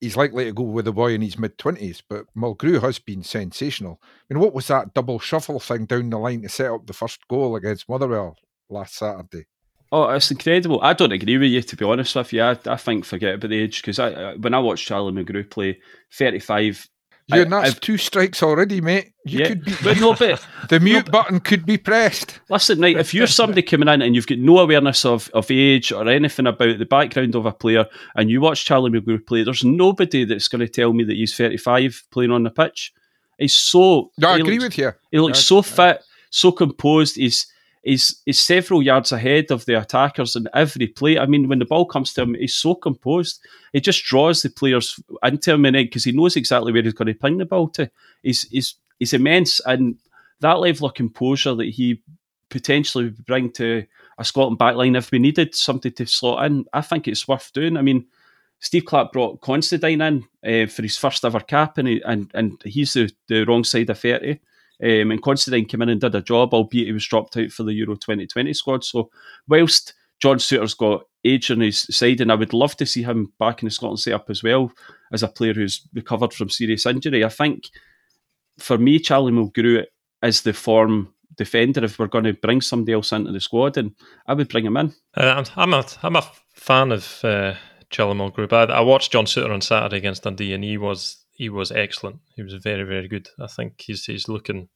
he's 0.03 0.17
likely 0.17 0.45
to 0.45 0.53
go 0.53 0.65
with 0.65 0.85
the 0.85 0.93
boy 0.93 1.15
in 1.15 1.23
his 1.23 1.39
mid 1.39 1.57
twenties. 1.57 2.03
But 2.07 2.27
Mulgrew 2.37 2.83
has 2.83 2.99
been 2.99 3.23
sensational. 3.23 4.01
I 4.03 4.35
mean, 4.35 4.43
what 4.43 4.53
was 4.53 4.67
that 4.67 4.93
double 4.93 5.19
shuffle 5.19 5.61
thing 5.61 5.87
down 5.87 6.11
the 6.11 6.19
line 6.19 6.43
to 6.43 6.49
set 6.51 6.71
up 6.71 6.87
the 6.87 6.93
first 6.93 7.27
goal 7.29 7.57
against 7.57 7.89
Motherwell 7.89 8.37
last 8.69 8.97
Saturday? 8.97 9.47
Oh, 9.93 10.09
it's 10.09 10.31
incredible. 10.31 10.81
I 10.83 10.95
don't 10.95 11.13
agree 11.13 11.37
with 11.37 11.51
you, 11.51 11.63
to 11.63 11.77
be 11.77 11.85
honest 11.85 12.17
with 12.17 12.33
you. 12.33 12.43
I, 12.43 12.59
I 12.67 12.77
think 12.77 13.05
forget 13.05 13.35
about 13.35 13.51
the 13.51 13.61
age 13.61 13.83
because 13.83 13.99
I, 13.99 14.35
when 14.35 14.55
I 14.55 14.59
watched 14.59 14.87
Charlie 14.87 15.13
Mulgrew 15.13 15.49
play, 15.51 15.79
35, 16.13 16.89
and 17.31 17.53
that's 17.53 17.71
I've, 17.71 17.81
two 17.81 17.97
strikes 17.97 18.43
already, 18.43 18.81
mate. 18.81 19.13
You 19.25 19.41
yeah, 19.41 19.49
could 19.49 19.65
be, 19.65 19.75
but 19.83 20.01
no, 20.01 20.15
but 20.15 20.45
the 20.69 20.81
mute 20.81 21.07
no, 21.07 21.13
button 21.13 21.41
could 21.41 21.65
be 21.65 21.79
pressed. 21.79 22.41
Listen, 22.49 22.81
right, 22.81 22.97
if 22.97 23.15
you're 23.15 23.27
somebody 23.27 23.63
coming 23.63 23.89
in 23.89 24.03
and 24.03 24.15
you've 24.15 24.27
got 24.27 24.39
no 24.39 24.59
awareness 24.59 25.05
of, 25.05 25.31
of 25.33 25.51
age 25.51 25.93
or 25.93 26.09
anything 26.09 26.47
about 26.47 26.79
the 26.79 26.85
background 26.85 27.35
of 27.35 27.47
a 27.47 27.53
player, 27.53 27.87
and 28.17 28.31
you 28.31 28.41
watch 28.41 28.65
Charlie 28.65 28.91
Mulgrew 28.91 29.25
play, 29.25 29.45
there's 29.45 29.65
nobody 29.65 30.25
that's 30.25 30.49
going 30.49 30.61
to 30.61 30.69
tell 30.69 30.93
me 30.93 31.05
that 31.05 31.17
he's 31.17 31.37
35 31.37 32.05
playing 32.11 32.33
on 32.33 32.43
the 32.43 32.51
pitch. 32.51 32.93
He's 33.39 33.55
so. 33.55 34.11
No, 34.19 34.31
I 34.31 34.39
agree 34.39 34.59
looks, 34.59 34.77
with 34.77 34.79
you. 34.79 34.93
He 35.11 35.19
looks 35.21 35.41
so 35.41 35.63
fit, 35.63 36.03
so 36.31 36.53
composed. 36.53 37.17
He's 37.17 37.47
He's, 37.83 38.23
he's 38.25 38.39
several 38.39 38.83
yards 38.83 39.11
ahead 39.11 39.51
of 39.51 39.65
the 39.65 39.75
attackers 39.81 40.37
in 40.37 40.49
every 40.55 40.87
play. 40.87 41.19
I 41.19 41.27
mean, 41.27 41.49
when 41.49 41.59
the 41.59 41.65
ball 41.65 41.85
comes 41.85 42.13
to 42.15 42.23
him, 42.23 42.35
he's 42.35 42.55
so 42.55 42.75
composed. 42.75 43.41
He 43.73 43.81
just 43.81 44.05
draws 44.05 44.43
the 44.43 44.51
players 44.51 45.01
into 45.25 45.53
him 45.53 45.63
because 45.63 46.05
he 46.05 46.13
knows 46.13 46.37
exactly 46.37 46.73
where 46.73 46.83
he's 46.83 46.93
going 46.93 47.09
to 47.09 47.15
ping 47.15 47.39
the 47.39 47.45
ball 47.45 47.69
to. 47.71 47.91
He's, 48.23 48.43
he's, 48.51 49.13
immense. 49.13 49.61
And 49.67 49.97
that 50.41 50.61
level 50.61 50.87
of 50.87 50.95
composure 50.95 51.55
that 51.57 51.71
he 51.71 52.03
potentially 52.51 53.05
would 53.05 53.27
bring 53.27 53.51
to 53.53 53.85
a 54.19 54.25
Scotland 54.25 54.59
backline 54.59 54.97
if 54.97 55.11
we 55.11 55.19
needed 55.19 55.55
something 55.55 55.93
to 55.93 56.07
slot 56.07 56.47
in, 56.47 56.67
I 56.73 56.83
think 56.83 57.09
it's 57.09 57.27
worth 57.27 57.53
doing. 57.53 57.77
I 57.77 57.83
mean, 57.83 58.07
Steve 58.61 58.85
Clarke 58.85 59.13
brought 59.13 59.41
Considine 59.41 60.01
in 60.01 60.25
uh, 60.45 60.69
for 60.69 60.83
his 60.83 60.97
first 60.97 61.25
ever 61.25 61.41
cap, 61.41 61.79
and, 61.79 61.89
he, 61.89 62.03
and, 62.03 62.31
and 62.33 62.63
he's 62.65 62.93
the, 62.93 63.11
the 63.27 63.45
wrong 63.45 63.65
side 63.65 63.91
of 63.91 63.99
30. 63.99 64.39
Um, 64.83 65.11
and 65.11 65.23
Considine 65.23 65.67
came 65.67 65.83
in 65.83 65.89
and 65.89 66.01
did 66.01 66.15
a 66.15 66.21
job, 66.21 66.55
albeit 66.55 66.87
he 66.87 66.93
was 66.93 67.07
dropped 67.07 67.37
out 67.37 67.51
for 67.51 67.63
the 67.63 67.73
Euro 67.75 67.95
2020 67.95 68.53
squad. 68.53 68.85
So, 68.85 69.11
whilst 69.49 69.95
John 70.21 70.39
Souttar's 70.39 70.75
got 70.75 71.05
age 71.25 71.51
on 71.51 71.61
his 71.61 71.81
side, 71.81 72.21
and 72.21 72.31
I 72.33 72.37
would 72.37 72.53
love 72.53 72.77
to 72.77 72.87
see 72.87 73.03
him 73.03 73.33
back 73.39 73.63
in 73.63 73.67
the 73.67 73.71
Scotland 73.71 74.01
setup 74.01 74.31
as 74.31 74.43
well 74.43 74.73
as 75.13 75.23
a 75.23 75.29
player 75.29 75.55
who's 75.55 75.87
recovered 75.95 76.33
from 76.33 76.49
serious 76.49 76.87
injury. 76.87 77.25
I 77.25 77.29
think 77.29 77.69
for 78.59 78.79
me, 78.79 78.99
Charlie 78.99 79.33
Mulgrew 79.33 79.85
is 80.23 80.43
the 80.43 80.53
form 80.53 81.13
defender 81.37 81.85
if 81.85 81.99
we're 81.99 82.07
going 82.07 82.25
to 82.25 82.35
bring 82.35 82.61
somebody 82.61 82.93
else 82.93 83.13
into 83.13 83.33
the 83.33 83.41
squad, 83.41 83.77
and 83.77 83.95
I 84.27 84.35
would 84.35 84.49
bring 84.49 84.67
him 84.67 84.77
in. 84.77 84.95
Uh, 85.17 85.45
I'm, 85.57 85.75
a, 85.75 85.85
I'm 86.03 86.17
a 86.17 86.31
fan 86.55 86.93
of 86.93 87.25
uh, 87.25 87.55
Charlie 87.91 88.19
Mulgrew. 88.19 88.53
I, 88.53 88.73
I 88.73 88.81
watched 88.81 89.13
John 89.13 89.25
Souttar 89.27 89.53
on 89.53 89.61
Saturday 89.61 89.97
against 89.97 90.23
Dundee, 90.25 90.55
and 90.55 90.65
he 90.65 90.79
was 90.79 91.22
he 91.33 91.49
was 91.49 91.73
excellent. 91.73 92.21
He 92.37 92.43
was 92.43 92.55
very, 92.55 92.85
very 92.85 93.09
good. 93.09 93.29
I 93.41 93.47
think 93.47 93.81
he's 93.81 94.05
he's 94.05 94.29
looking 94.29 94.69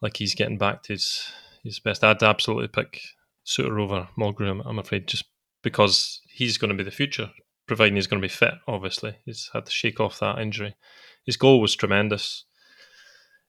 like 0.00 0.16
he's 0.16 0.34
getting 0.34 0.58
back 0.58 0.82
to 0.84 0.94
his 0.94 1.30
his 1.62 1.80
best. 1.80 2.04
I'd 2.04 2.22
absolutely 2.22 2.68
pick 2.68 3.00
Souttar 3.46 3.80
over 3.80 4.08
Mulgrew. 4.18 4.62
I'm, 4.64 4.78
afraid 4.78 5.06
just 5.06 5.24
because 5.62 6.20
he's 6.28 6.58
going 6.58 6.70
to 6.70 6.76
be 6.76 6.84
the 6.84 6.90
future, 6.90 7.30
providing 7.66 7.96
he's 7.96 8.06
going 8.06 8.20
to 8.20 8.26
be 8.26 8.32
fit. 8.32 8.54
Obviously, 8.66 9.16
he's 9.24 9.50
had 9.52 9.66
to 9.66 9.72
shake 9.72 10.00
off 10.00 10.20
that 10.20 10.38
injury. 10.38 10.76
His 11.24 11.36
goal 11.36 11.60
was 11.60 11.76
tremendous. 11.76 12.44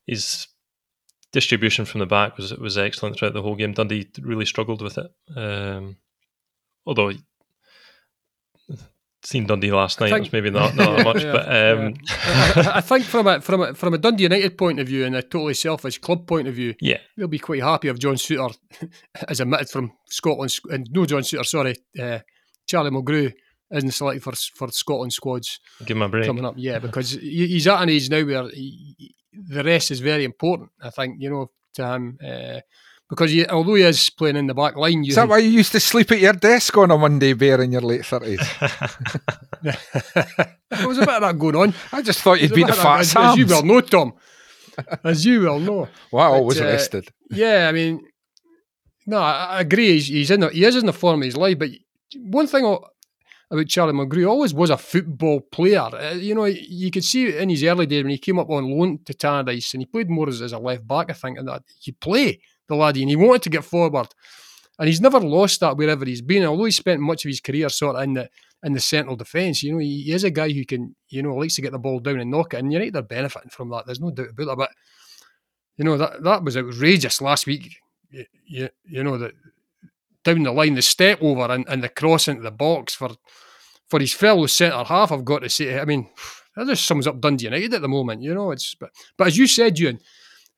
His 0.05 0.47
distribution 1.31 1.85
from 1.85 1.99
the 1.99 2.05
back 2.05 2.37
was 2.37 2.53
was 2.57 2.77
excellent 2.77 3.17
throughout 3.17 3.33
the 3.33 3.41
whole 3.41 3.55
game. 3.55 3.73
Dundee 3.73 4.09
really 4.21 4.45
struggled 4.45 4.81
with 4.81 4.97
it. 4.97 5.11
Um, 5.35 5.97
although 6.85 7.11
seen 9.23 9.45
Dundee 9.45 9.71
last 9.71 9.99
night. 9.99 10.09
Think, 10.09 10.27
it 10.27 10.31
was 10.31 10.33
maybe 10.33 10.49
not, 10.49 10.75
not 10.75 10.97
that 10.97 11.03
much, 11.03 11.23
yeah, 11.23 11.31
but 11.31 11.47
um... 11.47 11.95
yeah. 12.07 12.71
I, 12.71 12.77
I, 12.77 12.81
think 12.81 13.05
from 13.05 13.27
a 13.27 13.41
from 13.41 13.61
a 13.61 13.73
from 13.73 13.93
a 13.93 13.97
Dundee 13.97 14.23
United 14.23 14.57
point 14.57 14.79
of 14.79 14.87
view 14.87 15.05
and 15.05 15.15
a 15.15 15.21
totally 15.21 15.53
selfish 15.53 15.97
club 15.99 16.27
point 16.27 16.47
of 16.47 16.55
view, 16.55 16.75
yeah, 16.81 16.97
we'll 17.17 17.27
be 17.27 17.39
quite 17.39 17.61
happy 17.61 17.87
if 17.87 17.99
John 17.99 18.15
Souttar 18.15 18.55
is 19.29 19.41
omitted 19.41 19.69
from 19.69 19.93
Scotland 20.07 20.59
and 20.69 20.87
no 20.91 21.05
John 21.05 21.21
Souttar, 21.21 21.45
sorry, 21.45 21.75
uh, 21.99 22.19
Charlie 22.67 22.91
Mulgrew 22.91 23.33
isn't 23.71 23.91
selected 23.91 24.23
for 24.23 24.33
for 24.55 24.71
Scotland 24.71 25.13
squads. 25.13 25.59
Give 25.85 25.97
him 25.97 26.03
a 26.03 26.09
break 26.09 26.25
coming 26.25 26.45
up, 26.45 26.55
yeah, 26.57 26.79
because 26.87 27.11
he's 27.11 27.67
at 27.67 27.81
an 27.81 27.89
age 27.89 28.09
now 28.09 28.23
where 28.23 28.49
he, 28.49 29.15
the 29.31 29.63
rest 29.63 29.91
is 29.91 29.99
very 29.99 30.25
important. 30.25 30.69
I 30.81 30.89
think 30.89 31.17
you 31.19 31.29
know 31.29 31.51
to 31.75 31.93
him. 31.93 32.17
Uh, 32.23 32.59
because 33.13 33.31
he, 33.31 33.45
although 33.47 33.75
he 33.75 33.83
is 33.83 34.09
playing 34.09 34.35
in 34.35 34.47
the 34.47 34.53
back 34.53 34.75
line, 34.75 35.05
is 35.05 35.15
that 35.15 35.27
why 35.27 35.37
you 35.37 35.49
used 35.49 35.71
to 35.73 35.79
sleep 35.79 36.11
at 36.11 36.19
your 36.19 36.33
desk 36.33 36.75
on 36.77 36.89
a 36.89 36.97
Monday, 36.97 37.33
Bear, 37.33 37.61
in 37.61 37.71
your 37.71 37.81
late 37.81 38.05
thirties? 38.05 38.39
there 39.61 40.87
was 40.87 40.97
a 40.97 41.01
bit 41.01 41.09
of 41.09 41.21
that 41.21 41.37
going 41.37 41.55
on. 41.55 41.73
I 41.91 42.01
just 42.01 42.21
thought 42.21 42.41
you'd 42.41 42.53
be 42.53 42.63
the 42.63 42.73
fat 42.73 43.01
as, 43.01 43.15
as 43.15 43.37
you 43.37 43.45
well 43.45 43.63
know, 43.63 43.81
Tom. 43.81 44.13
As 45.03 45.23
you 45.23 45.43
well 45.43 45.59
know. 45.59 45.87
Well, 46.11 46.33
I 46.33 46.35
always 46.35 46.59
uh, 46.59 46.63
rested. 46.63 47.07
Yeah, 47.29 47.67
I 47.69 47.71
mean, 47.71 48.03
no, 49.05 49.17
I, 49.17 49.57
I 49.57 49.61
agree. 49.61 49.91
He's, 49.91 50.07
he's 50.07 50.31
in 50.31 50.39
the, 50.39 50.49
he 50.49 50.65
is 50.65 50.75
in 50.75 50.87
the 50.87 50.93
form 50.93 51.21
of 51.21 51.25
his 51.25 51.37
life, 51.37 51.59
but 51.59 51.69
one 52.17 52.47
thing 52.47 52.65
about 52.65 53.67
Charlie 53.67 53.93
Mulgrew 53.93 54.27
always 54.27 54.51
was 54.51 54.71
a 54.71 54.77
football 54.77 55.41
player. 55.41 55.79
Uh, 55.93 56.15
you 56.15 56.33
know, 56.33 56.45
you 56.45 56.89
could 56.89 57.03
see 57.03 57.37
in 57.37 57.49
his 57.49 57.63
early 57.63 57.85
days 57.85 58.03
when 58.03 58.09
he 58.09 58.17
came 58.17 58.39
up 58.39 58.49
on 58.49 58.67
loan 58.67 58.97
to 59.05 59.13
Tannadice 59.13 59.75
and 59.75 59.83
he 59.83 59.85
played 59.85 60.09
more 60.09 60.27
as, 60.27 60.41
as 60.41 60.53
a 60.53 60.57
left 60.57 60.87
back, 60.87 61.11
I 61.11 61.13
think, 61.13 61.37
and 61.37 61.47
that 61.47 61.61
he 61.79 61.91
play 61.91 62.41
the 62.67 62.75
laddie, 62.75 63.01
and 63.01 63.09
he 63.09 63.15
wanted 63.15 63.43
to 63.43 63.49
get 63.49 63.65
forward. 63.65 64.07
And 64.79 64.87
he's 64.87 65.01
never 65.01 65.19
lost 65.19 65.59
that 65.59 65.77
wherever 65.77 66.03
he's 66.03 66.21
been. 66.21 66.45
Although 66.45 66.65
he 66.65 66.71
spent 66.71 66.99
much 66.99 67.25
of 67.25 67.29
his 67.29 67.39
career 67.39 67.69
sort 67.69 67.95
of 67.95 68.03
in 68.03 68.13
the 68.13 68.29
in 68.63 68.73
the 68.73 68.79
central 68.79 69.15
defence, 69.15 69.61
you 69.61 69.73
know, 69.73 69.79
he, 69.79 70.03
he, 70.03 70.13
is 70.13 70.23
a 70.23 70.31
guy 70.31 70.49
who 70.49 70.65
can, 70.65 70.95
you 71.09 71.21
know, 71.21 71.35
likes 71.35 71.55
to 71.55 71.61
get 71.61 71.73
the 71.73 71.79
ball 71.79 71.99
down 71.99 72.19
and 72.19 72.31
knock 72.31 72.53
it. 72.53 72.57
And 72.57 72.71
United 72.71 72.95
are 72.95 73.01
benefiting 73.01 73.49
from 73.49 73.69
that. 73.69 73.85
There's 73.85 73.99
no 73.99 74.09
doubt 74.09 74.29
about 74.29 74.45
that. 74.45 74.57
But 74.57 74.69
you 75.77 75.85
know 75.85 75.97
that 75.97 76.23
that 76.23 76.43
was 76.43 76.57
outrageous 76.57 77.21
last 77.21 77.47
week. 77.47 77.77
You, 78.11 78.25
you, 78.45 78.69
you 78.85 79.03
know 79.03 79.17
that 79.17 79.33
down 80.23 80.43
the 80.43 80.51
line, 80.51 80.75
the 80.75 80.81
step 80.81 81.19
over 81.21 81.51
and, 81.51 81.65
and 81.67 81.83
the 81.83 81.89
cross 81.89 82.27
into 82.27 82.43
the 82.43 82.51
box 82.51 82.95
for 82.95 83.09
for 83.87 83.99
his 83.99 84.13
fellow 84.13 84.45
centre 84.45 84.83
half. 84.83 85.11
I've 85.11 85.25
got 85.25 85.39
to 85.39 85.49
say, 85.49 85.79
I 85.79 85.85
mean, 85.85 86.09
that 86.55 86.67
just 86.67 86.85
sums 86.85 87.07
up 87.07 87.19
Dundee 87.19 87.45
United 87.45 87.73
at 87.73 87.81
the 87.81 87.87
moment. 87.87 88.21
You 88.21 88.33
know, 88.33 88.51
it's 88.51 88.75
but 88.75 88.91
but 89.17 89.27
as 89.27 89.37
you 89.37 89.47
said, 89.47 89.77
Ewan, 89.79 89.99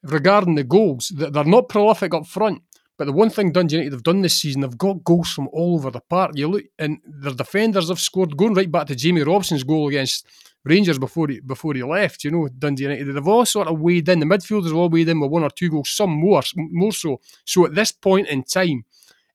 regarding 0.06 0.56
the 0.56 0.64
goals, 0.64 1.12
they're 1.16 1.44
not 1.44 1.70
prolific 1.70 2.14
up 2.14 2.26
front, 2.28 2.62
But 2.98 3.06
the 3.06 3.12
one 3.12 3.30
thing 3.30 3.52
Dundee 3.52 3.76
United 3.76 3.94
have 3.94 4.04
done 4.04 4.22
this 4.22 4.40
season, 4.40 4.62
they've 4.62 4.78
got 4.78 5.04
goals 5.04 5.30
from 5.30 5.50
all 5.52 5.76
over 5.76 5.92
the 5.92 6.00
park. 6.00 6.32
You 6.36 6.48
look, 6.48 6.64
and 6.80 7.00
their 7.06 7.34
defenders 7.34 7.90
have 7.90 8.00
scored, 8.00 8.38
going 8.38 8.54
right 8.54 8.72
back 8.72 8.88
to 8.88 8.96
Jamie 8.96 9.24
Robson's 9.24 9.64
goal 9.64 9.90
against 9.90 10.26
Rangers 10.64 10.98
before 10.98 11.28
he 11.28 11.42
before 11.42 11.74
he 11.74 11.84
left. 11.84 12.24
You 12.24 12.32
know, 12.32 12.48
Dundee 12.48 12.84
United 12.84 13.14
they've 13.14 13.28
all 13.28 13.46
sort 13.46 13.68
of 13.68 13.80
weighed 13.80 14.08
in. 14.08 14.22
The 14.22 14.26
midfielders 14.26 14.74
all 14.74 14.90
weighed 14.90 15.10
in 15.10 15.20
with 15.20 15.30
one 15.30 15.44
or 15.44 15.50
two 15.50 15.70
goals, 15.70 15.90
some 15.90 16.12
more, 16.12 16.42
more 16.56 16.94
so. 16.94 17.20
So 17.44 17.66
at 17.66 17.76
this 17.76 17.92
point 17.92 18.30
in 18.30 18.44
time, 18.44 18.86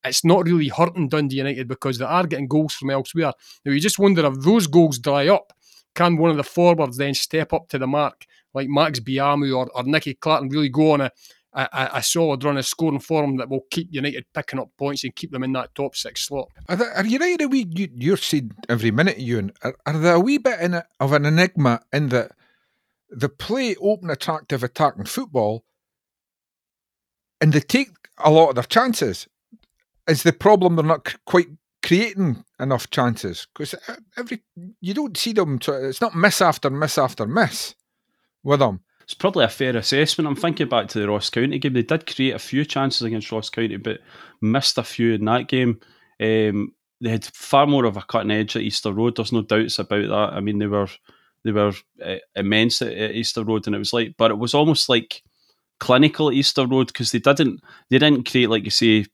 it's 0.02 0.24
not 0.24 0.46
really 0.46 0.68
hurting 0.68 1.08
Dundee 1.08 1.36
United 1.36 1.68
because 1.68 1.98
they 1.98 2.06
are 2.06 2.26
getting 2.26 2.48
goals 2.48 2.72
from 2.72 2.88
elsewhere. 2.88 3.32
Now 3.66 3.72
you 3.72 3.80
just 3.80 3.98
wonder 3.98 4.24
if 4.24 4.40
those 4.40 4.66
goals 4.66 4.98
dry 4.98 5.28
up, 5.28 5.52
can 5.94 6.16
one 6.16 6.30
of 6.30 6.36
the 6.36 6.44
forwards 6.44 6.96
then 6.96 7.14
step 7.14 7.52
up 7.52 7.68
to 7.68 7.78
the 7.78 7.86
mark 7.86 8.26
like 8.54 8.68
Max 8.68 9.00
Biamou 9.00 9.56
or, 9.56 9.70
or 9.74 9.84
Nicky 9.84 10.14
Clark 10.14 10.42
and 10.42 10.52
really 10.52 10.68
go 10.68 10.92
on 10.92 11.00
a, 11.00 11.12
a, 11.52 11.90
a, 11.94 12.02
solid 12.02 12.42
run 12.44 12.56
of 12.56 12.66
scoring 12.66 13.00
form 13.00 13.36
that 13.36 13.48
will 13.48 13.64
keep 13.70 13.88
United 13.90 14.24
picking 14.34 14.60
up 14.60 14.70
points 14.78 15.04
and 15.04 15.14
keep 15.14 15.30
them 15.30 15.42
in 15.42 15.52
that 15.52 15.74
top 15.74 15.96
six 15.96 16.26
slot. 16.26 16.48
Are, 16.68 16.76
there, 16.76 16.92
are 16.92 17.06
United 17.06 17.42
a 17.42 17.48
wee? 17.48 17.66
You, 17.70 17.88
you're 17.94 18.16
seeing 18.16 18.52
every 18.68 18.90
minute, 18.90 19.18
Ewan. 19.18 19.52
Are, 19.62 19.74
are 19.86 19.98
there 19.98 20.14
a 20.14 20.20
wee 20.20 20.38
bit 20.38 20.60
in 20.60 20.74
a, 20.74 20.84
of 20.98 21.12
an 21.12 21.24
enigma 21.24 21.80
in 21.92 22.08
that 22.10 22.32
the 23.10 23.28
play 23.28 23.74
open, 23.80 24.10
attractive 24.10 24.62
attacking 24.62 25.06
football, 25.06 25.64
and 27.40 27.52
they 27.52 27.60
take 27.60 27.90
a 28.18 28.30
lot 28.30 28.50
of 28.50 28.54
their 28.54 28.64
chances. 28.64 29.26
Is 30.06 30.22
the 30.22 30.32
problem 30.32 30.76
they're 30.76 30.84
not 30.84 31.16
quite 31.24 31.48
creating 31.90 32.44
enough 32.60 32.88
chances 32.90 33.48
because 33.52 33.74
uh, 33.74 33.96
every 34.16 34.40
you 34.80 34.94
don't 34.94 35.16
see 35.16 35.32
them. 35.32 35.58
It's 35.60 36.00
not 36.00 36.14
miss 36.14 36.40
after 36.40 36.70
miss 36.70 36.96
after 36.96 37.26
miss 37.26 37.74
with 38.44 38.60
them. 38.60 38.78
It's 39.02 39.14
probably 39.14 39.44
a 39.44 39.48
fair 39.48 39.76
assessment. 39.76 40.28
I'm 40.28 40.36
thinking 40.36 40.68
back 40.68 40.86
to 40.88 41.00
the 41.00 41.08
Ross 41.08 41.30
County 41.30 41.58
game. 41.58 41.72
They 41.72 41.82
did 41.82 42.06
create 42.06 42.36
a 42.36 42.38
few 42.38 42.64
chances 42.64 43.02
against 43.02 43.32
Ross 43.32 43.50
County, 43.50 43.76
but 43.76 43.98
missed 44.40 44.78
a 44.78 44.84
few 44.84 45.14
in 45.14 45.24
that 45.24 45.48
game. 45.48 45.80
Um, 46.20 46.74
they 47.00 47.10
had 47.10 47.24
far 47.24 47.66
more 47.66 47.86
of 47.86 47.96
a 47.96 48.02
cutting 48.02 48.30
edge 48.30 48.54
at 48.54 48.62
Easter 48.62 48.92
Road. 48.92 49.16
There's 49.16 49.32
no 49.32 49.42
doubts 49.42 49.80
about 49.80 50.06
that. 50.06 50.36
I 50.36 50.38
mean, 50.38 50.60
they 50.60 50.68
were 50.68 50.86
they 51.42 51.50
were 51.50 51.72
uh, 52.04 52.16
immense 52.36 52.82
at, 52.82 52.92
at, 52.92 53.16
Easter 53.16 53.42
Road, 53.42 53.66
and 53.66 53.74
it 53.74 53.80
was 53.80 53.92
like, 53.92 54.14
but 54.16 54.30
it 54.30 54.38
was 54.38 54.54
almost 54.54 54.88
like 54.88 55.24
clinical 55.80 56.30
Easter 56.30 56.68
Road 56.68 56.86
because 56.86 57.10
they 57.10 57.18
didn't 57.18 57.60
they 57.90 57.98
didn't 57.98 58.30
create 58.30 58.48
like 58.48 58.62
you 58.62 58.70
say 58.70 59.06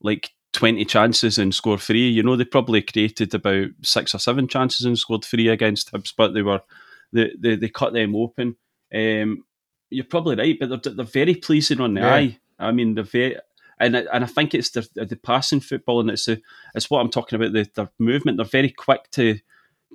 like 0.00 0.32
20 0.56 0.86
chances 0.86 1.36
and 1.36 1.54
score 1.54 1.78
three. 1.78 2.08
You 2.08 2.22
know, 2.22 2.34
they 2.34 2.44
probably 2.44 2.80
created 2.80 3.34
about 3.34 3.68
six 3.82 4.14
or 4.14 4.18
seven 4.18 4.48
chances 4.48 4.86
and 4.86 4.98
scored 4.98 5.24
three 5.24 5.48
against 5.48 5.92
Hibs, 5.92 6.14
but 6.16 6.32
they 6.32 6.40
were 6.42 6.62
they 7.12 7.30
they, 7.38 7.56
they 7.56 7.68
cut 7.68 7.92
them 7.92 8.16
open. 8.16 8.56
Um, 8.92 9.44
you're 9.90 10.06
probably 10.06 10.34
right, 10.34 10.56
but 10.58 10.82
they're, 10.82 10.94
they're 10.94 11.04
very 11.04 11.34
pleasing 11.34 11.80
on 11.80 11.94
the 11.94 12.00
yeah. 12.00 12.14
eye. 12.14 12.38
I 12.58 12.72
mean, 12.72 12.94
they're 12.94 13.04
very, 13.04 13.36
and 13.78 13.94
and 13.94 14.24
I 14.24 14.26
think 14.26 14.54
it's 14.54 14.70
the 14.70 14.88
the 14.94 15.16
passing 15.16 15.60
football, 15.60 16.00
and 16.00 16.10
it's 16.10 16.24
the 16.24 16.40
it's 16.74 16.88
what 16.90 17.00
I'm 17.00 17.10
talking 17.10 17.36
about. 17.36 17.52
The 17.52 17.68
their 17.74 17.90
movement, 17.98 18.38
they're 18.38 18.46
very 18.46 18.70
quick 18.70 19.10
to 19.12 19.38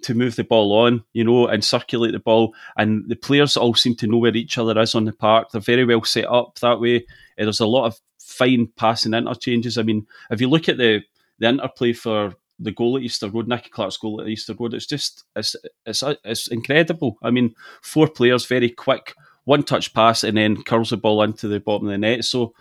to 0.04 0.14
move 0.14 0.36
the 0.36 0.44
ball 0.44 0.74
on, 0.74 1.04
you 1.14 1.24
know, 1.24 1.48
and 1.48 1.64
circulate 1.64 2.12
the 2.12 2.20
ball. 2.20 2.54
And 2.78 3.08
the 3.08 3.16
players 3.16 3.58
all 3.58 3.76
seem 3.76 3.96
to 3.96 4.08
know 4.08 4.18
where 4.18 4.36
each 4.36 4.58
other 4.58 4.80
is 4.80 4.96
on 4.96 5.06
the 5.06 5.14
park. 5.14 5.52
They're 5.52 5.62
very 5.62 5.86
well 5.86 6.04
set 6.04 6.26
up 6.26 6.60
that 6.60 6.80
way. 6.80 6.98
Uh, 6.98 7.44
there's 7.44 7.60
a 7.60 7.66
lot 7.66 7.86
of 7.86 8.00
fine 8.20 8.68
passing 8.78 9.14
interchanges. 9.14 9.78
I 9.78 9.84
mean, 9.84 10.08
if 10.30 10.42
you 10.42 10.50
look 10.50 10.70
at 10.70 10.78
the 10.78 11.02
the 11.40 11.50
interplay 11.50 11.94
for 11.94 12.34
the 12.60 12.72
goal 12.72 12.98
at 12.98 13.04
Easter 13.04 13.28
Road, 13.28 13.48
Nicky 13.48 13.70
Clark's 13.70 13.98
goal 13.98 14.22
at 14.22 14.28
Easter 14.28 14.56
Road, 14.58 14.74
it's 14.74 14.86
just 14.86 15.24
it's 15.36 15.56
it's 15.86 16.04
it's 16.24 16.48
incredible. 16.48 17.18
I 17.22 17.32
mean, 17.32 17.56
four 17.82 18.08
players, 18.08 18.46
very 18.46 18.70
quick, 18.70 19.16
one 19.46 19.64
touch 19.64 19.94
pass, 19.94 20.24
and 20.24 20.38
then 20.38 20.64
curls 20.64 20.92
the 20.92 20.98
ball 20.98 21.24
into 21.24 21.48
the 21.48 21.60
bottom 21.60 21.88
of 21.88 21.92
the 21.92 21.98
net. 21.98 22.26
So, 22.26 22.54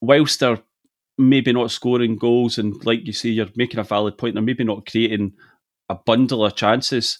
whilst 0.00 0.40
they're 0.40 0.62
maybe 1.18 1.52
not 1.52 1.70
scoring 1.70 2.16
goals, 2.16 2.58
and 2.58 2.84
like 2.84 3.06
you 3.06 3.12
say, 3.12 3.28
you're 3.28 3.48
making 3.54 3.80
a 3.80 3.84
valid 3.84 4.18
point, 4.18 4.34
they're 4.34 4.42
maybe 4.42 4.64
not 4.64 4.90
creating 4.90 5.34
a 5.88 5.94
bundle 5.94 6.44
of 6.44 6.54
chances. 6.54 7.18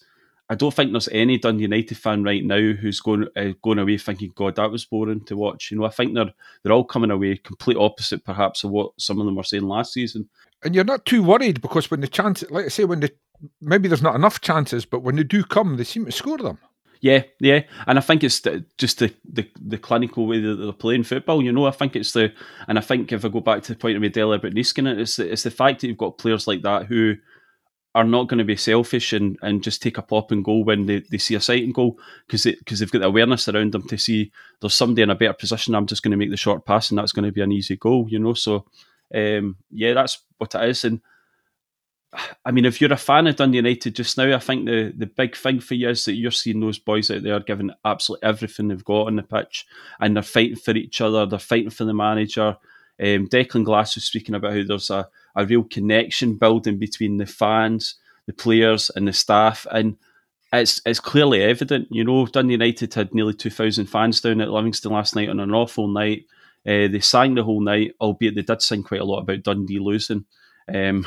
I 0.49 0.55
don't 0.55 0.73
think 0.73 0.93
there's 0.93 1.09
any 1.09 1.39
Dundee 1.39 1.63
United 1.63 1.99
fan 1.99 2.23
right 2.23 2.45
now 2.45 2.73
who's 2.73 3.01
going 3.01 3.27
uh, 3.37 3.53
going 3.63 3.79
away 3.79 3.99
thinking, 3.99 4.33
"God, 4.35 4.57
that 4.57 4.71
was 4.71 4.85
boring 4.85 5.25
to 5.25 5.37
watch." 5.37 5.71
You 5.71 5.79
know, 5.79 5.85
I 5.85 5.91
think 5.91 6.15
they're 6.15 6.33
they're 6.63 6.73
all 6.73 6.85
coming 6.85 7.11
away 7.11 7.37
complete 7.37 7.77
opposite, 7.77 8.25
perhaps, 8.25 8.63
of 8.63 8.71
what 8.71 8.93
some 8.99 9.21
of 9.21 9.27
them 9.27 9.35
were 9.35 9.43
saying 9.43 9.65
last 9.65 9.93
season. 9.93 10.29
And 10.65 10.75
you're 10.75 10.85
not 10.85 11.05
too 11.05 11.23
worried 11.23 11.61
because 11.61 11.91
when 11.91 12.01
the 12.01 12.09
chance, 12.09 12.45
like 12.51 12.67
I 12.67 12.69
say, 12.69 12.85
when 12.85 13.01
the 13.01 13.13
maybe 13.61 13.89
there's 13.89 14.03
not 14.03 14.15
enough 14.15 14.41
chances, 14.41 14.85
but 14.85 15.03
when 15.03 15.17
they 15.17 15.25
do 15.25 15.43
come, 15.43 15.77
they 15.77 15.85
seem 15.85 16.07
to 16.07 16.13
score 16.13 16.39
them. 16.39 16.59
Yeah, 17.01 17.25
yeah, 17.41 17.63
and 17.87 17.99
I 17.99 18.01
think 18.01 18.25
it's 18.25 18.41
the, 18.41 18.65
just 18.79 19.01
the, 19.01 19.15
the 19.31 19.49
the 19.61 19.79
clinical 19.79 20.27
way 20.27 20.41
that 20.41 20.57
they're 20.57 20.73
playing 20.73 21.05
football. 21.05 21.43
You 21.43 21.53
know, 21.53 21.67
I 21.67 21.71
think 21.71 21.95
it's 21.95 22.13
the, 22.13 22.33
and 22.69 22.79
I 22.79 22.81
think 22.81 23.13
if 23.13 23.25
I 23.25 23.29
go 23.29 23.41
back 23.41 23.63
to 23.65 23.73
the 23.73 23.79
point 23.79 23.97
I 23.97 23.99
made 23.99 24.17
earlier 24.17 24.39
about 24.39 24.53
Niskanen, 24.53 24.99
it's 24.99 25.17
the, 25.17 25.31
it's 25.31 25.43
the 25.43 25.51
fact 25.51 25.81
that 25.81 25.89
you've 25.89 25.99
got 25.99 26.19
players 26.19 26.47
like 26.47 26.63
that 26.63 26.87
who 26.87 27.17
are 27.97 28.05
not 28.05 28.29
going 28.29 28.37
to 28.37 28.45
be 28.45 28.57
selfish 28.57 29.15
and, 29.15 29.39
and 29.41 29.63
just 29.63 29.81
take 29.81 29.97
a 29.97 30.03
pop 30.03 30.31
and 30.31 30.45
go 30.45 30.59
when 30.59 30.85
they, 30.85 31.03
they 31.11 31.17
see 31.17 31.35
a 31.35 31.41
sight 31.41 31.65
and 31.65 31.73
goal 31.73 31.99
because 32.27 32.43
they, 32.43 32.55
cause 32.67 32.79
they've 32.79 32.91
got 32.91 32.99
the 32.99 33.07
awareness 33.07 33.49
around 33.49 33.73
them 33.73 33.89
to 33.89 33.97
see 33.97 34.31
there's 34.61 34.75
somebody 34.75 35.01
in 35.01 35.09
a 35.09 35.15
better 35.15 35.33
position. 35.33 35.75
I'm 35.75 35.87
just 35.87 36.03
going 36.03 36.11
to 36.11 36.19
make 36.19 36.31
the 36.31 36.37
short 36.37 36.67
pass 36.67 36.91
and 36.91 36.99
that's 36.99 37.13
going 37.13 37.25
to 37.25 37.33
be 37.33 37.41
an 37.41 37.53
easy 37.53 37.77
goal, 37.77 38.07
you 38.11 38.19
know. 38.19 38.35
So, 38.35 38.67
um, 39.15 39.57
yeah, 39.71 39.95
that's 39.95 40.19
what 40.37 40.55
it 40.55 40.69
is. 40.69 40.85
And 40.85 41.01
I 42.45 42.51
mean, 42.51 42.67
if 42.67 42.83
you're 42.83 42.93
a 42.93 42.99
fan 42.99 43.29
of 43.29 43.37
Dundee 43.37 43.57
United 43.57 43.97
just 43.97 44.19
now, 44.19 44.37
I 44.37 44.41
think 44.41 44.67
the, 44.67 44.93
the 44.95 45.07
big 45.07 45.35
thing 45.35 45.61
for 45.61 45.73
you 45.73 45.89
is 45.89 46.05
that 46.05 46.17
you're 46.17 46.31
seeing 46.33 46.61
those 46.61 46.79
boys 46.79 47.11
out 47.11 47.23
there 47.23 47.41
giving 47.41 47.71
absolutely 47.83 48.29
everything 48.29 48.69
they've 48.69 48.85
got 48.85 49.07
on 49.07 49.17
the 49.17 49.23
pitch 49.23 49.65
and 50.01 50.15
they're 50.15 50.23
fighting 50.23 50.57
for 50.57 50.73
each 50.73 51.01
other, 51.01 51.25
they're 51.25 51.39
fighting 51.39 51.71
for 51.71 51.87
the 51.87 51.95
manager. 51.95 52.59
Um, 53.01 53.27
Declan 53.27 53.65
Glass 53.65 53.95
was 53.95 54.05
speaking 54.05 54.35
about 54.35 54.53
how 54.53 54.63
there's 54.67 54.91
a 54.91 55.09
a 55.37 55.45
real 55.45 55.65
connection 55.65 56.35
building 56.35 56.79
between 56.79 57.19
the 57.19 57.27
fans, 57.27 57.97
the 58.27 58.33
players, 58.33 58.91
and 58.97 59.07
the 59.07 59.13
staff. 59.13 59.67
And 59.71 59.97
it's 60.53 60.81
it's 60.87 61.01
clearly 61.01 61.43
evident. 61.43 61.89
You 61.91 62.05
know, 62.05 62.27
Dundee 62.27 62.55
United 62.55 62.95
had 62.95 63.15
nearly 63.15 63.35
two 63.35 63.51
thousand 63.51 63.87
fans 63.87 64.21
down 64.21 64.41
at 64.41 64.51
Livingston 64.51 64.93
last 64.93 65.15
night 65.15 65.29
on 65.29 65.41
an 65.41 65.55
awful 65.55 65.89
night. 65.89 66.25
Uh, 66.67 66.89
they 66.89 67.01
sang 67.01 67.35
the 67.35 67.45
whole 67.45 67.61
night, 67.61 67.93
albeit 68.01 68.35
they 68.35 68.43
did 68.43 68.63
sing 68.63 68.83
quite 68.83 69.01
a 69.01 69.05
lot 69.05 69.21
about 69.21 69.43
Dundee 69.43 69.79
losing 69.79 70.25
um, 70.73 71.07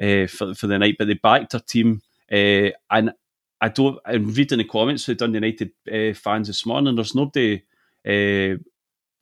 uh, 0.00 0.26
for 0.26 0.54
for 0.54 0.66
the 0.66 0.78
night. 0.78 0.96
But 0.98 1.08
they 1.08 1.14
backed 1.14 1.52
their 1.52 1.60
team, 1.60 2.00
uh, 2.30 2.70
and 2.90 3.12
I 3.60 3.68
don't. 3.68 3.98
I'm 4.06 4.32
reading 4.32 4.58
the 4.58 4.64
comments 4.64 5.04
from 5.04 5.16
Dundee 5.16 5.46
United 5.46 6.16
fans 6.16 6.46
this 6.46 6.64
morning. 6.64 6.94
There's 6.94 7.14
nobody 7.14 7.62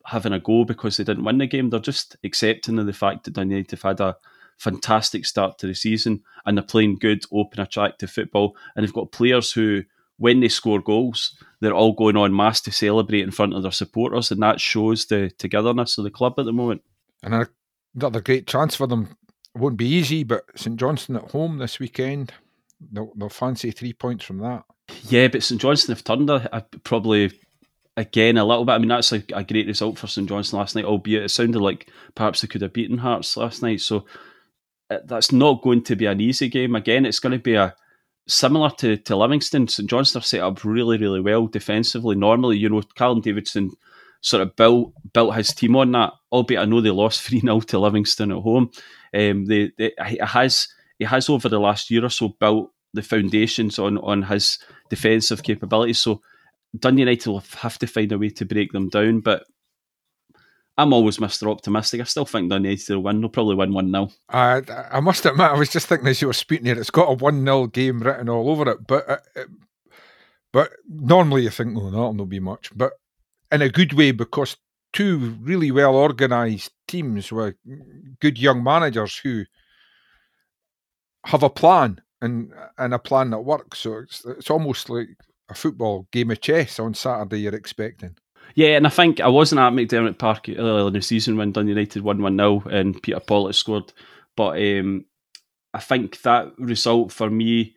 having 0.05 0.33
a 0.33 0.39
go 0.39 0.65
because 0.65 0.97
they 0.97 1.03
didn't 1.03 1.23
win 1.23 1.37
the 1.37 1.47
game. 1.47 1.69
They're 1.69 1.79
just 1.79 2.17
accepting 2.23 2.77
of 2.79 2.85
the 2.85 2.93
fact 2.93 3.23
that 3.23 3.33
Dundee 3.33 3.55
United 3.55 3.81
had 3.81 3.99
a 4.01 4.17
fantastic 4.63 5.25
start 5.25 5.59
to 5.59 5.67
the 5.67 5.75
season 5.75 6.23
and 6.45 6.57
they're 6.57 6.63
playing 6.63 6.97
good, 6.97 7.23
open, 7.31 7.59
attractive 7.59 8.09
football. 8.09 8.55
And 8.75 8.83
they've 8.83 8.93
got 8.93 9.11
players 9.11 9.51
who, 9.51 9.83
when 10.17 10.39
they 10.39 10.47
score 10.47 10.79
goals, 10.79 11.35
they're 11.59 11.73
all 11.73 11.93
going 11.93 12.17
on 12.17 12.35
mass 12.35 12.61
to 12.61 12.71
celebrate 12.71 13.21
in 13.21 13.31
front 13.31 13.53
of 13.53 13.63
their 13.63 13.71
supporters, 13.71 14.31
and 14.31 14.41
that 14.41 14.61
shows 14.61 15.05
the 15.05 15.31
togetherness 15.37 15.97
of 15.97 16.03
the 16.03 16.11
club 16.11 16.35
at 16.37 16.45
the 16.45 16.53
moment. 16.53 16.81
And 17.21 17.47
another 17.95 18.21
great 18.21 18.47
chance 18.47 18.75
for 18.75 18.87
them. 18.87 19.15
It 19.55 19.59
won't 19.59 19.77
be 19.77 19.87
easy, 19.87 20.23
but 20.23 20.43
St 20.55 20.77
Johnstone 20.77 21.17
at 21.17 21.31
home 21.31 21.57
this 21.57 21.79
weekend. 21.79 22.33
They'll, 22.91 23.13
they'll 23.15 23.29
fancy 23.29 23.71
three 23.71 23.93
points 23.93 24.25
from 24.25 24.39
that. 24.39 24.63
Yeah, 25.07 25.27
but 25.27 25.43
St 25.43 25.61
Johnstone 25.61 25.95
have 25.95 26.03
turned 26.03 26.29
a, 26.29 26.57
a, 26.57 26.61
probably 26.61 27.31
again 27.95 28.37
a 28.37 28.45
little 28.45 28.65
bit. 28.65 28.73
I 28.73 28.77
mean, 28.79 28.89
that's 28.89 29.13
a, 29.13 29.23
a, 29.33 29.43
great 29.43 29.67
result 29.67 29.97
for 29.97 30.07
St 30.07 30.27
Johnstone 30.27 30.59
last 30.59 30.75
night, 30.75 30.85
albeit 30.85 31.23
it 31.23 31.29
sounded 31.29 31.59
like 31.59 31.89
perhaps 32.15 32.41
they 32.41 32.47
could 32.47 32.61
have 32.61 32.73
beaten 32.73 32.97
Hearts 32.97 33.37
last 33.37 33.61
night. 33.61 33.81
So 33.81 34.05
that's 35.05 35.31
not 35.31 35.61
going 35.61 35.83
to 35.83 35.95
be 35.95 36.05
an 36.05 36.19
easy 36.19 36.49
game. 36.49 36.75
Again, 36.75 37.05
it's 37.05 37.19
going 37.19 37.33
to 37.33 37.39
be 37.39 37.55
a 37.55 37.75
similar 38.27 38.69
to, 38.77 38.97
to 38.97 39.15
Livingston. 39.15 39.67
St 39.67 39.89
Johnstone 39.89 40.21
set 40.21 40.41
up 40.41 40.63
really, 40.63 40.97
really 40.97 41.21
well 41.21 41.47
defensively. 41.47 42.15
Normally, 42.15 42.57
you 42.57 42.69
know, 42.69 42.81
Callum 42.95 43.21
Davidson 43.21 43.71
sort 44.21 44.41
of 44.41 44.55
built 44.55 44.93
built 45.13 45.35
his 45.35 45.53
team 45.53 45.75
on 45.75 45.91
that. 45.91 46.13
Albeit, 46.31 46.61
I 46.61 46.65
know 46.65 46.81
they 46.81 46.89
lost 46.89 47.21
three 47.27 47.39
0 47.39 47.59
to 47.61 47.79
Livingston 47.79 48.31
at 48.31 48.39
home. 48.41 48.71
Um, 49.13 49.45
they, 49.45 49.71
they 49.77 49.93
he 50.07 50.19
has 50.21 50.67
he 50.97 51.05
has 51.05 51.29
over 51.29 51.49
the 51.49 51.59
last 51.59 51.91
year 51.91 52.05
or 52.05 52.09
so 52.09 52.29
built 52.39 52.71
the 52.93 53.01
foundations 53.01 53.79
on 53.79 53.97
on 53.99 54.23
his 54.23 54.59
defensive 54.89 55.43
capabilities. 55.43 55.99
So 55.99 56.21
Dundee 56.77 57.01
United 57.01 57.29
will 57.29 57.43
have 57.57 57.77
to 57.79 57.87
find 57.87 58.11
a 58.11 58.17
way 58.17 58.29
to 58.29 58.45
break 58.45 58.71
them 58.71 58.89
down. 58.89 59.19
But 59.19 59.43
I'm 60.77 60.93
always 60.93 61.17
Mr. 61.17 61.51
Optimistic. 61.51 62.01
I 62.01 62.05
still 62.05 62.25
think 62.25 62.49
Dundee 62.49 62.79
will 62.89 63.03
win. 63.03 63.21
They'll 63.21 63.29
probably 63.29 63.55
win 63.55 63.73
1 63.73 63.91
0. 63.91 64.09
I, 64.29 64.61
I 64.91 64.99
must 65.01 65.25
admit, 65.25 65.51
I 65.51 65.57
was 65.57 65.69
just 65.69 65.87
thinking 65.87 66.07
as 66.07 66.21
you 66.21 66.27
were 66.27 66.33
speaking 66.33 66.65
here, 66.65 66.79
it's 66.79 66.89
got 66.89 67.11
a 67.11 67.13
1 67.13 67.45
0 67.45 67.67
game 67.67 67.99
written 67.99 68.29
all 68.29 68.49
over 68.49 68.71
it. 68.71 68.87
But 68.87 69.07
uh, 69.07 69.17
uh, 69.35 69.43
but 70.51 70.71
normally 70.87 71.43
you 71.43 71.49
think, 71.49 71.77
oh, 71.77 71.89
that'll 71.91 72.13
not 72.13 72.29
be 72.29 72.39
much. 72.39 72.71
But 72.75 72.93
in 73.51 73.61
a 73.61 73.69
good 73.69 73.93
way, 73.93 74.11
because 74.11 74.57
two 74.93 75.35
really 75.41 75.71
well 75.71 75.95
organised 75.95 76.71
teams 76.87 77.31
with 77.31 77.55
good 78.19 78.39
young 78.39 78.63
managers 78.63 79.17
who 79.17 79.43
have 81.25 81.43
a 81.43 81.49
plan 81.49 82.01
and 82.21 82.53
and 82.77 82.93
a 82.93 82.99
plan 82.99 83.31
that 83.31 83.39
works. 83.39 83.79
So 83.79 83.97
it's, 83.97 84.25
it's 84.25 84.49
almost 84.49 84.89
like 84.89 85.09
a 85.49 85.53
football 85.53 86.07
game 86.11 86.31
of 86.31 86.41
chess 86.41 86.79
on 86.79 86.93
Saturday 86.93 87.41
you're 87.41 87.55
expecting. 87.55 88.15
Yeah, 88.55 88.77
and 88.77 88.85
I 88.85 88.89
think 88.89 89.19
I 89.19 89.27
wasn't 89.27 89.61
at 89.61 89.73
McDiarmid 89.73 90.19
Park 90.19 90.47
earlier 90.49 90.87
in 90.87 90.93
the 90.93 91.01
season 91.01 91.37
when 91.37 91.51
Dundee 91.51 91.71
United 91.71 92.03
won 92.03 92.21
1 92.21 92.37
0 92.37 92.63
and 92.69 93.01
Peter 93.01 93.19
Pawlett 93.19 93.55
scored. 93.55 93.91
But 94.35 94.61
um, 94.61 95.05
I 95.73 95.79
think 95.79 96.21
that 96.21 96.53
result 96.59 97.11
for 97.11 97.29
me, 97.29 97.75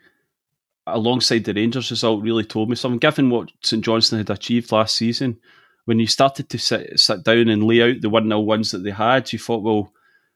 alongside 0.86 1.44
the 1.44 1.54
Rangers 1.54 1.90
result, 1.90 2.22
really 2.22 2.44
told 2.44 2.68
me 2.68 2.76
something. 2.76 2.98
Given 2.98 3.30
what 3.30 3.50
St 3.62 3.82
Johnstone 3.82 4.18
had 4.18 4.30
achieved 4.30 4.70
last 4.70 4.96
season, 4.96 5.38
when 5.86 5.98
you 5.98 6.06
started 6.06 6.50
to 6.50 6.58
sit, 6.58 7.00
sit 7.00 7.24
down 7.24 7.48
and 7.48 7.64
lay 7.64 7.80
out 7.80 8.02
the 8.02 8.10
1 8.10 8.24
0 8.28 8.40
ones 8.40 8.70
that 8.72 8.78
they 8.84 8.90
had, 8.90 9.32
you 9.32 9.38
thought, 9.38 9.62
well, 9.62 9.92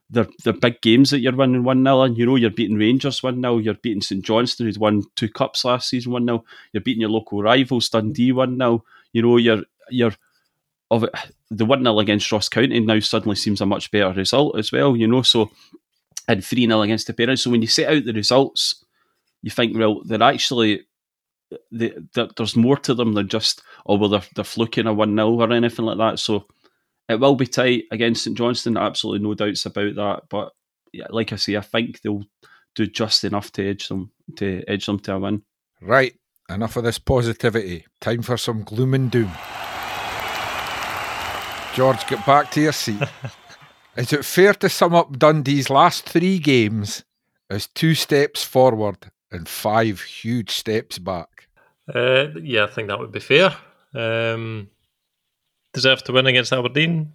they're, 0.08 0.26
they're 0.42 0.52
big 0.54 0.80
games 0.80 1.10
that 1.10 1.20
you're 1.20 1.36
winning 1.36 1.64
1 1.64 1.84
0 1.84 2.02
and 2.02 2.16
you 2.16 2.24
know 2.24 2.36
you're 2.36 2.50
beating 2.50 2.78
Rangers 2.78 3.22
1 3.22 3.42
0, 3.42 3.58
you're 3.58 3.74
beating 3.74 4.00
St 4.00 4.24
Johnstone, 4.24 4.68
who'd 4.68 4.78
won 4.78 5.02
two 5.16 5.28
cups 5.28 5.66
last 5.66 5.90
season 5.90 6.12
1 6.12 6.24
0, 6.24 6.44
you're 6.72 6.82
beating 6.82 7.02
your 7.02 7.10
local 7.10 7.42
rivals, 7.42 7.90
Dundee 7.90 8.32
1 8.32 8.56
0, 8.56 8.84
you 9.12 9.22
know, 9.22 9.36
you're, 9.36 9.62
you're, 9.90 10.12
of 10.90 11.04
it, 11.04 11.10
the 11.50 11.64
1 11.64 11.82
0 11.82 11.98
against 11.98 12.30
Ross 12.32 12.48
County 12.48 12.80
now 12.80 13.00
suddenly 13.00 13.36
seems 13.36 13.60
a 13.60 13.66
much 13.66 13.90
better 13.90 14.12
result 14.12 14.58
as 14.58 14.72
well, 14.72 14.96
you 14.96 15.06
know, 15.06 15.22
so, 15.22 15.50
and 16.28 16.44
3 16.44 16.66
0 16.66 16.82
against 16.82 17.06
the 17.06 17.14
parents. 17.14 17.42
So 17.42 17.50
when 17.50 17.62
you 17.62 17.68
set 17.68 17.88
out 17.88 18.04
the 18.04 18.12
results, 18.12 18.84
you 19.42 19.50
think, 19.50 19.76
well, 19.76 20.02
they're 20.04 20.22
actually, 20.22 20.86
they, 21.70 21.92
they're, 22.14 22.28
there's 22.36 22.56
more 22.56 22.76
to 22.78 22.94
them 22.94 23.14
than 23.14 23.28
just, 23.28 23.62
oh, 23.86 23.96
well, 23.96 24.08
they're, 24.08 24.22
they're 24.34 24.44
fluking 24.44 24.86
a 24.86 24.92
1 24.92 25.14
0 25.14 25.28
or 25.28 25.52
anything 25.52 25.84
like 25.84 25.98
that. 25.98 26.18
So, 26.18 26.46
it 27.10 27.18
will 27.18 27.34
be 27.34 27.46
tight 27.46 27.84
against 27.90 28.24
St 28.24 28.36
Johnstone, 28.36 28.76
absolutely 28.76 29.26
no 29.26 29.34
doubts 29.34 29.66
about 29.66 29.96
that. 29.96 30.22
But 30.28 30.52
yeah, 30.92 31.06
like 31.10 31.32
I 31.32 31.36
say, 31.36 31.56
I 31.56 31.60
think 31.60 32.00
they'll 32.00 32.24
do 32.76 32.86
just 32.86 33.24
enough 33.24 33.50
to 33.52 33.68
edge 33.68 33.88
them 33.88 34.12
to 34.36 34.62
edge 34.68 34.86
them 34.86 35.00
to 35.00 35.14
a 35.14 35.18
win. 35.18 35.42
Right, 35.80 36.14
enough 36.48 36.76
of 36.76 36.84
this 36.84 36.98
positivity. 36.98 37.86
Time 38.00 38.22
for 38.22 38.36
some 38.36 38.62
gloom 38.62 38.94
and 38.94 39.10
doom. 39.10 39.32
George, 41.74 42.06
get 42.06 42.24
back 42.26 42.50
to 42.52 42.60
your 42.60 42.72
seat. 42.72 43.02
Is 43.96 44.12
it 44.12 44.24
fair 44.24 44.54
to 44.54 44.68
sum 44.68 44.94
up 44.94 45.18
Dundee's 45.18 45.70
last 45.70 46.08
three 46.08 46.38
games 46.38 47.04
as 47.48 47.66
two 47.68 47.94
steps 47.94 48.42
forward 48.42 49.10
and 49.30 49.48
five 49.48 50.00
huge 50.00 50.50
steps 50.50 50.98
back? 50.98 51.48
Uh, 51.92 52.28
yeah, 52.42 52.64
I 52.64 52.66
think 52.66 52.88
that 52.88 52.98
would 52.98 53.12
be 53.12 53.20
fair. 53.20 53.54
Um, 53.94 54.68
deserved 55.72 56.06
to 56.06 56.12
win 56.12 56.26
against 56.26 56.52
Aberdeen. 56.52 57.12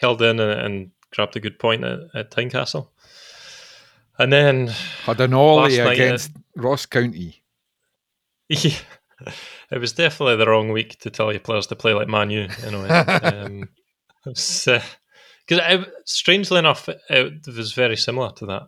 Held 0.00 0.22
in 0.22 0.38
and, 0.40 0.60
and 0.60 0.90
grabbed 1.10 1.36
a 1.36 1.40
good 1.40 1.58
point 1.58 1.84
at, 1.84 2.00
at 2.14 2.30
Tynecastle. 2.30 2.88
And 4.18 4.32
then 4.32 4.68
had 5.04 5.20
an 5.20 5.34
ollie 5.34 5.78
against 5.78 6.32
Ross 6.56 6.86
County. 6.86 7.42
Yeah, 8.50 8.70
it 9.70 9.78
was 9.78 9.92
definitely 9.92 10.36
the 10.36 10.48
wrong 10.48 10.70
week 10.70 10.98
to 11.00 11.10
tell 11.10 11.32
your 11.32 11.40
players 11.40 11.66
to 11.68 11.76
play 11.76 11.92
like 11.92 12.08
Manu. 12.08 12.48
You 12.64 12.70
know, 12.70 13.04
um, 13.22 13.68
because 14.24 14.68
uh, 14.68 15.84
strangely 16.04 16.58
enough, 16.58 16.88
it 16.88 17.46
was 17.46 17.72
very 17.72 17.96
similar 17.96 18.32
to 18.32 18.46
that 18.46 18.62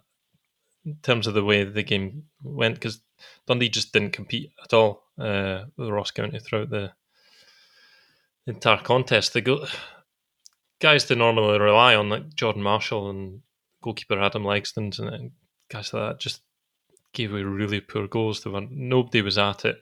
in 0.84 0.96
terms 1.02 1.26
of 1.26 1.34
the 1.34 1.44
way 1.44 1.64
the 1.64 1.82
game 1.82 2.24
went. 2.42 2.74
Because 2.74 3.00
Dundee 3.46 3.68
just 3.68 3.92
didn't 3.92 4.12
compete 4.12 4.52
at 4.64 4.72
all 4.72 5.04
uh, 5.18 5.64
with 5.76 5.90
Ross 5.90 6.10
County 6.10 6.38
throughout 6.38 6.70
the 6.70 6.92
entire 8.46 8.78
contest. 8.78 9.32
The 9.32 9.40
go- 9.42 9.66
guys 10.80 11.06
they 11.06 11.14
normally 11.14 11.58
rely 11.58 11.94
on, 11.94 12.08
like 12.08 12.34
Jordan 12.34 12.62
Marshall 12.62 13.10
and 13.10 13.42
goalkeeper 13.82 14.20
Adam 14.20 14.44
Legzdins 14.44 14.98
and 14.98 15.32
guys 15.68 15.92
like 15.92 16.12
that, 16.12 16.20
just 16.20 16.40
gave 17.12 17.32
away 17.32 17.42
really 17.42 17.80
poor 17.80 18.06
goals. 18.06 18.42
There 18.42 18.52
were 18.52 18.66
nobody 18.70 19.22
was 19.22 19.38
at 19.38 19.64
it. 19.64 19.80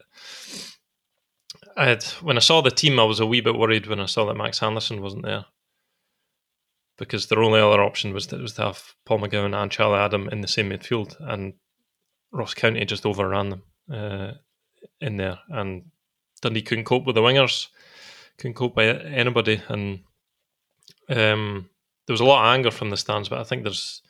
I 1.77 1.87
had 1.87 2.03
when 2.23 2.37
I 2.37 2.41
saw 2.41 2.61
the 2.61 2.71
team, 2.71 2.99
I 2.99 3.05
was 3.05 3.21
a 3.21 3.27
wee 3.27 3.41
bit 3.41 3.57
worried 3.57 3.87
when 3.87 4.01
I 4.01 4.07
saw 4.07 4.27
that 4.27 4.37
Max 4.37 4.63
Anderson 4.63 5.01
wasn't 5.01 5.25
there 5.25 5.45
because 6.99 7.27
their 7.27 7.43
only 7.43 7.61
other 7.61 7.83
option 7.83 8.13
was 8.13 8.27
to, 8.27 8.37
was 8.37 8.55
to 8.55 8.63
have 8.63 8.95
Paul 9.05 9.21
McGowan 9.21 9.55
and 9.55 9.71
Charlie 9.71 10.01
Adam 10.01 10.29
in 10.29 10.41
the 10.41 10.49
same 10.49 10.71
midfield, 10.71 11.15
and 11.21 11.55
Ross 12.33 12.55
County 12.55 12.85
just 12.85 13.07
overran 13.07 13.51
them 13.51 13.63
uh, 13.93 14.33
in 15.01 15.17
there, 15.17 15.39
and 15.49 15.85
Dundee 16.43 16.63
couldn't 16.63 16.85
cope 16.85 17.07
with 17.07 17.15
the 17.15 17.23
wingers 17.23 17.69
can 18.39 18.55
cope 18.55 18.75
by 18.75 18.87
anybody. 18.87 19.61
And 19.69 20.01
um, 21.11 21.69
there 22.07 22.15
was 22.15 22.21
a 22.21 22.25
lot 22.25 22.45
of 22.45 22.55
anger 22.55 22.71
from 22.71 22.91
the 22.91 22.97
stands, 22.97 23.29
but 23.29 23.39
I 23.39 23.45
think 23.45 23.65
there's 23.65 24.01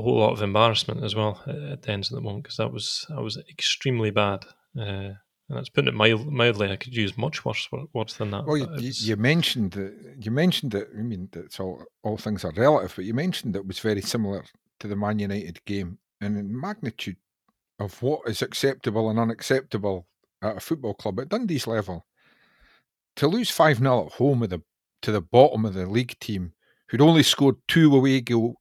a 0.00 0.02
whole 0.02 0.18
lot 0.18 0.32
of 0.32 0.42
embarrassment 0.42 1.04
as 1.04 1.14
well 1.14 1.42
at 1.46 1.82
the 1.82 1.90
end 1.90 2.04
of 2.04 2.10
the 2.10 2.20
moment 2.20 2.44
because 2.44 2.56
that 2.56 2.72
was 2.72 3.06
that 3.08 3.22
was 3.22 3.38
extremely 3.48 4.10
bad. 4.10 4.44
Uh, 4.78 5.12
and 5.48 5.58
that's 5.58 5.68
putting 5.68 5.88
it 5.88 5.94
mild, 5.94 6.32
mildly. 6.32 6.70
I 6.70 6.76
could 6.76 6.94
use 6.94 7.18
much 7.18 7.44
worse 7.44 7.68
words 7.92 8.16
than 8.16 8.30
that. 8.30 8.46
Well, 8.46 8.56
you, 8.56 8.68
you, 8.78 9.16
mentioned 9.16 9.72
that 9.72 10.16
you 10.20 10.30
mentioned 10.30 10.72
that. 10.72 10.88
I 10.96 11.02
mean, 11.02 11.28
that's 11.32 11.58
all. 11.58 11.84
All 12.02 12.16
things 12.16 12.44
are 12.44 12.52
relative, 12.52 12.94
but 12.94 13.04
you 13.04 13.14
mentioned 13.14 13.54
that 13.54 13.60
it 13.60 13.66
was 13.66 13.80
very 13.80 14.00
similar 14.00 14.44
to 14.78 14.88
the 14.88 14.96
Man 14.96 15.18
United 15.18 15.64
game, 15.64 15.98
and 16.20 16.38
in 16.38 16.58
magnitude 16.58 17.16
of 17.80 18.00
what 18.02 18.20
is 18.28 18.42
acceptable 18.42 19.10
and 19.10 19.18
unacceptable 19.18 20.06
at 20.42 20.56
a 20.56 20.60
football 20.60 20.94
club 20.94 21.18
at 21.18 21.28
Dundee's 21.28 21.66
level 21.66 22.06
to 23.16 23.26
lose 23.26 23.50
5 23.50 23.78
0 23.78 24.06
at 24.06 24.12
home 24.12 24.40
with 24.40 24.50
the, 24.50 24.62
to 25.02 25.12
the 25.12 25.20
bottom 25.20 25.64
of 25.64 25.74
the 25.74 25.86
league 25.86 26.18
team 26.20 26.52
who'd 26.88 27.00
only 27.00 27.22
scored 27.22 27.56
two 27.68 27.94
away 27.94 28.20
goal, 28.20 28.56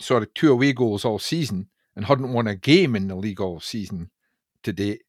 sorry, 0.00 0.26
two 0.34 0.52
away 0.52 0.72
goals 0.72 1.04
all 1.04 1.18
season 1.18 1.68
and 1.96 2.06
hadn't 2.06 2.32
won 2.32 2.46
a 2.46 2.54
game 2.54 2.96
in 2.96 3.08
the 3.08 3.14
league 3.14 3.40
all 3.40 3.60
season 3.60 4.10
to 4.62 4.72
date. 4.72 5.02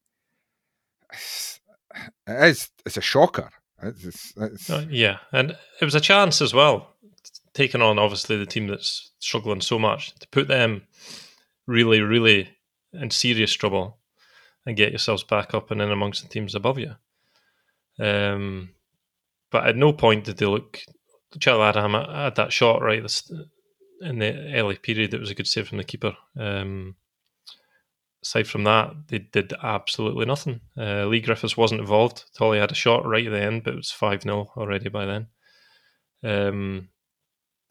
It 2.26 2.50
is, 2.50 2.70
it's 2.86 2.96
a 2.96 3.02
shocker. 3.02 3.50
It's, 3.82 4.32
it's, 4.36 4.70
uh, 4.70 4.86
yeah, 4.88 5.18
and 5.32 5.56
it 5.80 5.84
was 5.84 5.94
a 5.94 6.00
chance 6.00 6.40
as 6.40 6.54
well, 6.54 6.94
taking 7.52 7.82
on 7.82 7.98
obviously 7.98 8.36
the 8.36 8.46
team 8.46 8.68
that's 8.68 9.10
struggling 9.18 9.60
so 9.60 9.78
much 9.78 10.14
to 10.16 10.28
put 10.28 10.48
them 10.48 10.82
really, 11.66 12.00
really 12.00 12.50
in 12.92 13.10
serious 13.10 13.52
trouble 13.52 13.98
and 14.64 14.76
get 14.76 14.92
yourselves 14.92 15.24
back 15.24 15.54
up 15.54 15.70
and 15.70 15.82
in 15.82 15.90
amongst 15.90 16.22
the 16.22 16.28
teams 16.28 16.54
above 16.54 16.78
you. 16.78 16.94
Um, 17.98 18.70
but 19.50 19.66
at 19.66 19.76
no 19.76 19.92
point 19.92 20.24
did 20.24 20.38
they 20.38 20.46
look. 20.46 20.80
Charlie 21.40 21.64
Adam 21.64 21.94
had 21.94 22.36
that 22.36 22.52
shot 22.52 22.82
right 22.82 23.02
in 24.02 24.18
the 24.18 24.54
early 24.54 24.76
period. 24.76 25.14
It 25.14 25.20
was 25.20 25.30
a 25.30 25.34
good 25.34 25.46
save 25.46 25.68
from 25.68 25.78
the 25.78 25.84
keeper. 25.84 26.16
Um, 26.38 26.96
aside 28.22 28.46
from 28.46 28.64
that, 28.64 28.94
they 29.08 29.18
did 29.18 29.52
absolutely 29.62 30.26
nothing. 30.26 30.60
Uh, 30.76 31.06
Leigh 31.06 31.20
Griffiths 31.20 31.56
wasn't 31.56 31.80
involved. 31.80 32.24
Tolly 32.36 32.58
had 32.58 32.72
a 32.72 32.76
shot 32.76 33.06
right 33.06 33.26
at 33.26 33.32
the 33.32 33.40
end, 33.40 33.64
but 33.64 33.74
it 33.74 33.76
was 33.76 33.90
5 33.90 34.22
0 34.22 34.52
already 34.56 34.88
by 34.88 35.06
then. 35.06 35.26
Um, 36.24 36.88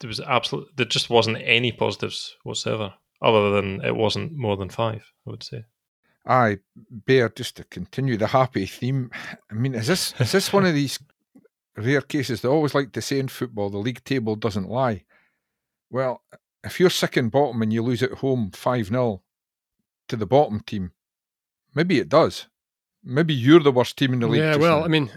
there 0.00 0.08
was 0.08 0.20
absolutely, 0.20 0.72
there 0.76 0.86
just 0.86 1.10
wasn't 1.10 1.38
any 1.42 1.72
positives 1.72 2.36
whatsoever, 2.42 2.94
other 3.22 3.50
than 3.50 3.80
it 3.84 3.96
wasn't 3.96 4.36
more 4.36 4.56
than 4.56 4.68
five, 4.68 5.04
I 5.26 5.30
would 5.30 5.42
say. 5.42 5.64
Aye, 6.26 6.58
Bear, 6.90 7.28
just 7.30 7.56
to 7.56 7.64
continue 7.64 8.16
the 8.16 8.28
happy 8.28 8.66
theme. 8.66 9.10
I 9.50 9.54
mean, 9.54 9.74
is 9.74 9.86
this 9.86 10.14
is 10.20 10.32
this 10.32 10.52
one 10.52 10.66
of 10.66 10.74
these 10.74 10.98
rare 11.76 12.00
cases. 12.00 12.40
They 12.40 12.48
always 12.48 12.74
like 12.74 12.92
to 12.92 13.02
say 13.02 13.18
in 13.18 13.28
football, 13.28 13.70
the 13.70 13.78
league 13.78 14.04
table 14.04 14.36
doesn't 14.36 14.68
lie. 14.68 15.04
Well, 15.92 16.22
if 16.64 16.80
you're 16.80 16.90
second 16.90 17.30
bottom 17.30 17.60
and 17.60 17.70
you 17.70 17.82
lose 17.82 18.02
at 18.02 18.12
home 18.12 18.50
5 18.50 18.86
0 18.86 19.22
to 20.08 20.16
the 20.16 20.26
bottom 20.26 20.60
team, 20.60 20.92
maybe 21.74 21.98
it 21.98 22.08
does. 22.08 22.46
Maybe 23.04 23.34
you're 23.34 23.60
the 23.60 23.70
worst 23.70 23.98
team 23.98 24.14
in 24.14 24.20
the 24.20 24.26
league. 24.26 24.40
Yeah, 24.40 24.56
well, 24.56 24.80
now. 24.80 24.84
I 24.86 24.88
mean, 24.88 25.10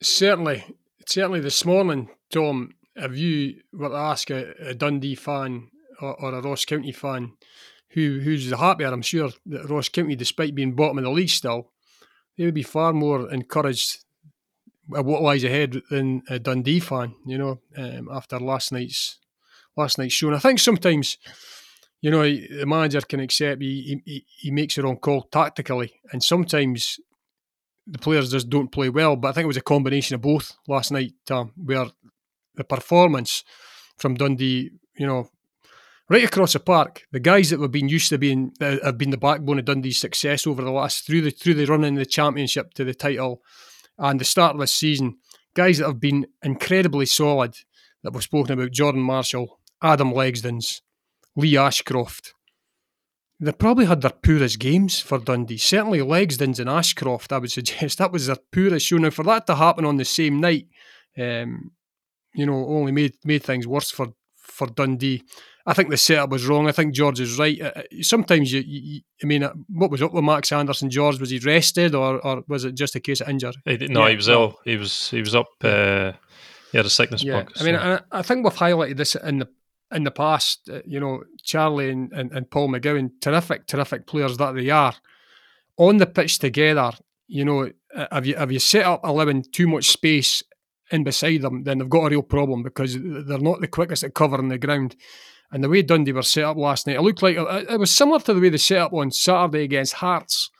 certainly, 0.00 0.64
certainly 1.06 1.40
this 1.40 1.64
morning, 1.64 2.10
Tom, 2.30 2.70
if 2.94 3.16
you 3.18 3.60
were 3.72 3.88
to 3.88 3.96
ask 3.96 4.30
a, 4.30 4.54
a 4.60 4.74
Dundee 4.74 5.16
fan 5.16 5.68
or, 6.00 6.14
or, 6.22 6.32
a 6.32 6.40
Ross 6.40 6.64
County 6.64 6.92
fan 6.92 7.32
who 7.88 8.20
who's 8.20 8.48
the 8.48 8.56
happier, 8.56 8.92
I'm 8.92 9.02
sure 9.02 9.30
that 9.46 9.68
Ross 9.68 9.88
County, 9.88 10.14
despite 10.14 10.54
being 10.54 10.76
bottom 10.76 10.98
of 10.98 11.04
the 11.04 11.10
league 11.10 11.28
still, 11.28 11.72
they 12.38 12.44
would 12.44 12.54
be 12.54 12.62
far 12.62 12.92
more 12.92 13.32
encouraged 13.32 14.04
at 14.96 15.04
what 15.04 15.22
lies 15.22 15.42
ahead 15.42 15.82
than 15.90 16.22
a 16.28 16.38
Dundee 16.38 16.78
fan, 16.78 17.16
you 17.26 17.36
know, 17.36 17.58
um, 17.76 18.08
after 18.12 18.38
last 18.38 18.70
night's 18.70 19.18
last 19.76 19.98
night's 19.98 20.14
show. 20.14 20.28
And 20.28 20.36
I 20.36 20.40
think 20.40 20.58
sometimes, 20.58 21.18
you 22.00 22.10
know, 22.10 22.22
the 22.22 22.64
manager 22.66 23.00
can 23.00 23.20
accept 23.20 23.62
he, 23.62 24.00
he, 24.04 24.24
he 24.26 24.50
makes 24.50 24.76
the 24.76 24.82
wrong 24.82 24.98
call 24.98 25.22
tactically, 25.22 25.92
and 26.12 26.22
sometimes 26.22 26.98
the 27.86 27.98
players 27.98 28.30
just 28.30 28.48
don't 28.48 28.72
play 28.72 28.88
well. 28.88 29.16
But 29.16 29.28
I 29.28 29.32
think 29.32 29.44
it 29.44 29.48
was 29.48 29.56
a 29.56 29.62
combination 29.62 30.14
of 30.14 30.22
both 30.22 30.56
last 30.68 30.92
night, 30.92 31.14
um, 31.30 31.52
where 31.56 31.86
the 32.54 32.64
performance 32.64 33.44
from 33.98 34.14
Dundee, 34.14 34.70
you 34.96 35.06
know, 35.06 35.28
right 36.08 36.24
across 36.24 36.52
the 36.52 36.60
park, 36.60 37.02
the 37.12 37.20
guys 37.20 37.50
that 37.50 37.60
have 37.60 37.72
been 37.72 37.88
used 37.88 38.08
to 38.10 38.18
being 38.18 38.52
have 38.60 38.98
been 38.98 39.10
the 39.10 39.16
backbone 39.16 39.58
of 39.58 39.64
Dundee's 39.64 39.98
success 39.98 40.46
over 40.46 40.62
the 40.62 40.70
last 40.70 41.06
through 41.06 41.22
the 41.22 41.30
through 41.30 41.54
the 41.54 41.66
run 41.66 41.84
in 41.84 41.94
the 41.94 42.06
championship 42.06 42.74
to 42.74 42.84
the 42.84 42.94
title 42.94 43.42
and 43.98 44.20
the 44.20 44.24
start 44.24 44.54
of 44.54 44.60
this 44.60 44.74
season, 44.74 45.18
guys 45.54 45.78
that 45.78 45.86
have 45.86 46.00
been 46.00 46.26
incredibly 46.42 47.06
solid, 47.06 47.56
that 48.02 48.12
we've 48.12 48.22
spoken 48.22 48.52
about 48.52 48.72
Jordan 48.72 49.02
Marshall, 49.02 49.60
Adam 49.82 50.12
Legzdins, 50.12 50.80
Lee 51.36 51.56
Ashcroft. 51.56 52.34
they 53.40 53.52
probably 53.52 53.86
had 53.86 54.00
their 54.00 54.10
poorest 54.10 54.58
games 54.58 55.00
for 55.00 55.18
Dundee. 55.18 55.58
Certainly 55.58 56.00
Legzdins 56.00 56.58
and 56.58 56.70
Ashcroft, 56.70 57.32
I 57.32 57.38
would 57.38 57.50
suggest 57.50 57.98
that 57.98 58.12
was 58.12 58.26
their 58.26 58.36
poorest 58.52 58.86
show. 58.86 58.96
Now 58.96 59.10
for 59.10 59.24
that 59.24 59.46
to 59.46 59.54
happen 59.54 59.84
on 59.84 59.96
the 59.96 60.04
same 60.04 60.40
night, 60.40 60.66
um, 61.18 61.72
you 62.34 62.46
know, 62.46 62.66
only 62.66 62.92
made 62.92 63.14
made 63.24 63.42
things 63.42 63.66
worse 63.66 63.90
for 63.90 64.08
for 64.36 64.66
Dundee. 64.66 65.22
I 65.66 65.72
think 65.72 65.88
the 65.88 65.96
setup 65.96 66.30
was 66.30 66.46
wrong. 66.46 66.68
I 66.68 66.72
think 66.72 66.94
George 66.94 67.20
is 67.20 67.38
right. 67.38 67.58
Uh, 67.60 67.72
uh, 67.76 67.82
sometimes 68.02 68.52
you, 68.52 68.62
you, 68.66 69.00
I 69.22 69.26
mean, 69.26 69.42
uh, 69.42 69.54
what 69.68 69.90
was 69.90 70.02
up 70.02 70.12
with 70.12 70.22
Max 70.22 70.52
Anderson? 70.52 70.90
George 70.90 71.18
was 71.18 71.30
he 71.30 71.38
rested 71.38 71.94
or, 71.94 72.20
or 72.20 72.44
was 72.48 72.66
it 72.66 72.74
just 72.74 72.96
a 72.96 73.00
case 73.00 73.22
of 73.22 73.30
injury? 73.30 73.54
no, 73.66 74.02
yeah, 74.02 74.10
he 74.10 74.16
was 74.16 74.28
ill. 74.28 74.58
He 74.64 74.76
was 74.76 75.10
he 75.10 75.20
was 75.20 75.34
up. 75.34 75.48
Uh, 75.62 76.12
he 76.70 76.78
had 76.78 76.86
a 76.86 76.90
sickness 76.90 77.22
yeah. 77.22 77.44
bug. 77.44 77.52
I 77.58 77.64
mean, 77.64 77.76
I, 77.76 78.00
I, 78.10 78.22
think 78.22 78.44
we've 78.44 78.52
highlighted 78.52 78.96
this 78.96 79.14
in 79.14 79.38
the 79.38 79.48
in 79.94 80.04
the 80.04 80.10
past. 80.10 80.68
Uh, 80.70 80.80
you 80.84 81.00
know, 81.00 81.22
Charlie 81.42 81.90
and, 81.90 82.12
and, 82.12 82.32
and 82.32 82.50
Paul 82.50 82.68
McGowan, 82.68 83.10
terrific, 83.20 83.66
terrific 83.66 84.06
players 84.06 84.36
that 84.36 84.54
they 84.54 84.70
are 84.70 84.94
on 85.76 85.96
the 85.96 86.06
pitch 86.06 86.38
together. 86.38 86.92
You 87.26 87.44
know, 87.44 87.70
uh, 87.94 88.06
have 88.12 88.26
you 88.26 88.36
have 88.36 88.52
you 88.52 88.58
set 88.58 88.84
up 88.84 89.00
allowing 89.04 89.44
too 89.52 89.66
much 89.66 89.88
space 89.88 90.42
in 90.90 91.04
beside 91.04 91.42
them, 91.42 91.64
then 91.64 91.78
they've 91.78 91.88
got 91.88 92.06
a 92.06 92.10
real 92.10 92.22
problem 92.22 92.62
because 92.62 92.94
they're 92.94 93.38
not 93.38 93.60
the 93.60 93.68
quickest 93.68 94.04
at 94.04 94.14
covering 94.14 94.48
the 94.48 94.58
ground. 94.58 94.96
And 95.50 95.62
the 95.62 95.68
way 95.68 95.82
Dundee 95.82 96.12
were 96.12 96.22
set 96.22 96.44
up 96.44 96.56
last 96.56 96.86
night, 96.86 96.96
it 96.96 97.02
looked 97.02 97.22
like 97.22 97.36
it 97.36 97.78
was 97.78 97.90
similar 97.90 98.18
to 98.20 98.34
the 98.34 98.40
way 98.40 98.48
they 98.48 98.56
set 98.56 98.78
up 98.78 98.92
on 98.92 99.10
Saturday 99.10 99.64
against 99.64 99.94
Hearts. 99.94 100.50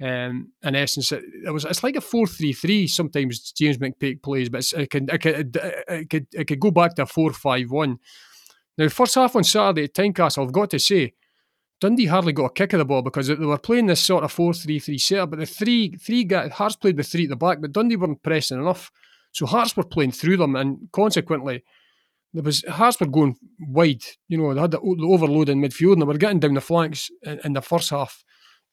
Um, 0.00 0.52
in 0.62 0.76
essence, 0.76 1.10
it, 1.10 1.24
it, 1.44 1.50
was 1.50 1.64
it's 1.64 1.82
like 1.82 1.96
a 1.96 2.00
four 2.00 2.26
three 2.26 2.52
three. 2.52 2.86
Sometimes 2.86 3.52
James 3.52 3.78
McPake 3.78 4.22
plays, 4.22 4.48
but 4.48 4.64
it 4.72 4.90
could, 4.90 5.10
it 5.12 5.18
could 5.18 5.58
it 5.88 6.10
could 6.10 6.26
it 6.32 6.44
could 6.44 6.60
go 6.60 6.70
back 6.70 6.94
to 6.94 7.02
a 7.02 7.06
four 7.06 7.32
five 7.32 7.70
one. 7.70 7.98
Now, 8.78 8.88
first 8.88 9.16
half 9.16 9.34
on 9.34 9.42
Saturday 9.42 9.84
at 9.84 9.94
Tynecastle, 9.94 10.46
I've 10.46 10.52
got 10.52 10.70
to 10.70 10.78
say, 10.78 11.14
Dundee 11.80 12.06
hardly 12.06 12.32
got 12.32 12.46
a 12.46 12.52
kick 12.52 12.72
of 12.72 12.78
the 12.78 12.84
ball 12.84 13.02
because 13.02 13.26
they 13.26 13.34
were 13.34 13.58
playing 13.58 13.86
this 13.86 14.00
sort 14.00 14.24
of 14.24 14.32
four 14.32 14.52
three 14.54 14.78
three 14.78 14.98
setup. 14.98 15.30
But 15.30 15.40
the 15.40 15.46
three 15.46 15.96
three 15.96 16.24
guys, 16.24 16.52
Hearts 16.52 16.76
played 16.76 16.96
with 16.96 17.06
three 17.06 17.24
at 17.24 17.30
the 17.30 17.36
back, 17.36 17.60
but 17.60 17.72
Dundee 17.72 17.96
weren't 17.96 18.22
pressing 18.22 18.58
enough. 18.58 18.90
So 19.32 19.46
Hearts 19.46 19.76
were 19.76 19.84
playing 19.84 20.12
through 20.12 20.38
them, 20.38 20.56
and 20.56 20.88
consequently, 20.92 21.64
there 22.34 22.42
was 22.42 22.64
Hearts 22.68 22.98
were 23.00 23.06
going 23.06 23.36
wide. 23.60 24.02
You 24.28 24.38
know, 24.38 24.54
they 24.54 24.60
had 24.60 24.72
the, 24.72 24.78
the 24.80 25.06
overload 25.06 25.48
in 25.48 25.60
midfield, 25.60 25.94
and 25.94 26.02
they 26.02 26.06
were 26.06 26.18
getting 26.18 26.40
down 26.40 26.54
the 26.54 26.60
flanks 26.60 27.10
in, 27.22 27.40
in, 27.44 27.52
the 27.52 27.62
first 27.62 27.90
half 27.90 28.24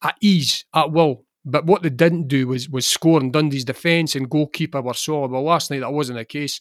at 0.03 0.16
ease, 0.22 0.66
at 0.74 0.91
will. 0.91 1.26
But 1.45 1.66
what 1.66 1.84
they 1.84 1.89
didn't 1.89 2.28
do 2.28 2.47
was 2.47 2.70
was 2.70 2.88
score, 2.88 3.20
and 3.20 3.32
Dundee's 3.32 3.66
defence 3.66 4.16
and 4.16 4.30
goalkeeper 4.30 4.82
were 4.82 4.93
solid. 4.95 5.32
Well, 5.32 5.43
last 5.43 5.70
night 5.70 5.82
that 5.82 5.93
wasn't 5.93 6.18
the 6.18 6.26
case. 6.26 6.60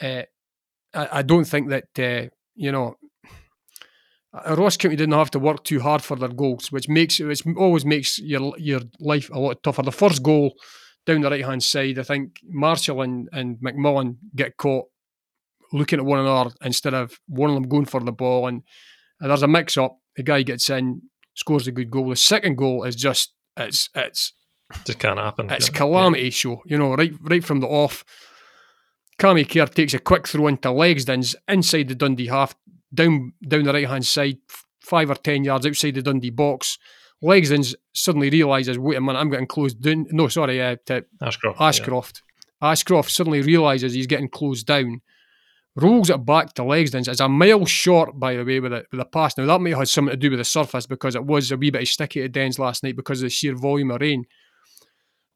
Uh, 0.00 0.22
I, 0.94 1.08
I, 1.18 1.22
don't 1.22 1.44
think 1.44 1.68
that 1.68 1.98
uh, 1.98 2.30
you 2.62 2.72
know. 2.72 2.96
Ross 4.48 4.78
County 4.78 4.96
didn't 4.96 5.12
have 5.12 5.30
to 5.32 5.38
work 5.38 5.62
too 5.62 5.80
hard 5.80 6.02
for 6.02 6.16
their 6.16 6.30
goals, 6.30 6.72
which 6.72 6.88
makes 6.88 7.20
it 7.20 7.42
always 7.58 7.84
makes 7.84 8.18
your 8.18 8.54
your 8.56 8.80
life 8.98 9.28
a 9.30 9.38
lot 9.38 9.62
tougher. 9.62 9.82
The 9.82 9.92
first 9.92 10.22
goal 10.22 10.54
down 11.06 11.20
the 11.20 11.30
right 11.30 11.44
hand 11.44 11.62
side, 11.62 11.98
I 11.98 12.02
think 12.02 12.38
Marshall 12.44 13.02
and, 13.02 13.28
and 13.32 13.58
McMullen 13.58 14.16
get 14.34 14.56
caught 14.56 14.86
looking 15.72 15.98
at 15.98 16.04
one 16.04 16.20
another 16.20 16.50
instead 16.62 16.94
of 16.94 17.18
one 17.26 17.50
of 17.50 17.54
them 17.56 17.68
going 17.68 17.86
for 17.86 18.00
the 18.00 18.12
ball. 18.12 18.46
And, 18.46 18.62
and 19.20 19.30
there's 19.30 19.42
a 19.42 19.48
mix 19.48 19.76
up. 19.76 19.98
The 20.16 20.22
guy 20.22 20.42
gets 20.42 20.70
in, 20.70 21.02
scores 21.34 21.66
a 21.66 21.72
good 21.72 21.90
goal. 21.90 22.10
The 22.10 22.16
second 22.16 22.56
goal 22.56 22.84
is 22.84 22.96
just, 22.96 23.34
it's, 23.56 23.88
it's, 23.94 24.32
just 24.84 24.98
can't 24.98 25.18
happen. 25.18 25.50
It's 25.50 25.68
calamity 25.68 26.24
yeah. 26.24 26.30
show, 26.30 26.62
you 26.66 26.78
know, 26.78 26.94
right 26.94 27.12
right 27.20 27.44
from 27.44 27.60
the 27.60 27.66
off. 27.66 28.04
Cammy 29.18 29.48
Kerr 29.48 29.66
takes 29.66 29.94
a 29.94 29.98
quick 29.98 30.26
throw 30.26 30.48
into 30.48 30.68
Legzdins 30.68 31.34
inside 31.48 31.88
the 31.88 31.94
Dundee 31.94 32.26
half, 32.26 32.54
down 32.92 33.32
down 33.46 33.64
the 33.64 33.72
right 33.72 33.88
hand 33.88 34.06
side, 34.06 34.38
five 34.80 35.10
or 35.10 35.14
ten 35.14 35.44
yards 35.44 35.66
outside 35.66 35.94
the 35.94 36.02
Dundee 36.02 36.30
box. 36.30 36.78
Legzdins 37.22 37.74
suddenly 37.92 38.30
realises, 38.30 38.78
wait 38.78 38.96
a 38.96 39.00
minute, 39.00 39.18
I'm 39.18 39.30
getting 39.30 39.46
closed 39.46 39.80
down. 39.80 40.06
No, 40.10 40.26
sorry, 40.26 40.60
uh, 40.60 40.76
Ashcroft. 41.22 41.60
Ashcroft. 41.60 42.22
Yeah. 42.60 42.70
Ashcroft 42.70 43.10
suddenly 43.10 43.42
realises 43.42 43.92
he's 43.92 44.08
getting 44.08 44.28
closed 44.28 44.66
down, 44.66 45.02
rolls 45.76 46.10
it 46.10 46.24
back 46.24 46.54
to 46.54 46.62
Legzdins. 46.62 47.06
It's 47.06 47.20
a 47.20 47.28
mile 47.28 47.64
short, 47.64 48.18
by 48.18 48.34
the 48.34 48.44
way, 48.44 48.58
with 48.58 48.72
a, 48.72 48.84
with 48.90 49.00
a 49.00 49.04
pass. 49.04 49.38
Now, 49.38 49.46
that 49.46 49.60
may 49.60 49.70
have 49.70 49.80
had 49.80 49.88
something 49.88 50.12
to 50.12 50.16
do 50.16 50.30
with 50.30 50.40
the 50.40 50.44
surface 50.44 50.86
because 50.86 51.14
it 51.14 51.24
was 51.24 51.52
a 51.52 51.56
wee 51.56 51.70
bit 51.70 51.86
sticky 51.86 52.22
at 52.22 52.32
Dens 52.32 52.58
last 52.58 52.82
night 52.82 52.96
because 52.96 53.20
of 53.20 53.26
the 53.26 53.30
sheer 53.30 53.54
volume 53.54 53.92
of 53.92 54.00
rain. 54.00 54.24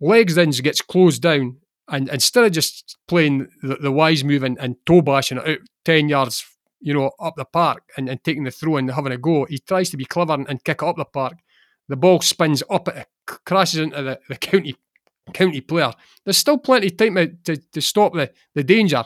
Legzdins 0.03 0.62
gets 0.62 0.83
closed 0.83 1.22
down, 1.22 1.59
and 1.89 2.09
instead 2.09 2.45
of 2.45 2.53
just 2.53 2.97
playing 3.07 3.49
the, 3.62 3.76
the 3.76 3.93
wise 3.93 4.24
move 4.24 4.43
and, 4.43 4.59
and 4.59 4.76
toe 4.87 5.03
bashing 5.03 5.39
it 5.39 5.49
out 5.49 5.59
10 5.84 6.09
yards 6.09 6.45
you 6.80 6.95
know, 6.95 7.11
up 7.18 7.34
the 7.37 7.45
park 7.45 7.82
and, 7.97 8.09
and 8.09 8.22
taking 8.22 8.45
the 8.45 8.51
throw 8.51 8.76
and 8.76 8.91
having 8.91 9.12
a 9.12 9.18
go, 9.18 9.45
he 9.45 9.59
tries 9.59 9.91
to 9.91 9.97
be 9.97 10.05
clever 10.05 10.34
and, 10.34 10.49
and 10.49 10.62
kick 10.62 10.82
it 10.82 10.87
up 10.87 10.97
the 10.97 11.05
park. 11.05 11.34
The 11.89 11.97
ball 11.97 12.20
spins 12.20 12.62
up, 12.68 12.89
it 12.89 13.07
crashes 13.26 13.80
into 13.80 14.03
the, 14.03 14.20
the 14.28 14.37
county 14.37 14.76
county 15.32 15.61
player. 15.61 15.93
There's 16.24 16.37
still 16.37 16.59
plenty 16.59 16.87
of 16.87 16.97
time 16.97 17.16
to, 17.16 17.28
to, 17.45 17.57
to 17.57 17.82
stop 17.82 18.12
the, 18.12 18.32
the 18.55 18.62
danger. 18.62 19.05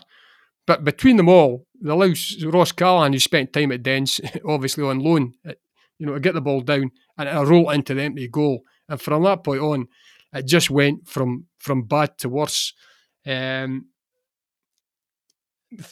But 0.66 0.84
between 0.84 1.16
them 1.16 1.28
all, 1.28 1.66
the 1.80 1.94
allow 1.94 2.12
Ross 2.50 2.72
Callachan, 2.72 3.12
who 3.14 3.18
spent 3.18 3.52
time 3.52 3.72
at 3.72 3.82
Dens, 3.82 4.20
obviously 4.46 4.84
on 4.84 4.98
loan, 4.98 5.32
uh, 5.48 5.52
you 5.98 6.06
know, 6.06 6.14
to 6.14 6.20
get 6.20 6.34
the 6.34 6.40
ball 6.40 6.60
down 6.60 6.90
and 7.16 7.28
a 7.28 7.44
roll 7.44 7.70
into 7.70 7.94
the 7.94 8.02
empty 8.02 8.28
goal. 8.28 8.64
And 8.88 9.00
from 9.00 9.22
that 9.22 9.44
point 9.44 9.60
on, 9.60 9.88
it 10.32 10.46
just 10.46 10.70
went 10.70 11.08
from 11.08 11.46
from 11.58 11.82
bad 11.82 12.18
to 12.18 12.28
worse. 12.28 12.72
Um, 13.26 13.86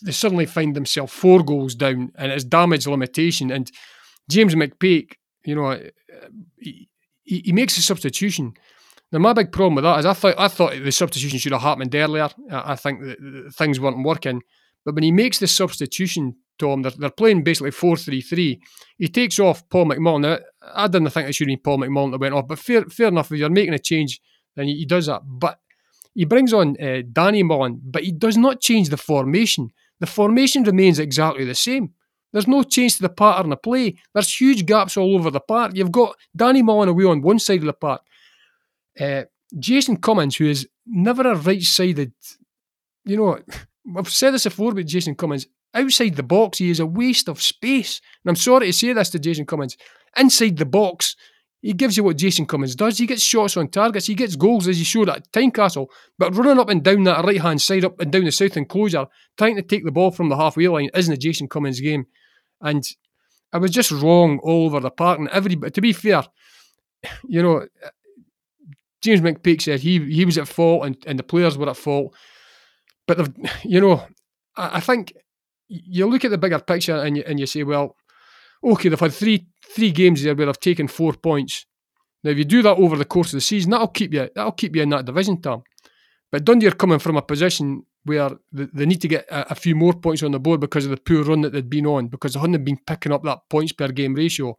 they 0.02 0.12
suddenly 0.12 0.46
find 0.46 0.74
themselves 0.74 1.12
four 1.12 1.44
goals 1.44 1.74
down, 1.74 2.12
and 2.16 2.32
it's 2.32 2.44
damage 2.44 2.86
limitation. 2.86 3.50
And 3.50 3.70
James 4.28 4.54
McPake 4.54 5.14
you 5.48 5.54
know, 5.54 5.70
uh, 5.70 5.78
he, 6.58 6.88
he 7.24 7.52
makes 7.52 7.78
a 7.78 7.82
substitution. 7.82 8.52
Now, 9.10 9.18
my 9.20 9.32
big 9.32 9.50
problem 9.50 9.76
with 9.76 9.84
that 9.84 10.00
is 10.00 10.06
I 10.06 10.12
thought 10.12 10.34
I 10.38 10.48
thought 10.48 10.74
the 10.82 10.92
substitution 10.92 11.38
should 11.38 11.52
have 11.52 11.62
happened 11.62 11.94
earlier. 11.94 12.28
I, 12.50 12.76
think 12.76 13.00
that 13.00 13.54
things 13.56 13.80
weren't 13.80 14.04
working. 14.04 14.42
But 14.84 14.94
when 14.94 15.04
he 15.04 15.12
makes 15.12 15.38
the 15.38 15.46
substitution, 15.46 16.36
Tom, 16.58 16.82
they're, 16.82 16.92
they're 16.92 17.10
playing 17.10 17.44
basically 17.44 17.70
4 17.70 17.96
3 17.96 18.20
3. 18.20 18.60
He 18.98 19.08
takes 19.08 19.38
off 19.38 19.66
Paul 19.70 19.86
McMullen. 19.86 20.20
Now, 20.20 20.38
I 20.74 20.88
didn't 20.88 21.10
think 21.10 21.28
it 21.28 21.34
should 21.34 21.46
been 21.46 21.58
Paul 21.58 21.78
McMullen 21.78 22.12
that 22.12 22.20
went 22.20 22.34
off, 22.34 22.48
but 22.48 22.58
fair, 22.58 22.84
fair 22.84 23.08
enough, 23.08 23.32
if 23.32 23.38
you're 23.38 23.50
making 23.50 23.74
a 23.74 23.78
change, 23.78 24.20
then 24.56 24.66
he, 24.66 24.76
he 24.76 24.86
does 24.86 25.06
that. 25.06 25.22
But 25.24 25.58
he 26.14 26.24
brings 26.24 26.52
on 26.52 26.76
uh, 26.82 27.02
Danny 27.12 27.42
Mullen, 27.42 27.80
but 27.84 28.02
he 28.02 28.12
does 28.12 28.36
not 28.36 28.60
change 28.60 28.88
the 28.88 28.96
formation. 28.96 29.70
The 30.00 30.06
formation 30.06 30.64
remains 30.64 30.98
exactly 30.98 31.44
the 31.44 31.54
same. 31.54 31.94
There's 32.32 32.48
no 32.48 32.62
change 32.62 32.96
to 32.96 33.02
the 33.02 33.08
pattern 33.08 33.52
of 33.52 33.62
play. 33.62 33.96
There's 34.12 34.40
huge 34.40 34.66
gaps 34.66 34.96
all 34.96 35.14
over 35.14 35.30
the 35.30 35.40
park. 35.40 35.72
You've 35.74 35.92
got 35.92 36.16
Danny 36.36 36.62
Mullen 36.62 36.88
away 36.88 37.04
on 37.04 37.22
one 37.22 37.38
side 37.38 37.60
of 37.60 37.66
the 37.66 37.72
park. 37.72 38.02
Uh, 38.98 39.24
Jason 39.58 39.96
Cummings, 39.96 40.36
who 40.36 40.46
is 40.46 40.68
never 40.86 41.22
a 41.22 41.36
right 41.36 41.62
sided, 41.62 42.12
you 43.04 43.16
know, 43.16 43.38
I've 43.96 44.10
said 44.10 44.34
this 44.34 44.44
before 44.44 44.72
about 44.72 44.86
Jason 44.86 45.14
Cummings. 45.14 45.46
Outside 45.74 46.16
the 46.16 46.22
box, 46.22 46.58
he 46.58 46.70
is 46.70 46.80
a 46.80 46.86
waste 46.86 47.28
of 47.28 47.42
space. 47.42 48.00
And 48.24 48.30
I'm 48.30 48.36
sorry 48.36 48.66
to 48.66 48.72
say 48.72 48.92
this 48.92 49.10
to 49.10 49.18
Jason 49.18 49.46
Cummings. 49.46 49.76
Inside 50.16 50.56
the 50.56 50.64
box, 50.64 51.14
he 51.60 51.72
gives 51.72 51.96
you 51.96 52.04
what 52.04 52.16
Jason 52.16 52.46
Cummings 52.46 52.76
does. 52.76 52.98
He 52.98 53.06
gets 53.06 53.22
shots 53.22 53.56
on 53.56 53.68
targets. 53.68 54.06
He 54.06 54.14
gets 54.14 54.36
goals, 54.36 54.68
as 54.68 54.78
he 54.78 54.84
showed 54.84 55.08
at 55.08 55.30
Tynecastle. 55.32 55.88
But 56.18 56.34
running 56.34 56.58
up 56.58 56.68
and 56.68 56.82
down 56.82 57.04
that 57.04 57.24
right 57.24 57.40
hand 57.40 57.60
side, 57.60 57.84
up 57.84 58.00
and 58.00 58.12
down 58.12 58.24
the 58.24 58.32
south 58.32 58.56
enclosure, 58.56 59.06
trying 59.36 59.56
to 59.56 59.62
take 59.62 59.84
the 59.84 59.92
ball 59.92 60.10
from 60.10 60.28
the 60.28 60.36
halfway 60.36 60.68
line 60.68 60.90
isn't 60.94 61.12
a 61.12 61.16
Jason 61.16 61.48
Cummings 61.48 61.80
game. 61.80 62.06
And 62.60 62.84
I 63.52 63.58
was 63.58 63.70
just 63.70 63.90
wrong 63.90 64.38
all 64.42 64.66
over 64.66 64.80
the 64.80 64.90
park. 64.90 65.18
And 65.18 65.28
everybody, 65.28 65.70
to 65.70 65.80
be 65.80 65.92
fair, 65.92 66.22
you 67.28 67.42
know, 67.42 67.66
James 69.00 69.20
McPake 69.20 69.62
said 69.62 69.80
he 69.80 70.12
he 70.12 70.24
was 70.24 70.38
at 70.38 70.48
fault 70.48 70.84
and, 70.84 70.96
and 71.06 71.18
the 71.18 71.22
players 71.22 71.56
were 71.56 71.68
at 71.68 71.76
fault. 71.76 72.14
But 73.06 73.30
you 73.64 73.80
know, 73.80 74.06
I, 74.56 74.76
I 74.76 74.80
think 74.80 75.12
you 75.68 76.06
look 76.06 76.24
at 76.24 76.30
the 76.30 76.38
bigger 76.38 76.58
picture 76.58 76.96
and 76.96 77.16
you, 77.16 77.24
and 77.26 77.38
you 77.38 77.46
say, 77.46 77.62
well, 77.62 77.96
okay, 78.64 78.88
they've 78.88 78.98
had 78.98 79.12
three 79.12 79.46
three 79.74 79.90
games 79.90 80.22
there 80.22 80.34
where 80.34 80.46
they've 80.46 80.60
taken 80.60 80.88
four 80.88 81.12
points. 81.12 81.66
Now, 82.24 82.30
if 82.30 82.38
you 82.38 82.44
do 82.44 82.62
that 82.62 82.76
over 82.78 82.96
the 82.96 83.04
course 83.04 83.28
of 83.28 83.36
the 83.36 83.40
season, 83.40 83.70
that'll 83.70 83.88
keep 83.88 84.12
you 84.12 84.28
that'll 84.34 84.52
keep 84.52 84.74
you 84.74 84.82
in 84.82 84.90
that 84.90 85.04
division 85.04 85.40
term. 85.40 85.62
But 86.30 86.44
Dundee 86.44 86.66
are 86.66 86.72
coming 86.72 86.98
from 86.98 87.16
a 87.16 87.22
position 87.22 87.84
where 88.04 88.30
they 88.52 88.86
need 88.86 89.00
to 89.02 89.08
get 89.08 89.26
a, 89.30 89.54
few 89.54 89.74
more 89.74 89.92
points 89.92 90.22
on 90.22 90.32
the 90.32 90.40
board 90.40 90.60
because 90.60 90.84
of 90.84 90.90
the 90.90 90.96
poor 90.96 91.24
run 91.24 91.42
that 91.42 91.52
they'd 91.52 91.68
been 91.68 91.86
on, 91.86 92.08
because 92.08 92.32
they 92.34 92.40
hadn't 92.40 92.64
been 92.64 92.78
picking 92.86 93.12
up 93.12 93.22
that 93.22 93.40
points 93.50 93.72
per 93.72 93.88
game 93.88 94.14
ratio. 94.14 94.56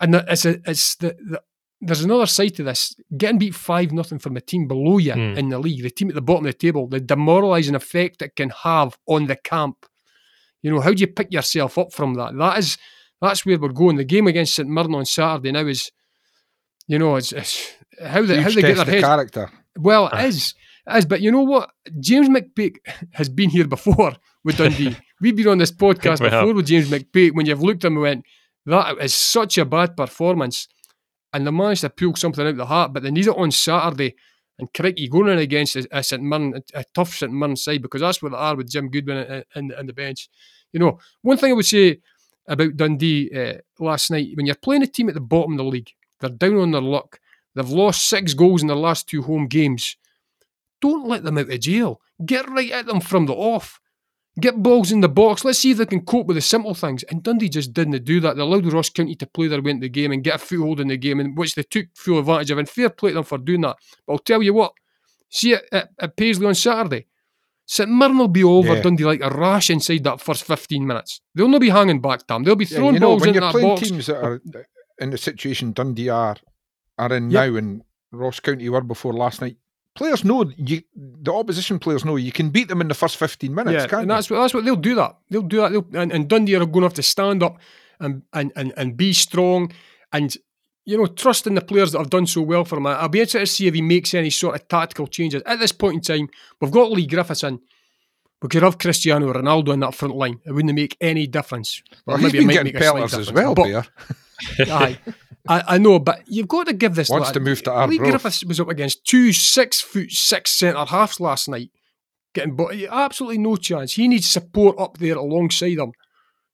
And 0.00 0.14
it's 0.14 0.44
a, 0.46 0.58
it's 0.66 0.96
the, 0.96 1.08
the 1.08 1.42
there's 1.82 2.04
another 2.04 2.26
side 2.26 2.54
to 2.54 2.62
this. 2.62 2.94
Getting 3.16 3.38
beat 3.38 3.54
five 3.54 3.92
nothing 3.92 4.20
from 4.20 4.34
the 4.34 4.40
team 4.40 4.68
below 4.68 4.98
you 4.98 5.12
mm. 5.12 5.36
in 5.36 5.48
the 5.48 5.58
league, 5.58 5.82
the 5.82 5.90
team 5.90 6.08
at 6.08 6.14
the 6.14 6.22
bottom 6.22 6.46
of 6.46 6.52
the 6.52 6.58
table, 6.58 6.86
the 6.86 7.00
demoralising 7.00 7.74
effect 7.74 8.22
it 8.22 8.36
can 8.36 8.50
have 8.50 8.96
on 9.06 9.26
the 9.26 9.36
camp. 9.36 9.84
You 10.62 10.70
know, 10.70 10.80
how 10.80 10.92
do 10.92 11.00
you 11.00 11.08
pick 11.08 11.32
yourself 11.32 11.76
up 11.76 11.92
from 11.92 12.14
that? 12.14 12.36
That 12.36 12.58
is 12.58 12.78
that's 13.20 13.46
where 13.46 13.58
we're 13.58 13.68
going. 13.68 13.96
The 13.96 14.04
game 14.04 14.26
against 14.26 14.54
St 14.54 14.68
Mirren 14.68 14.94
on 14.94 15.04
Saturday 15.04 15.52
now 15.52 15.66
is, 15.66 15.90
you 16.86 16.98
know, 16.98 17.16
it's, 17.16 17.32
it's 17.32 17.72
how 18.02 18.22
they 18.22 18.40
how 18.40 18.50
they 18.50 18.62
get 18.62 18.76
their 18.76 18.84
heads. 18.84 19.04
character. 19.04 19.50
Well, 19.76 20.06
it 20.06 20.12
ah. 20.14 20.24
is. 20.24 20.54
It 20.88 20.98
is, 20.98 21.06
but 21.06 21.20
you 21.20 21.30
know 21.30 21.42
what? 21.42 21.70
James 22.00 22.28
McPake 22.28 22.78
has 23.12 23.28
been 23.28 23.50
here 23.50 23.68
before 23.68 24.14
with 24.44 24.56
Dundee. 24.56 24.96
We've 25.20 25.36
been 25.36 25.48
on 25.48 25.58
this 25.58 25.70
podcast 25.70 26.18
before 26.18 26.30
have. 26.30 26.56
with 26.56 26.66
James 26.66 26.90
McPake 26.90 27.34
when 27.34 27.46
you've 27.46 27.62
looked 27.62 27.84
at 27.84 27.88
him 27.88 27.94
and 27.94 28.02
went, 28.02 28.24
That 28.66 28.98
is 28.98 29.14
such 29.14 29.58
a 29.58 29.64
bad 29.64 29.96
performance. 29.96 30.66
And 31.32 31.46
they 31.46 31.50
managed 31.50 31.82
to 31.82 31.90
pull 31.90 32.16
something 32.16 32.44
out 32.44 32.50
of 32.50 32.56
the 32.56 32.66
heart, 32.66 32.92
but 32.92 33.02
they 33.02 33.10
need 33.10 33.26
it 33.26 33.36
on 33.36 33.50
Saturday. 33.52 34.16
And 34.58 34.72
crikey, 34.72 35.08
going 35.08 35.32
in 35.32 35.38
against 35.38 35.76
a, 35.76 35.88
a 35.90 36.02
St 36.02 36.22
Mirren, 36.22 36.54
a, 36.54 36.80
a 36.80 36.84
tough 36.94 37.14
St 37.14 37.32
Mirren 37.32 37.56
side, 37.56 37.82
because 37.82 38.00
that's 38.00 38.22
what 38.22 38.32
they 38.32 38.38
are 38.38 38.56
with 38.56 38.70
Jim 38.70 38.90
Goodwin 38.90 39.44
in, 39.56 39.72
in, 39.72 39.86
the 39.86 39.92
bench. 39.92 40.28
You 40.72 40.80
know, 40.80 40.98
one 41.22 41.36
thing 41.36 41.50
I 41.50 41.54
would 41.54 41.66
say 41.66 42.00
about 42.46 42.76
Dundee 42.76 43.30
uh, 43.34 43.58
last 43.78 44.10
night, 44.10 44.30
when 44.34 44.46
you're 44.46 44.54
playing 44.54 44.82
a 44.82 44.86
team 44.86 45.08
at 45.08 45.14
the 45.14 45.20
bottom 45.20 45.52
of 45.52 45.58
the 45.58 45.64
league, 45.64 45.90
they're 46.20 46.30
down 46.30 46.58
on 46.58 46.70
their 46.70 46.82
luck. 46.82 47.18
They've 47.54 47.68
lost 47.68 48.08
six 48.08 48.34
goals 48.34 48.62
in 48.62 48.68
their 48.68 48.76
last 48.76 49.08
two 49.08 49.22
home 49.22 49.46
games. 49.46 49.96
Don't 50.80 51.08
let 51.08 51.22
them 51.24 51.38
out 51.38 51.50
of 51.50 51.60
jail. 51.60 52.00
Get 52.24 52.48
right 52.48 52.70
at 52.70 52.86
them 52.86 53.00
from 53.00 53.26
the 53.26 53.34
off. 53.34 53.80
Get 54.40 54.62
balls 54.62 54.92
in 54.92 55.00
the 55.00 55.08
box. 55.08 55.44
Let's 55.44 55.58
see 55.58 55.72
if 55.72 55.78
they 55.78 55.86
can 55.86 56.06
cope 56.06 56.26
with 56.26 56.36
the 56.36 56.40
simple 56.40 56.74
things. 56.74 57.02
And 57.04 57.22
Dundee 57.22 57.50
just 57.50 57.74
didn't 57.74 58.04
do 58.04 58.18
that. 58.20 58.36
They 58.36 58.42
allowed 58.42 58.72
Ross 58.72 58.88
County 58.88 59.14
to 59.16 59.26
play 59.26 59.46
their 59.46 59.60
way 59.60 59.72
into 59.72 59.84
the 59.84 59.90
game 59.90 60.10
and 60.10 60.24
get 60.24 60.36
a 60.36 60.38
foothold 60.38 60.80
in 60.80 60.88
the 60.88 60.96
game, 60.96 61.20
in 61.20 61.34
which 61.34 61.54
they 61.54 61.62
took 61.62 61.86
full 61.94 62.18
advantage 62.18 62.50
of. 62.50 62.58
And 62.58 62.68
fair 62.68 62.88
play 62.88 63.10
to 63.10 63.16
them 63.16 63.24
for 63.24 63.36
doing 63.36 63.60
that. 63.60 63.76
But 64.06 64.12
I'll 64.14 64.18
tell 64.18 64.42
you 64.42 64.54
what, 64.54 64.72
see 65.28 65.52
it 65.52 65.68
at, 65.70 65.90
at 65.98 66.16
Paisley 66.16 66.46
on 66.46 66.54
Saturday. 66.54 67.06
St 67.66 67.90
Mirren 67.90 68.18
will 68.18 68.28
be 68.28 68.44
over 68.44 68.74
yeah. 68.74 68.82
Dundee 68.82 69.04
like 69.04 69.20
a 69.22 69.30
rash 69.30 69.70
inside 69.70 70.04
that 70.04 70.20
first 70.20 70.44
15 70.44 70.86
minutes. 70.86 71.20
They'll 71.34 71.48
not 71.48 71.60
be 71.60 71.70
hanging 71.70 72.00
back, 72.00 72.26
Tam. 72.26 72.42
They'll 72.42 72.56
be 72.56 72.64
throwing 72.64 72.94
yeah, 72.94 72.94
you 72.94 73.00
know, 73.00 73.06
balls 73.08 73.26
into 73.26 73.40
that 73.40 73.52
box. 73.52 73.80
teams 73.82 74.06
that 74.06 74.22
are 74.22 74.40
in 74.98 75.10
the 75.10 75.18
situation 75.18 75.72
Dundee 75.72 76.08
are, 76.08 76.36
are 76.98 77.12
in 77.12 77.30
yep. 77.30 77.50
now 77.50 77.56
and 77.56 77.82
Ross 78.12 78.40
County 78.40 78.68
were 78.68 78.82
before 78.82 79.12
last 79.12 79.40
night, 79.40 79.56
players 79.94 80.24
know 80.24 80.50
you. 80.56 80.82
The 80.94 81.32
opposition 81.32 81.78
players 81.78 82.04
know 82.04 82.16
you 82.16 82.32
can 82.32 82.50
beat 82.50 82.68
them 82.68 82.80
in 82.80 82.88
the 82.88 82.94
first 82.94 83.16
fifteen 83.16 83.54
minutes. 83.54 83.86
Yeah, 83.90 83.98
and 84.00 84.10
that's 84.10 84.30
what 84.30 84.40
that's 84.40 84.54
what 84.54 84.64
they'll 84.64 84.76
do. 84.76 84.94
That 84.94 85.16
they'll 85.30 85.42
do 85.42 85.58
that. 85.58 85.72
They'll, 85.72 85.86
and, 85.94 86.12
and 86.12 86.28
Dundee 86.28 86.56
are 86.56 86.66
going 86.66 86.82
to 86.82 86.82
have 86.82 86.94
to 86.94 87.02
stand 87.02 87.42
up 87.42 87.58
and 88.00 88.22
and 88.32 88.52
and, 88.56 88.72
and 88.76 88.96
be 88.96 89.12
strong 89.12 89.72
and 90.12 90.36
you 90.84 90.98
know, 90.98 91.06
trust 91.06 91.46
in 91.46 91.54
the 91.54 91.60
players 91.60 91.92
that 91.92 91.98
have 91.98 92.10
done 92.10 92.26
so 92.26 92.42
well 92.42 92.64
for 92.64 92.76
him. 92.76 92.86
I'll 92.86 93.08
be 93.08 93.20
interested 93.20 93.40
to 93.40 93.46
see 93.46 93.66
if 93.68 93.74
he 93.74 93.82
makes 93.82 94.14
any 94.14 94.30
sort 94.30 94.56
of 94.56 94.66
tactical 94.66 95.06
changes. 95.06 95.42
At 95.46 95.60
this 95.60 95.72
point 95.72 95.94
in 95.94 96.00
time, 96.00 96.28
we've 96.60 96.72
got 96.72 96.90
Leigh 96.90 97.06
Griffiths 97.06 97.44
in. 97.44 97.60
We 98.42 98.48
could 98.48 98.64
have 98.64 98.78
Cristiano 98.78 99.32
Ronaldo 99.32 99.72
in 99.72 99.80
that 99.80 99.94
front 99.94 100.16
line. 100.16 100.40
It 100.44 100.50
wouldn't 100.50 100.74
make 100.74 100.96
any 101.00 101.28
difference. 101.28 101.80
Well, 102.04 102.18
maybe 102.18 102.38
he's 102.38 102.46
been 102.48 102.64
getting 102.64 102.72
pelters 102.72 103.14
as 103.14 103.32
well, 103.32 103.54
but, 103.54 103.88
aye. 104.60 104.98
I, 105.48 105.62
I, 105.66 105.78
know, 105.78 105.98
but 105.98 106.22
you've 106.26 106.48
got 106.48 106.66
to 106.66 106.72
give 106.72 106.94
this. 106.94 107.10
Wants 107.10 107.28
lad, 107.28 107.34
to 107.34 107.40
move 107.40 107.62
to 107.64 107.72
Arbroath. 107.72 107.98
Leigh 107.98 108.10
Griffiths 108.10 108.44
was 108.44 108.60
up 108.60 108.68
against 108.68 109.04
two 109.04 109.32
six 109.32 109.80
foot 109.80 110.10
six 110.10 110.52
centre 110.52 110.84
halves 110.84 111.18
last 111.18 111.48
night, 111.48 111.70
getting 112.32 112.54
but 112.54 112.74
absolutely 112.90 113.38
no 113.38 113.56
chance. 113.56 113.94
He 113.94 114.06
needs 114.06 114.28
support 114.28 114.78
up 114.78 114.98
there 114.98 115.16
alongside 115.16 115.78
him 115.78 115.92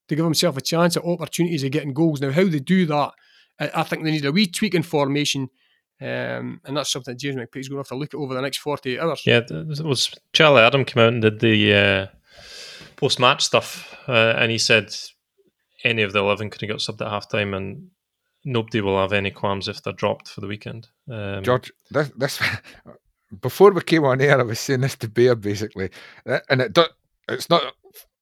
to 0.08 0.16
give 0.16 0.24
himself 0.24 0.56
a 0.56 0.62
chance 0.62 0.96
at 0.96 1.04
opportunities 1.04 1.64
of 1.64 1.70
getting 1.70 1.92
goals. 1.92 2.20
Now, 2.20 2.32
how 2.32 2.44
they 2.44 2.60
do 2.60 2.86
that, 2.86 3.12
I, 3.60 3.70
I 3.74 3.82
think 3.82 4.04
they 4.04 4.10
need 4.10 4.24
a 4.24 4.32
wee 4.32 4.46
tweak 4.46 4.74
in 4.74 4.82
formation. 4.82 5.50
Um, 6.00 6.60
and 6.64 6.76
that's 6.76 6.90
something 6.90 7.12
that 7.12 7.20
James 7.20 7.36
McPake's 7.36 7.68
going 7.68 7.76
to 7.76 7.78
have 7.78 7.88
to 7.88 7.96
look 7.96 8.14
at 8.14 8.18
over 8.18 8.32
the 8.32 8.40
next 8.40 8.58
48 8.58 9.00
hours. 9.00 9.22
Yeah, 9.26 9.40
it 9.50 9.84
was 9.84 10.14
Charlie 10.32 10.62
Adam 10.62 10.84
came 10.84 11.02
out 11.02 11.12
and 11.12 11.22
did 11.22 11.40
the 11.40 11.74
uh, 11.74 12.06
post 12.96 13.18
match 13.18 13.44
stuff, 13.44 13.96
uh, 14.06 14.34
and 14.38 14.50
he 14.50 14.58
said 14.58 14.94
any 15.84 16.02
of 16.02 16.12
the 16.12 16.18
11 16.18 16.50
could 16.50 16.60
have 16.62 16.70
got 16.70 16.78
subbed 16.78 17.04
at 17.04 17.12
halftime, 17.12 17.56
and 17.56 17.90
nobody 18.44 18.80
will 18.80 18.98
have 18.98 19.12
any 19.12 19.30
qualms 19.30 19.68
if 19.68 19.82
they're 19.82 19.92
dropped 19.92 20.28
for 20.28 20.40
the 20.40 20.46
weekend. 20.46 20.88
Um, 21.10 21.42
George, 21.42 21.72
this, 21.90 22.10
this 22.16 22.40
before 23.40 23.72
we 23.72 23.82
came 23.82 24.04
on 24.04 24.20
air, 24.20 24.40
I 24.40 24.42
was 24.42 24.60
saying 24.60 24.80
this 24.80 24.96
to 24.96 25.08
Bear 25.08 25.34
basically, 25.34 25.90
and 26.48 26.62
it 26.62 26.78
it's 27.28 27.50
not 27.50 27.74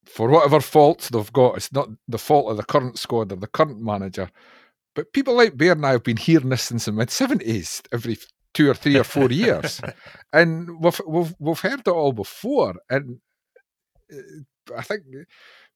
for 0.04 0.28
whatever 0.28 0.60
faults 0.60 1.08
they've 1.08 1.32
got. 1.32 1.56
It's 1.56 1.72
not 1.72 1.88
the 2.08 2.18
fault 2.18 2.50
of 2.50 2.56
the 2.56 2.64
current 2.64 2.98
squad 2.98 3.32
or 3.32 3.36
the 3.36 3.46
current 3.46 3.80
manager, 3.80 4.30
but 4.94 5.12
people 5.12 5.34
like 5.34 5.56
Bear 5.56 5.72
and 5.72 5.86
I 5.86 5.92
have 5.92 6.04
been 6.04 6.16
hearing 6.16 6.48
this 6.48 6.62
since 6.62 6.86
the 6.86 6.92
mid 6.92 7.10
seventies, 7.10 7.82
every 7.92 8.18
two 8.54 8.70
or 8.70 8.74
three 8.74 8.96
or 8.96 9.04
four 9.04 9.30
years, 9.30 9.80
and 10.32 10.80
we've 10.80 11.00
we've 11.06 11.34
we've 11.38 11.60
heard 11.60 11.80
it 11.80 11.88
all 11.88 12.12
before, 12.12 12.74
and 12.90 13.20
uh, 14.12 14.74
I 14.76 14.82
think 14.82 15.02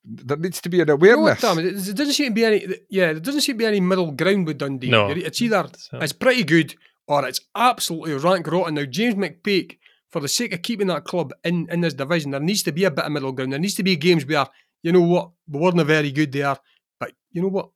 there 0.05 0.36
needs 0.36 0.61
to 0.62 0.68
be 0.68 0.80
an 0.80 0.90
awareness. 0.90 1.42
No, 1.42 1.55
there 1.55 1.72
doesn't 1.72 2.12
seem 2.12 2.28
to 2.28 2.34
be 2.34 2.44
any. 2.44 2.66
Yeah, 2.88 3.12
there 3.12 3.20
doesn't 3.20 3.42
seem 3.42 3.55
to 3.55 3.59
be 3.59 3.66
any 3.66 3.80
middle 3.80 4.12
ground 4.12 4.46
with 4.46 4.59
Dundee. 4.59 4.90
No, 4.90 5.09
it's 5.09 5.40
either 5.42 5.68
it's 5.92 6.12
pretty 6.12 6.44
good 6.44 6.74
or 7.07 7.26
it's 7.26 7.40
absolutely 7.55 8.14
rank 8.14 8.46
rotten. 8.46 8.74
Now, 8.74 8.84
James 8.84 9.14
McPake, 9.14 9.78
for 10.09 10.20
the 10.20 10.28
sake 10.28 10.53
of 10.55 10.62
keeping 10.62 10.86
that 10.86 11.05
club 11.05 11.32
in 11.44 11.68
in 11.70 11.80
this 11.80 11.94
division, 11.94 12.30
there 12.30 12.40
needs 12.40 12.62
to 12.62 12.72
be 12.72 12.84
a 12.84 12.90
bit 12.90 13.05
of 13.05 13.12
middle 13.12 13.32
ground. 13.32 13.53
There 13.53 13.59
needs 13.59 13.74
to 13.74 13.82
be 13.82 13.96
games 13.96 14.24
where 14.24 14.46
you 14.82 14.92
know 14.92 15.03
what 15.03 15.30
we 15.48 15.61
weren't 15.61 15.86
very 15.86 16.12
good 16.12 16.32
there, 16.32 16.57
but 16.98 17.12
you 17.32 17.42
know 17.42 17.48
what 17.48 17.70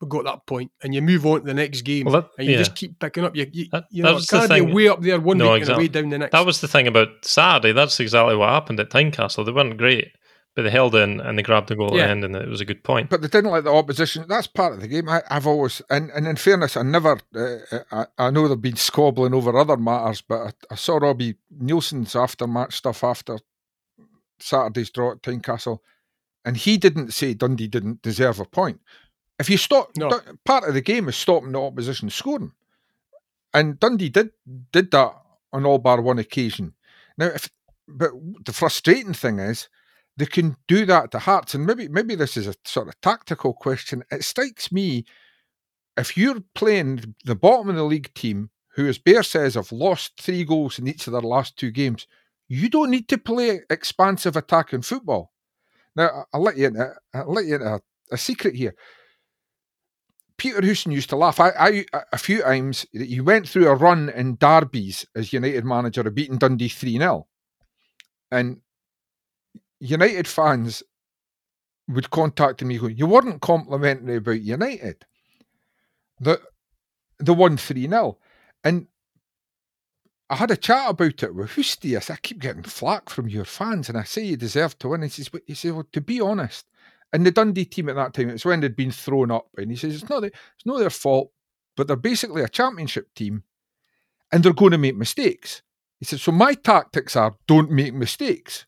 we 0.00 0.08
got 0.08 0.24
that 0.24 0.46
point, 0.46 0.70
and 0.82 0.94
you 0.94 1.02
move 1.02 1.26
on 1.26 1.40
to 1.40 1.46
the 1.46 1.54
next 1.54 1.82
game, 1.82 2.04
well, 2.04 2.22
that, 2.22 2.30
and 2.38 2.46
you 2.46 2.52
yeah. 2.52 2.58
just 2.58 2.76
keep 2.76 2.98
picking 3.00 3.24
up. 3.24 3.34
You, 3.34 3.50
you, 3.52 3.66
that, 3.72 3.86
you 3.90 4.04
know, 4.04 4.16
it 4.16 4.28
can't 4.28 4.48
be 4.48 4.60
way 4.60 4.86
up 4.86 5.02
there 5.02 5.20
one 5.20 5.38
no, 5.38 5.52
week 5.52 5.62
exactly. 5.62 5.86
and 5.86 5.94
way 5.94 6.00
down 6.00 6.10
the 6.10 6.18
next. 6.18 6.32
That 6.32 6.46
was 6.46 6.60
the 6.60 6.68
thing 6.68 6.86
about 6.86 7.08
Saturday. 7.22 7.72
That's 7.72 7.98
exactly 7.98 8.36
what 8.36 8.50
happened 8.50 8.78
at 8.78 8.90
Tynecastle. 8.90 9.44
They 9.44 9.52
weren't 9.52 9.76
great 9.76 10.12
but 10.54 10.62
they 10.62 10.70
held 10.70 10.94
in 10.94 11.20
and 11.20 11.36
they 11.36 11.42
grabbed 11.42 11.68
the 11.68 11.76
goal 11.76 11.90
yeah. 11.92 12.02
at 12.02 12.06
the 12.06 12.10
end, 12.10 12.24
and 12.24 12.36
it 12.36 12.48
was 12.48 12.60
a 12.60 12.64
good 12.64 12.84
point. 12.84 13.10
But 13.10 13.22
they 13.22 13.28
didn't 13.28 13.50
let 13.50 13.64
the 13.64 13.72
opposition. 13.72 14.24
That's 14.28 14.46
part 14.46 14.72
of 14.72 14.80
the 14.80 14.88
game. 14.88 15.08
I, 15.08 15.22
have 15.28 15.46
always, 15.46 15.82
and, 15.90 16.10
and 16.10 16.26
in 16.26 16.36
fairness, 16.36 16.76
I 16.76 16.82
never. 16.82 17.18
Uh, 17.34 17.78
I, 17.90 18.06
I, 18.18 18.30
know 18.30 18.46
they've 18.46 18.60
been 18.60 18.76
squabbling 18.76 19.34
over 19.34 19.56
other 19.58 19.76
matters, 19.76 20.20
but 20.20 20.40
I, 20.40 20.52
I 20.70 20.74
saw 20.76 20.98
Robbie 20.98 21.36
Neilson's 21.60 22.14
after-match 22.14 22.76
stuff 22.76 23.02
after 23.02 23.38
Saturday's 24.38 24.90
draw 24.90 25.12
at 25.12 25.22
Tynecastle, 25.22 25.80
and 26.44 26.56
he 26.56 26.76
didn't 26.76 27.12
say 27.12 27.34
Dundee 27.34 27.68
didn't 27.68 28.02
deserve 28.02 28.38
a 28.38 28.44
point. 28.44 28.80
If 29.40 29.50
you 29.50 29.56
stop, 29.56 29.90
no. 29.96 30.20
part 30.44 30.68
of 30.68 30.74
the 30.74 30.80
game 30.80 31.08
is 31.08 31.16
stopping 31.16 31.52
the 31.52 31.60
opposition 31.60 32.10
scoring, 32.10 32.52
and 33.52 33.80
Dundee 33.80 34.08
did 34.08 34.30
did 34.70 34.92
that 34.92 35.14
on 35.52 35.66
all 35.66 35.78
bar 35.78 36.00
one 36.00 36.20
occasion. 36.20 36.74
Now, 37.18 37.26
if 37.26 37.48
but 37.88 38.12
the 38.44 38.52
frustrating 38.52 39.14
thing 39.14 39.40
is 39.40 39.68
they 40.16 40.26
can 40.26 40.56
do 40.68 40.86
that 40.86 41.10
to 41.10 41.18
Hearts. 41.18 41.54
And 41.54 41.66
maybe 41.66 41.88
maybe 41.88 42.14
this 42.14 42.36
is 42.36 42.46
a 42.46 42.54
sort 42.64 42.88
of 42.88 43.00
tactical 43.00 43.52
question. 43.52 44.04
It 44.10 44.24
strikes 44.24 44.70
me 44.70 45.04
if 45.96 46.16
you're 46.16 46.40
playing 46.54 47.14
the 47.24 47.34
bottom 47.34 47.68
of 47.68 47.76
the 47.76 47.84
league 47.84 48.12
team, 48.14 48.50
who, 48.74 48.88
as 48.88 48.98
Bear 48.98 49.22
says, 49.22 49.54
have 49.54 49.70
lost 49.70 50.20
three 50.20 50.44
goals 50.44 50.78
in 50.78 50.88
each 50.88 51.06
of 51.06 51.12
their 51.12 51.22
last 51.22 51.56
two 51.56 51.70
games, 51.70 52.06
you 52.48 52.68
don't 52.68 52.90
need 52.90 53.08
to 53.08 53.18
play 53.18 53.60
expansive 53.70 54.36
attacking 54.36 54.82
football. 54.82 55.32
Now, 55.96 56.26
I'll 56.32 56.42
let 56.42 56.56
you 56.56 56.66
in. 56.66 56.76
I'll 57.14 57.32
let 57.32 57.46
you 57.46 57.56
in 57.56 57.62
a, 57.62 57.80
a 58.10 58.18
secret 58.18 58.56
here. 58.56 58.74
Peter 60.36 60.60
Houston 60.60 60.90
used 60.90 61.10
to 61.10 61.16
laugh. 61.16 61.38
I, 61.38 61.50
I, 61.50 61.84
a 62.12 62.18
few 62.18 62.42
times 62.42 62.84
that 62.92 63.08
he 63.08 63.20
went 63.20 63.48
through 63.48 63.68
a 63.68 63.74
run 63.76 64.08
in 64.10 64.36
derbies 64.36 65.06
as 65.14 65.32
United 65.32 65.64
manager 65.64 66.00
of 66.00 66.14
beating 66.14 66.38
Dundee 66.38 66.68
3 66.68 66.98
0. 66.98 67.28
And 68.32 68.60
United 69.84 70.26
fans 70.26 70.82
would 71.88 72.08
contact 72.10 72.62
me 72.64 72.78
going, 72.78 72.96
You 72.96 73.06
weren't 73.06 73.42
complimentary 73.42 74.16
about 74.16 74.40
United. 74.40 75.04
The 76.20 76.40
the 77.18 77.34
one 77.34 77.56
3 77.58 77.88
0. 77.88 78.18
And 78.64 78.86
I 80.30 80.36
had 80.36 80.50
a 80.50 80.56
chat 80.56 80.90
about 80.90 81.22
it 81.22 81.34
with 81.34 81.50
Hustius. 81.50 82.10
I 82.10 82.16
keep 82.16 82.38
getting 82.38 82.62
flack 82.62 83.10
from 83.10 83.28
your 83.28 83.44
fans, 83.44 83.90
and 83.90 83.98
I 83.98 84.04
say 84.04 84.24
you 84.24 84.38
deserve 84.38 84.78
to 84.78 84.88
win. 84.88 85.02
And 85.02 85.12
he 85.12 85.22
says, 85.22 85.28
he 85.46 85.54
says, 85.54 85.72
well, 85.72 85.86
to 85.92 86.00
be 86.00 86.18
honest, 86.18 86.64
and 87.12 87.26
the 87.26 87.30
Dundee 87.30 87.66
team 87.66 87.90
at 87.90 87.96
that 87.96 88.14
time, 88.14 88.30
it's 88.30 88.44
when 88.44 88.60
they'd 88.60 88.74
been 88.74 88.90
thrown 88.90 89.30
up, 89.30 89.48
and 89.58 89.70
he 89.70 89.76
says 89.76 89.94
it's 89.94 90.08
not 90.08 90.24
it's 90.24 90.34
not 90.64 90.78
their 90.78 90.88
fault, 90.88 91.30
but 91.76 91.86
they're 91.86 91.96
basically 91.96 92.42
a 92.42 92.48
championship 92.48 93.14
team, 93.14 93.42
and 94.32 94.42
they're 94.42 94.54
going 94.54 94.72
to 94.72 94.78
make 94.78 94.96
mistakes. 94.96 95.60
He 96.00 96.06
said, 96.06 96.20
so 96.20 96.32
my 96.32 96.54
tactics 96.54 97.16
are 97.16 97.36
don't 97.46 97.70
make 97.70 97.92
mistakes. 97.92 98.64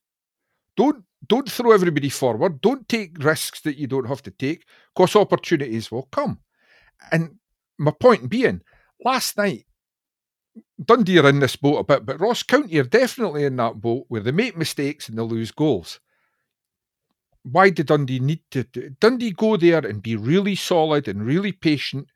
Don't 0.77 1.06
don't 1.27 1.51
throw 1.51 1.73
everybody 1.73 2.09
forward. 2.09 2.61
Don't 2.61 2.89
take 2.89 3.23
risks 3.23 3.61
that 3.63 3.79
you 3.79 3.87
don't 3.87 4.09
have 4.09 4.23
to 4.23 4.31
take, 4.31 4.65
because 4.95 5.17
opportunities 5.17 5.91
will 5.91 6.09
come. 6.13 6.41
And 7.13 7.37
my 7.79 7.93
point 7.93 8.29
being, 8.29 8.63
last 9.05 9.37
night, 9.37 9.67
Dundee 10.83 11.19
are 11.19 11.29
in 11.29 11.41
this 11.41 11.57
boat 11.57 11.79
a 11.79 11.85
bit, 11.85 12.07
but 12.07 12.21
Ross 12.21 12.43
County 12.43 12.79
are 12.79 12.85
definitely 12.85 13.45
in 13.45 13.57
that 13.57 13.81
boat 13.81 14.05
where 14.09 14.23
they 14.23 14.31
make 14.31 14.57
mistakes 14.57 15.09
and 15.09 15.19
they 15.19 15.23
lose 15.23 15.51
goals. 15.51 16.01
Why 17.43 17.71
did 17.71 17.87
Dundee 17.87 18.21
need 18.21 18.41
to? 18.53 18.65
Dundee 19.01 19.33
go 19.33 19.57
there 19.57 19.79
and 19.87 20.03
be 20.03 20.17
really 20.17 20.57
solid 20.57 21.09
and 21.09 21.25
really 21.25 21.53
patient 21.53 22.09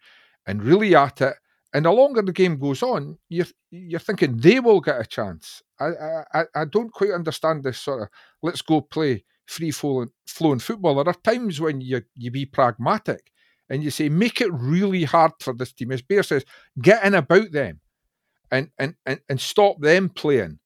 and 0.47 0.63
really 0.63 0.95
at 0.95 1.21
it 1.21 1.37
and 1.73 1.85
the 1.85 1.93
longer 1.93 2.23
the 2.23 2.33
game 2.33 2.59
goes 2.59 2.83
on, 2.83 3.19
you're 3.29 3.47
you're 3.71 4.01
thinking 4.01 4.37
they 4.37 4.61
will 4.61 4.81
get 4.81 5.01
a 5.01 5.05
chance. 5.05 5.63
I 5.79 6.25
I, 6.35 6.45
I 6.55 6.65
don't 6.65 6.93
quite 6.93 7.13
understand 7.13 7.63
this 7.63 7.79
sort 7.79 8.03
of 8.03 8.09
let's 8.43 8.63
go 8.63 8.81
play 8.81 9.25
free 9.47 9.71
flowing, 9.71 10.11
flowing 10.27 10.61
football. 10.61 10.95
There 10.97 11.09
are 11.09 11.15
times 11.25 11.61
when 11.61 11.81
you 11.81 12.03
you 12.15 12.31
be 12.31 12.47
pragmatic 12.47 13.31
and 13.69 13.83
you 13.83 13.91
say 13.91 14.09
make 14.09 14.41
it 14.41 14.53
really 14.53 15.05
hard 15.05 15.33
for 15.41 15.55
this 15.55 15.73
team. 15.73 15.93
As 15.93 16.03
Bear 16.03 16.23
says, 16.23 16.45
get 16.81 17.05
in 17.05 17.15
about 17.15 17.53
them 17.53 17.81
and 18.51 18.71
and 18.79 18.95
and, 19.07 19.21
and 19.29 19.41
stop 19.41 19.81
them 19.81 20.09
playing. 20.09 20.59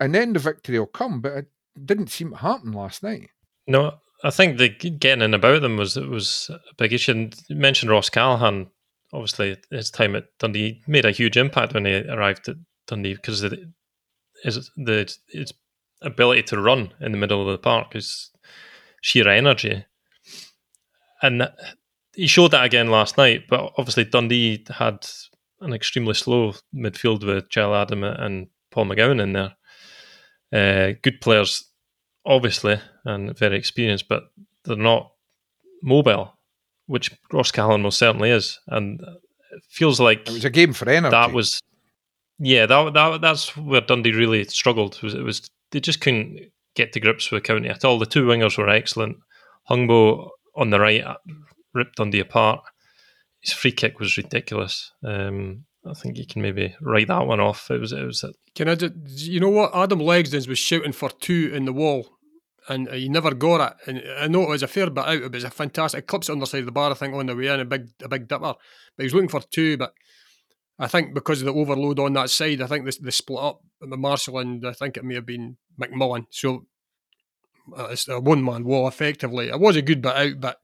And 0.00 0.14
then 0.14 0.32
the 0.32 0.38
victory 0.38 0.78
will 0.78 0.86
come. 0.86 1.20
But 1.20 1.32
it 1.32 1.46
didn't 1.84 2.10
seem 2.10 2.30
to 2.30 2.36
happen 2.36 2.72
last 2.72 3.02
night. 3.02 3.30
No, 3.66 3.94
I 4.22 4.30
think 4.30 4.58
the 4.58 4.68
getting 4.68 5.22
in 5.22 5.34
about 5.34 5.62
them 5.62 5.76
was 5.76 5.96
was 5.96 6.50
a 6.50 6.74
big 6.76 6.92
issue. 6.92 7.12
And 7.12 7.34
you 7.48 7.56
mentioned 7.56 7.90
Ross 7.90 8.10
Callachan. 8.10 8.68
Obviously, 9.14 9.56
his 9.70 9.90
time 9.90 10.16
at 10.16 10.24
Dundee 10.40 10.82
made 10.88 11.04
a 11.04 11.12
huge 11.12 11.36
impact 11.36 11.72
when 11.72 11.84
he 11.84 11.94
arrived 12.08 12.48
at 12.48 12.56
Dundee 12.88 13.14
because 13.14 13.40
the 13.40 13.72
his 14.42 14.70
the 14.76 15.16
his 15.28 15.52
ability 16.02 16.42
to 16.42 16.60
run 16.60 16.92
in 17.00 17.12
the 17.12 17.18
middle 17.18 17.40
of 17.40 17.52
the 17.52 17.58
park 17.58 17.94
is 17.94 18.30
sheer 19.00 19.28
energy, 19.28 19.84
and 21.22 21.48
he 22.14 22.26
showed 22.26 22.50
that 22.50 22.64
again 22.64 22.88
last 22.88 23.16
night. 23.16 23.44
But 23.48 23.72
obviously, 23.78 24.04
Dundee 24.04 24.64
had 24.68 25.06
an 25.60 25.72
extremely 25.72 26.14
slow 26.14 26.54
midfield 26.74 27.24
with 27.24 27.48
Charlie 27.50 27.78
Adam 27.78 28.02
and 28.02 28.48
Paul 28.70 28.86
McGowan 28.86 29.22
in 29.22 29.32
there. 29.32 29.54
Uh, 30.52 30.94
good 31.02 31.20
players, 31.20 31.64
obviously, 32.26 32.80
and 33.04 33.36
very 33.38 33.56
experienced, 33.56 34.08
but 34.08 34.24
they're 34.64 34.76
not 34.76 35.12
mobile, 35.82 36.33
which 36.86 37.10
Ross 37.32 37.50
Callachan 37.50 37.82
most 37.82 37.98
certainly 37.98 38.30
is. 38.30 38.60
And 38.68 39.00
it 39.00 39.62
feels 39.68 40.00
like 40.00 40.28
it 40.28 40.32
was 40.32 40.44
a 40.44 40.50
game 40.50 40.72
for 40.72 40.88
energy. 40.88 41.10
That 41.10 41.32
was, 41.32 41.60
yeah, 42.38 42.66
that, 42.66 42.94
that 42.94 43.20
that's 43.20 43.56
where 43.56 43.80
Dundee 43.80 44.12
really 44.12 44.44
struggled. 44.44 45.00
Was 45.02 45.14
it 45.14 45.22
was 45.22 45.46
they 45.70 45.80
just 45.80 46.00
couldn't 46.00 46.50
get 46.74 46.92
to 46.92 47.00
grips 47.00 47.30
with 47.30 47.44
County 47.44 47.68
at 47.68 47.84
all. 47.84 47.98
The 47.98 48.06
two 48.06 48.26
wingers 48.26 48.58
were 48.58 48.68
excellent. 48.68 49.16
Hungbo 49.70 50.30
on 50.56 50.70
the 50.70 50.80
right 50.80 51.04
ripped 51.72 51.96
Dundee 51.96 52.20
apart. 52.20 52.62
His 53.40 53.52
free 53.52 53.72
kick 53.72 53.98
was 54.00 54.16
ridiculous. 54.16 54.92
Um, 55.02 55.64
I 55.86 55.92
think 55.92 56.16
you 56.16 56.26
can 56.26 56.40
maybe 56.40 56.74
write 56.80 57.08
that 57.08 57.26
one 57.26 57.40
off. 57.40 57.70
It 57.70 57.80
was 57.80 57.92
it 57.92 58.04
was. 58.04 58.24
A, 58.24 58.32
can 58.54 58.68
I 58.68 58.74
just, 58.74 58.94
you 59.06 59.40
know 59.40 59.50
what? 59.50 59.74
Adam 59.74 59.98
Legzdins 59.98 60.48
was 60.48 60.58
shouting 60.58 60.92
for 60.92 61.10
two 61.10 61.50
in 61.52 61.64
the 61.64 61.72
wall, 61.72 62.13
and 62.68 62.88
he 62.90 63.08
never 63.08 63.34
got 63.34 63.72
it. 63.72 63.88
And 63.88 64.02
I 64.18 64.28
know 64.28 64.42
it 64.42 64.48
was 64.48 64.62
a 64.62 64.68
fair 64.68 64.90
bit 64.90 65.04
out, 65.04 65.20
but 65.20 65.24
it 65.24 65.34
was 65.34 65.44
a 65.44 65.50
fantastic. 65.50 66.06
Clips 66.06 66.30
on 66.30 66.38
the 66.38 66.46
side 66.46 66.60
of 66.60 66.66
the 66.66 66.72
bar, 66.72 66.90
I 66.90 66.94
think, 66.94 67.14
on 67.14 67.26
the 67.26 67.36
way 67.36 67.48
in, 67.48 67.60
a 67.60 67.64
big 67.64 67.88
a 68.02 68.08
big 68.08 68.28
dipper. 68.28 68.54
But 68.96 68.98
he 68.98 69.04
was 69.04 69.14
looking 69.14 69.28
for 69.28 69.40
two, 69.40 69.76
but 69.76 69.94
I 70.78 70.88
think 70.88 71.14
because 71.14 71.40
of 71.40 71.46
the 71.46 71.54
overload 71.54 71.98
on 71.98 72.14
that 72.14 72.30
side, 72.30 72.60
I 72.60 72.66
think 72.66 72.84
they 72.84 73.10
split 73.10 73.42
up. 73.42 73.60
The 73.80 73.96
Marshall 73.96 74.38
and 74.38 74.66
I 74.66 74.72
think 74.72 74.96
it 74.96 75.04
may 75.04 75.14
have 75.14 75.26
been 75.26 75.58
McMullen. 75.80 76.26
So 76.30 76.66
uh, 77.76 77.88
it's 77.90 78.08
a 78.08 78.18
one 78.20 78.44
man 78.44 78.64
wall 78.64 78.88
effectively. 78.88 79.48
It 79.48 79.60
was 79.60 79.76
a 79.76 79.82
good 79.82 80.02
bit 80.02 80.16
out, 80.16 80.40
but 80.40 80.58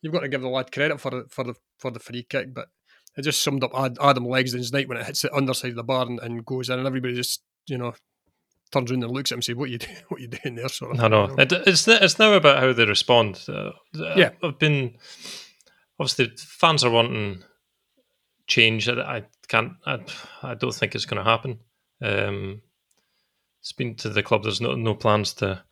you've 0.00 0.12
got 0.12 0.20
to 0.20 0.28
give 0.28 0.42
the 0.42 0.48
lad 0.48 0.72
credit 0.72 1.00
for 1.00 1.10
the, 1.10 1.26
for 1.28 1.44
the 1.44 1.54
for 1.78 1.90
the 1.90 2.00
free 2.00 2.22
kick. 2.22 2.54
But 2.54 2.68
it 3.16 3.22
just 3.22 3.42
summed 3.42 3.62
up 3.62 3.72
Adam 3.74 4.24
Legzdin's 4.24 4.72
night 4.72 4.88
when 4.88 4.98
it 4.98 5.06
hits 5.06 5.22
the 5.22 5.34
underside 5.34 5.70
of 5.70 5.76
the 5.76 5.84
bar 5.84 6.06
and, 6.06 6.18
and 6.20 6.44
goes 6.44 6.68
in, 6.68 6.78
and 6.78 6.86
everybody 6.86 7.14
just 7.14 7.42
you 7.66 7.78
know 7.78 7.94
turns 8.74 8.90
around 8.90 9.02
and 9.04 9.12
looks 9.12 9.30
at 9.30 9.34
him 9.34 9.38
and 9.38 9.44
says, 9.44 9.56
"What 9.56 9.70
you 9.70 9.78
do? 9.78 9.86
What 10.08 10.20
you 10.20 10.28
doing 10.28 10.56
there?" 10.56 10.68
Sort 10.68 10.94
of. 10.94 11.00
I 11.00 11.08
know. 11.08 11.34
It, 11.38 11.52
it's 11.52 11.88
it's 11.88 12.18
now 12.18 12.32
about 12.34 12.58
how 12.58 12.72
they 12.72 12.84
respond. 12.84 13.44
Uh, 13.48 13.72
yeah, 14.16 14.30
I've 14.42 14.58
been 14.58 14.94
obviously 15.98 16.32
fans 16.36 16.84
are 16.84 16.90
wanting 16.90 17.44
change. 18.46 18.88
I, 18.88 19.00
I 19.00 19.24
can't. 19.48 19.72
I, 19.86 20.00
I 20.42 20.54
don't 20.54 20.74
think 20.74 20.94
it's 20.94 21.06
going 21.06 21.22
to 21.22 21.30
happen. 21.30 21.60
Um, 22.02 22.62
it's 23.60 23.72
been 23.72 23.94
to 23.96 24.10
the 24.10 24.22
club. 24.22 24.42
There's 24.42 24.60
no 24.60 24.74
no 24.74 24.94
plans 24.94 25.32
to 25.34 25.62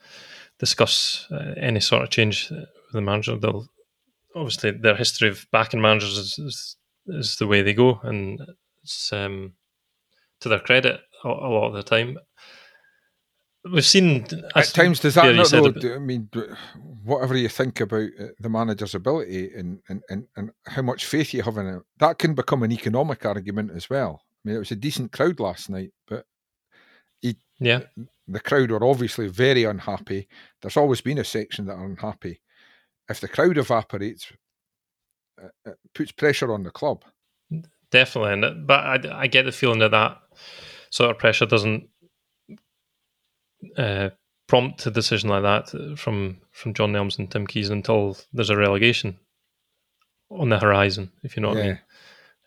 discuss 0.58 1.26
uh, 1.30 1.54
any 1.56 1.80
sort 1.80 2.02
of 2.02 2.10
change 2.10 2.50
with 2.50 2.66
the 2.92 3.00
manager. 3.00 3.36
They'll 3.36 3.68
obviously 4.34 4.70
their 4.70 4.96
history 4.96 5.28
of 5.28 5.46
backing 5.52 5.80
managers 5.80 6.16
is, 6.16 6.38
is, 6.38 6.76
is 7.06 7.36
the 7.36 7.46
way 7.46 7.62
they 7.62 7.74
go, 7.74 8.00
and 8.02 8.40
it's 8.82 9.12
um, 9.12 9.54
to 10.40 10.48
their 10.48 10.60
credit 10.60 11.00
a, 11.24 11.28
a, 11.28 11.50
lot 11.50 11.68
of 11.68 11.74
the 11.74 11.82
time. 11.82 12.18
We've 13.70 13.84
seen 13.84 14.26
at 14.56 14.66
times. 14.66 15.00
Does 15.00 15.14
that 15.14 15.34
not? 15.34 15.50
Though, 15.50 15.66
about, 15.66 15.84
I 15.84 15.98
mean, 15.98 16.28
whatever 17.04 17.36
you 17.36 17.48
think 17.48 17.80
about 17.80 18.08
uh, 18.20 18.26
the 18.40 18.48
manager's 18.48 18.94
ability 18.94 19.52
and, 19.54 19.80
and, 19.88 20.02
and, 20.08 20.26
and 20.36 20.50
how 20.66 20.82
much 20.82 21.06
faith 21.06 21.32
you 21.32 21.42
have 21.42 21.56
in 21.56 21.66
it, 21.66 21.82
that 21.98 22.18
can 22.18 22.34
become 22.34 22.62
an 22.64 22.72
economic 22.72 23.24
argument 23.24 23.70
as 23.74 23.88
well. 23.88 24.22
I 24.24 24.48
mean, 24.48 24.56
it 24.56 24.60
was 24.60 24.72
a 24.72 24.76
decent 24.76 25.12
crowd 25.12 25.38
last 25.38 25.70
night, 25.70 25.92
but 26.08 26.26
he, 27.20 27.36
yeah, 27.60 27.82
the 28.26 28.40
crowd 28.40 28.72
were 28.72 28.84
obviously 28.84 29.28
very 29.28 29.62
unhappy. 29.62 30.26
There's 30.60 30.76
always 30.76 31.00
been 31.00 31.18
a 31.18 31.24
section 31.24 31.66
that 31.66 31.74
are 31.74 31.86
unhappy 31.86 32.40
if 33.08 33.20
the 33.20 33.28
crowd 33.28 33.58
evaporates, 33.58 34.32
it 35.64 35.76
puts 35.94 36.12
pressure 36.12 36.52
on 36.52 36.62
the 36.62 36.70
club. 36.70 37.04
Definitely, 37.90 38.48
uh, 38.48 38.54
but 38.54 39.06
I, 39.06 39.22
I 39.22 39.26
get 39.26 39.44
the 39.44 39.52
feeling 39.52 39.80
that 39.80 39.90
that 39.90 40.18
sort 40.90 41.10
of 41.10 41.18
pressure 41.18 41.46
doesn't 41.46 41.88
uh, 43.76 44.10
prompt 44.48 44.86
a 44.86 44.90
decision 44.90 45.30
like 45.30 45.42
that 45.42 45.98
from 45.98 46.38
from 46.52 46.74
John 46.74 46.92
Nelms 46.92 47.18
and 47.18 47.30
Tim 47.30 47.46
Keyes 47.46 47.70
until 47.70 48.16
there's 48.32 48.50
a 48.50 48.56
relegation 48.56 49.18
on 50.30 50.48
the 50.48 50.58
horizon, 50.58 51.10
if 51.22 51.36
you 51.36 51.42
know 51.42 51.48
what 51.48 51.58
yeah. 51.58 51.62
I 51.62 51.66
mean. 51.66 51.78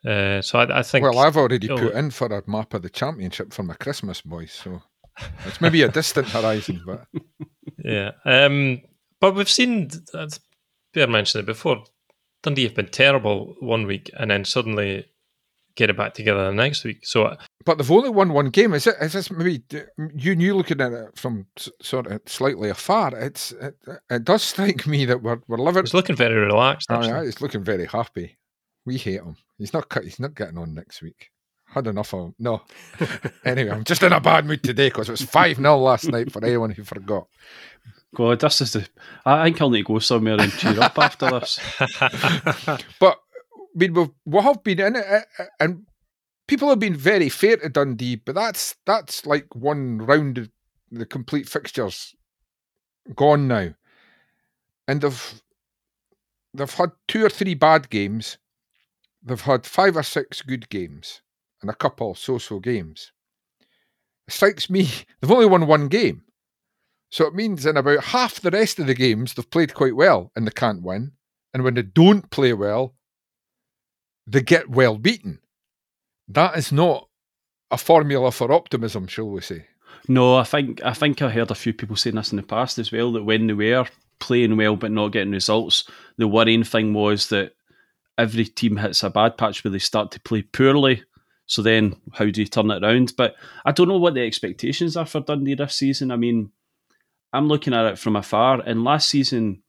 Uh, 0.05 0.41
so 0.41 0.59
I, 0.59 0.79
I, 0.79 0.83
think. 0.83 1.03
Well, 1.03 1.17
I've 1.19 1.37
already 1.37 1.67
put 1.67 1.93
in 1.93 2.11
for 2.11 2.27
a 2.27 2.43
map 2.47 2.73
of 2.75 2.83
the 2.83 2.89
championship 2.89 3.53
for 3.53 3.63
my 3.63 3.73
Christmas 3.73 4.21
boys, 4.21 4.51
so 4.51 4.81
it's 5.45 5.61
maybe 5.61 5.81
a 5.81 5.89
distant 5.89 6.27
horizon, 6.27 6.81
but 6.85 7.05
yeah. 7.83 8.11
Um, 8.23 8.81
but 9.19 9.33
we've 9.33 9.49
seen, 9.49 9.89
Bear 10.93 11.07
mentioned 11.07 11.43
it 11.43 11.45
before, 11.47 11.83
Dundee 12.43 12.63
have 12.63 12.75
been 12.75 12.89
terrible 12.89 13.55
one 13.59 13.87
week 13.87 14.11
and 14.17 14.29
then 14.29 14.45
suddenly 14.45 15.05
get 15.75 15.89
it 15.89 15.97
back 15.97 16.13
together 16.13 16.45
the 16.45 16.53
next 16.53 16.83
week. 16.83 17.05
So, 17.05 17.35
but 17.65 17.77
they've 17.77 17.91
only 17.91 18.09
won 18.09 18.31
one 18.31 18.49
game. 18.49 18.73
Is 18.73 18.87
it? 18.87 18.95
Is 19.01 19.13
this 19.13 19.31
maybe 19.31 19.63
you? 20.15 20.33
You 20.33 20.55
looking 20.55 20.81
at 20.81 20.93
it 20.93 21.17
from 21.17 21.47
sort 21.81 22.07
of 22.07 22.21
slightly 22.27 22.69
afar? 22.69 23.17
It's 23.17 23.51
it, 23.53 23.75
it 24.09 24.23
does 24.23 24.43
strike 24.43 24.85
me 24.85 25.05
that 25.05 25.23
we're 25.23 25.39
we're 25.47 25.57
living. 25.57 25.83
He's 25.83 25.93
looking 25.93 26.15
very 26.15 26.35
relaxed. 26.35 26.87
Oh, 26.91 27.03
yeah, 27.03 27.23
he's 27.23 27.41
looking 27.41 27.63
very 27.63 27.87
happy. 27.87 28.37
We 28.85 28.97
hate 28.97 29.21
him. 29.21 29.35
He's 29.57 29.73
not. 29.73 29.91
He's 30.03 30.19
not 30.19 30.35
getting 30.35 30.59
on 30.59 30.75
next 30.75 31.01
week. 31.01 31.31
Had 31.67 31.87
enough 31.87 32.13
of 32.13 32.27
him. 32.27 32.35
No. 32.37 32.61
anyway, 33.45 33.71
I'm 33.71 33.83
just 33.83 34.03
in 34.03 34.13
a 34.13 34.21
bad 34.21 34.45
mood 34.45 34.63
today 34.63 34.87
because 34.87 35.09
it 35.09 35.13
was 35.13 35.23
five 35.23 35.57
0 35.57 35.77
last 35.79 36.07
night 36.07 36.31
for 36.31 36.45
anyone 36.45 36.69
who 36.69 36.83
forgot. 36.83 37.27
God, 38.15 38.39
this 38.39 38.61
is 38.61 38.73
the. 38.73 38.87
I 39.25 39.45
think 39.45 39.61
I'll 39.61 39.71
need 39.71 39.79
to 39.79 39.93
go 39.93 39.99
somewhere 39.99 40.39
and 40.39 40.51
cheer 40.51 40.79
up 40.79 40.97
after 40.99 41.31
this. 41.31 41.59
but 42.99 43.17
I 43.17 43.75
mean, 43.75 43.93
we've, 43.93 44.09
we 44.23 44.41
have 44.41 44.63
been 44.63 44.79
in 44.79 44.95
it, 44.95 45.25
and 45.59 45.85
people 46.47 46.69
have 46.69 46.79
been 46.79 46.95
very 46.95 47.29
fair 47.29 47.57
to 47.57 47.69
Dundee, 47.69 48.15
but 48.15 48.35
that's 48.35 48.75
that's 48.85 49.25
like 49.25 49.53
one 49.55 49.99
round 49.99 50.37
of 50.37 50.49
the 50.91 51.05
complete 51.05 51.49
fixtures 51.49 52.15
gone 53.15 53.47
now, 53.47 53.73
and 54.87 55.01
they've 55.01 55.41
they've 56.53 56.73
had 56.73 56.91
two 57.07 57.25
or 57.25 57.29
three 57.29 57.53
bad 57.53 57.89
games, 57.89 58.37
they've 59.23 59.41
had 59.41 59.65
five 59.65 59.97
or 59.97 60.03
six 60.03 60.41
good 60.41 60.69
games, 60.69 61.21
and 61.61 61.69
a 61.69 61.75
couple 61.75 62.15
so-so 62.15 62.59
games. 62.59 63.11
It 64.27 64.33
strikes 64.33 64.69
me 64.69 64.83
they've 65.21 65.31
only 65.31 65.47
won 65.47 65.67
one 65.67 65.87
game. 65.87 66.23
So 67.09 67.25
it 67.27 67.35
means 67.35 67.65
in 67.65 67.77
about 67.77 68.03
half 68.05 68.41
the 68.41 68.51
rest 68.51 68.79
of 68.79 68.87
the 68.87 68.93
games, 68.93 69.33
they've 69.33 69.49
played 69.49 69.73
quite 69.73 69.95
well 69.95 70.31
and 70.35 70.45
they 70.45 70.51
can't 70.51 70.81
win. 70.81 71.13
And 71.53 71.63
when 71.63 71.75
they 71.75 71.83
don't 71.83 72.29
play 72.29 72.51
well, 72.51 72.95
they 74.27 74.41
get 74.41 74.69
well 74.69 74.97
beaten. 74.97 75.39
That 76.27 76.57
is 76.57 76.71
not 76.71 77.07
a 77.71 77.77
formula 77.77 78.31
for 78.31 78.51
optimism, 78.51 79.07
shall 79.07 79.29
we 79.29 79.41
say? 79.41 79.67
No, 80.07 80.37
I 80.37 80.43
think 80.43 80.83
I 80.83 80.93
think 80.93 81.21
I 81.21 81.29
heard 81.29 81.51
a 81.51 81.55
few 81.55 81.73
people 81.73 81.95
saying 81.95 82.15
this 82.15 82.31
in 82.31 82.37
the 82.37 82.43
past 82.43 82.77
as 82.77 82.91
well. 82.91 83.11
That 83.13 83.23
when 83.23 83.47
they 83.47 83.53
were 83.53 83.85
playing 84.19 84.57
well 84.57 84.75
but 84.75 84.91
not 84.91 85.11
getting 85.11 85.31
results, 85.31 85.89
the 86.17 86.27
worrying 86.27 86.63
thing 86.63 86.93
was 86.93 87.29
that 87.29 87.53
every 88.17 88.45
team 88.45 88.77
hits 88.77 89.03
a 89.03 89.09
bad 89.09 89.37
patch 89.37 89.63
where 89.63 89.71
they 89.71 89.79
start 89.79 90.11
to 90.11 90.19
play 90.19 90.41
poorly. 90.41 91.03
So 91.47 91.61
then, 91.61 91.95
how 92.13 92.25
do 92.25 92.41
you 92.41 92.47
turn 92.47 92.71
it 92.71 92.83
around? 92.83 93.13
But 93.17 93.35
I 93.65 93.71
don't 93.71 93.87
know 93.87 93.97
what 93.97 94.15
the 94.15 94.25
expectations 94.25 94.97
are 94.97 95.05
for 95.05 95.21
Dundee 95.21 95.55
this 95.55 95.75
season. 95.75 96.11
I 96.11 96.15
mean, 96.15 96.51
I'm 97.33 97.47
looking 97.47 97.73
at 97.73 97.85
it 97.85 97.99
from 97.99 98.15
afar. 98.15 98.61
And 98.65 98.83
last 98.83 99.09
season, 99.09 99.61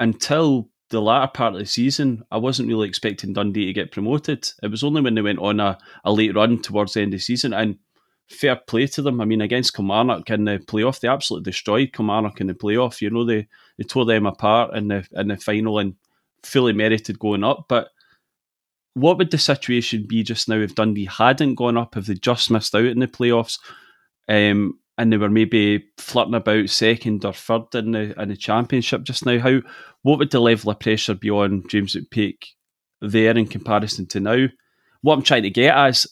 until 0.00 0.70
the 0.90 1.00
latter 1.00 1.30
part 1.32 1.54
of 1.54 1.60
the 1.60 1.66
season, 1.66 2.22
I 2.30 2.36
wasn't 2.36 2.68
really 2.68 2.88
expecting 2.88 3.32
Dundee 3.32 3.66
to 3.66 3.72
get 3.72 3.92
promoted. 3.92 4.48
It 4.62 4.70
was 4.70 4.84
only 4.84 5.00
when 5.00 5.14
they 5.14 5.22
went 5.22 5.38
on 5.38 5.60
a, 5.60 5.78
a 6.04 6.12
late 6.12 6.34
run 6.34 6.60
towards 6.60 6.94
the 6.94 7.00
end 7.00 7.14
of 7.14 7.20
the 7.20 7.24
season. 7.24 7.52
And 7.52 7.78
fair 8.28 8.56
play 8.56 8.86
to 8.88 9.02
them. 9.02 9.20
I 9.20 9.24
mean, 9.24 9.40
against 9.40 9.74
Kilmarnock 9.74 10.30
in 10.30 10.44
the 10.44 10.58
playoff, 10.58 11.00
they 11.00 11.08
absolutely 11.08 11.50
destroyed 11.50 11.92
Kilmarnock 11.92 12.40
in 12.40 12.46
the 12.46 12.54
playoff. 12.54 13.00
You 13.00 13.10
know, 13.10 13.24
they, 13.24 13.46
they 13.78 13.84
tore 13.84 14.04
them 14.04 14.26
apart 14.26 14.74
in 14.76 14.88
the 14.88 15.06
in 15.12 15.28
the 15.28 15.36
final 15.36 15.78
and 15.78 15.94
fully 16.42 16.72
merited 16.72 17.18
going 17.18 17.44
up. 17.44 17.66
But 17.68 17.88
what 18.94 19.18
would 19.18 19.30
the 19.30 19.38
situation 19.38 20.06
be 20.08 20.22
just 20.22 20.48
now 20.48 20.56
if 20.56 20.74
Dundee 20.74 21.06
hadn't 21.06 21.56
gone 21.56 21.76
up, 21.76 21.96
if 21.96 22.06
they 22.06 22.14
just 22.14 22.50
missed 22.50 22.74
out 22.74 22.84
in 22.84 23.00
the 23.00 23.08
playoffs? 23.08 23.58
Um, 24.28 24.78
and 24.96 25.12
they 25.12 25.16
were 25.16 25.30
maybe 25.30 25.84
flirting 25.98 26.34
about 26.34 26.68
second 26.70 27.24
or 27.24 27.32
third 27.32 27.74
in 27.74 27.92
the 27.92 28.20
in 28.20 28.28
the 28.28 28.36
championship 28.36 29.02
just 29.04 29.26
now. 29.26 29.38
How 29.38 29.60
what 30.02 30.18
would 30.18 30.30
the 30.30 30.40
level 30.40 30.70
of 30.70 30.80
pressure 30.80 31.14
be 31.14 31.30
on 31.30 31.64
James 31.68 31.96
McPake 31.96 32.44
there 33.00 33.36
in 33.36 33.46
comparison 33.46 34.06
to 34.08 34.20
now? 34.20 34.46
What 35.02 35.14
I'm 35.14 35.22
trying 35.22 35.42
to 35.42 35.50
get 35.50 35.74
at 35.74 35.88
is 35.88 36.06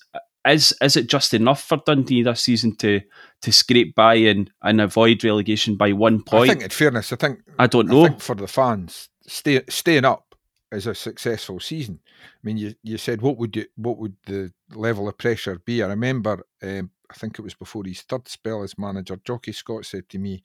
is 0.47 0.74
is 0.83 0.97
it 0.97 1.09
just 1.09 1.35
enough 1.35 1.62
for 1.62 1.78
Dundee 1.87 2.22
this 2.22 2.43
season 2.43 2.76
to 2.76 3.01
to 3.43 3.53
scrape 3.53 3.95
by 3.95 4.14
and, 4.14 4.51
and 4.62 4.80
avoid 4.80 5.22
relegation 5.24 5.76
by 5.76 5.93
one 5.93 6.22
point? 6.22 6.51
I 6.51 6.55
think, 6.55 6.64
in 6.64 6.70
fairness, 6.70 7.12
I 7.12 7.16
think 7.16 7.41
I 7.59 7.66
don't 7.66 7.89
know. 7.89 8.07
I 8.07 8.11
for 8.18 8.35
the 8.35 8.49
fans, 8.49 9.09
stay, 9.26 9.62
staying 9.68 10.05
up 10.05 10.35
is 10.72 10.87
a 10.87 10.95
successful 10.95 11.61
season. 11.61 12.01
I 12.24 12.41
mean, 12.43 12.57
you, 12.57 12.74
you 12.83 12.99
said 12.99 13.22
what 13.22 13.37
would 13.39 13.55
you 13.57 13.66
what 13.76 13.99
would 13.99 14.16
the 14.26 14.53
level 14.74 15.09
of 15.09 15.18
pressure 15.18 15.61
be? 15.64 15.83
I 15.83 15.89
remember, 15.89 16.45
um, 16.62 16.91
I 17.12 17.14
think 17.18 17.38
it 17.38 17.42
was 17.42 17.54
before 17.54 17.84
his 17.84 18.00
third 18.00 18.26
spell 18.26 18.62
as 18.62 18.78
manager, 18.78 19.20
Jocky 19.24 19.52
Scott 19.52 19.84
said 19.84 20.08
to 20.08 20.18
me, 20.18 20.42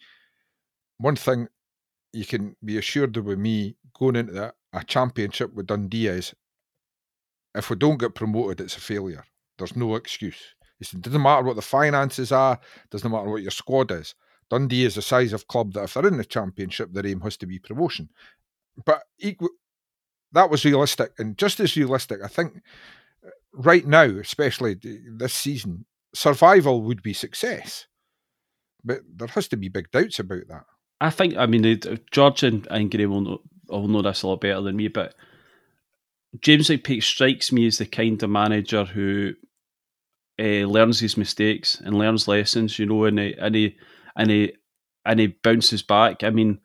one 0.98 1.16
thing 1.16 1.48
you 2.12 2.26
can 2.26 2.56
be 2.64 2.78
assured 2.78 3.16
of 3.16 3.26
with 3.26 3.40
me 3.40 3.78
going 3.98 4.18
into 4.18 4.34
the, 4.34 4.54
a 4.74 4.84
championship 4.84 5.54
with 5.54 5.68
Dundee 5.68 6.08
is 6.08 6.34
if 7.56 7.70
we 7.70 7.78
don't 7.78 8.00
get 8.00 8.16
promoted, 8.16 8.60
it's 8.60 8.76
a 8.76 8.82
failure. 8.82 9.24
There's 9.58 9.76
no 9.76 9.96
excuse. 9.96 10.42
It 10.80 11.02
doesn't 11.02 11.22
matter 11.22 11.44
what 11.44 11.56
the 11.56 11.62
finances 11.62 12.32
are, 12.32 12.60
doesn't 12.92 13.10
matter 13.10 13.30
what 13.30 13.42
your 13.42 13.52
squad 13.52 13.92
is. 13.92 14.14
Dundee 14.50 14.86
is 14.86 14.96
the 14.96 15.02
size 15.02 15.34
of 15.34 15.48
club 15.48 15.74
that 15.74 15.86
if 15.86 15.94
they're 15.94 16.08
in 16.08 16.18
the 16.18 16.26
championship, 16.26 16.92
their 16.92 17.08
aim 17.08 17.22
has 17.22 17.38
to 17.38 17.48
be 17.48 17.60
promotion. 17.60 18.10
But 18.86 19.04
equal, 19.20 19.50
that 20.34 20.50
was 20.50 20.66
realistic, 20.66 21.14
and 21.18 21.38
just 21.38 21.60
as 21.60 21.76
realistic, 21.76 22.20
I 22.24 22.28
think 22.28 22.62
uh, 23.26 23.30
right 23.54 23.86
now, 23.86 24.04
especially 24.04 24.76
this 24.76 25.34
season, 25.34 25.86
survival 26.18 26.82
would 26.82 27.04
be 27.04 27.14
success. 27.14 27.86
But 28.84 29.02
there 29.16 29.28
has 29.28 29.48
to 29.50 29.58
be 29.58 29.70
big 29.70 29.92
doubts 29.92 30.20
about 30.20 30.48
that. 30.50 30.66
I 31.00 31.12
think, 31.12 31.38
I 31.38 31.46
mean, 31.46 31.80
George 32.12 32.44
and, 32.44 32.68
and 32.72 32.90
Graham 32.90 33.12
will 33.12 33.22
know, 33.22 33.42
will 33.70 33.88
know 33.88 34.02
this 34.02 34.24
a 34.24 34.28
lot 34.28 34.42
better 34.42 34.62
than 34.62 34.76
me, 34.76 34.88
but 34.88 35.14
James 36.42 36.70
McPake 36.70 37.04
strikes 37.04 37.52
me 37.52 37.68
as 37.68 37.78
the 37.78 37.86
kind 37.86 38.22
of 38.24 38.30
manager 38.30 38.84
who 38.84 39.34
uh, 40.40 40.66
learns 40.66 41.00
his 41.00 41.18
mistakes 41.18 41.80
and 41.84 41.98
learns 41.98 42.28
lessons, 42.28 42.80
you 42.80 42.86
know, 42.86 43.06
and 43.06 43.20
he, 43.20 43.36
and 43.38 43.56
he 43.56 43.78
and 44.16 44.32
he 44.32 44.54
and 45.06 45.20
he 45.20 45.28
bounces 45.28 45.84
back. 45.84 46.24
I 46.24 46.32
mean, 46.32 46.60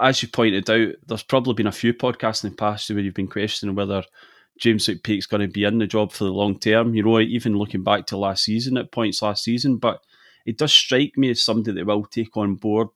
as 0.00 0.22
you 0.22 0.28
pointed 0.28 0.68
out, 0.70 0.94
there's 1.06 1.22
probably 1.22 1.54
been 1.54 1.66
a 1.66 1.72
few 1.72 1.92
podcasts 1.92 2.44
in 2.44 2.50
the 2.50 2.56
past 2.56 2.90
where 2.90 3.00
you've 3.00 3.14
been 3.14 3.28
questioning 3.28 3.74
whether 3.74 4.02
James 4.58 4.86
McPake's 4.86 5.26
going 5.26 5.40
to 5.40 5.52
be 5.52 5.64
in 5.64 5.78
the 5.78 5.86
job 5.86 6.12
for 6.12 6.24
the 6.24 6.32
long 6.32 6.58
term. 6.58 6.94
You 6.94 7.02
know, 7.02 7.20
even 7.20 7.58
looking 7.58 7.82
back 7.82 8.06
to 8.06 8.16
last 8.16 8.44
season 8.44 8.76
at 8.76 8.92
points 8.92 9.22
last 9.22 9.44
season, 9.44 9.76
but 9.76 10.00
it 10.46 10.58
does 10.58 10.72
strike 10.72 11.16
me 11.16 11.30
as 11.30 11.42
somebody 11.42 11.72
that 11.72 11.86
will 11.86 12.04
take 12.04 12.36
on 12.36 12.54
board 12.54 12.88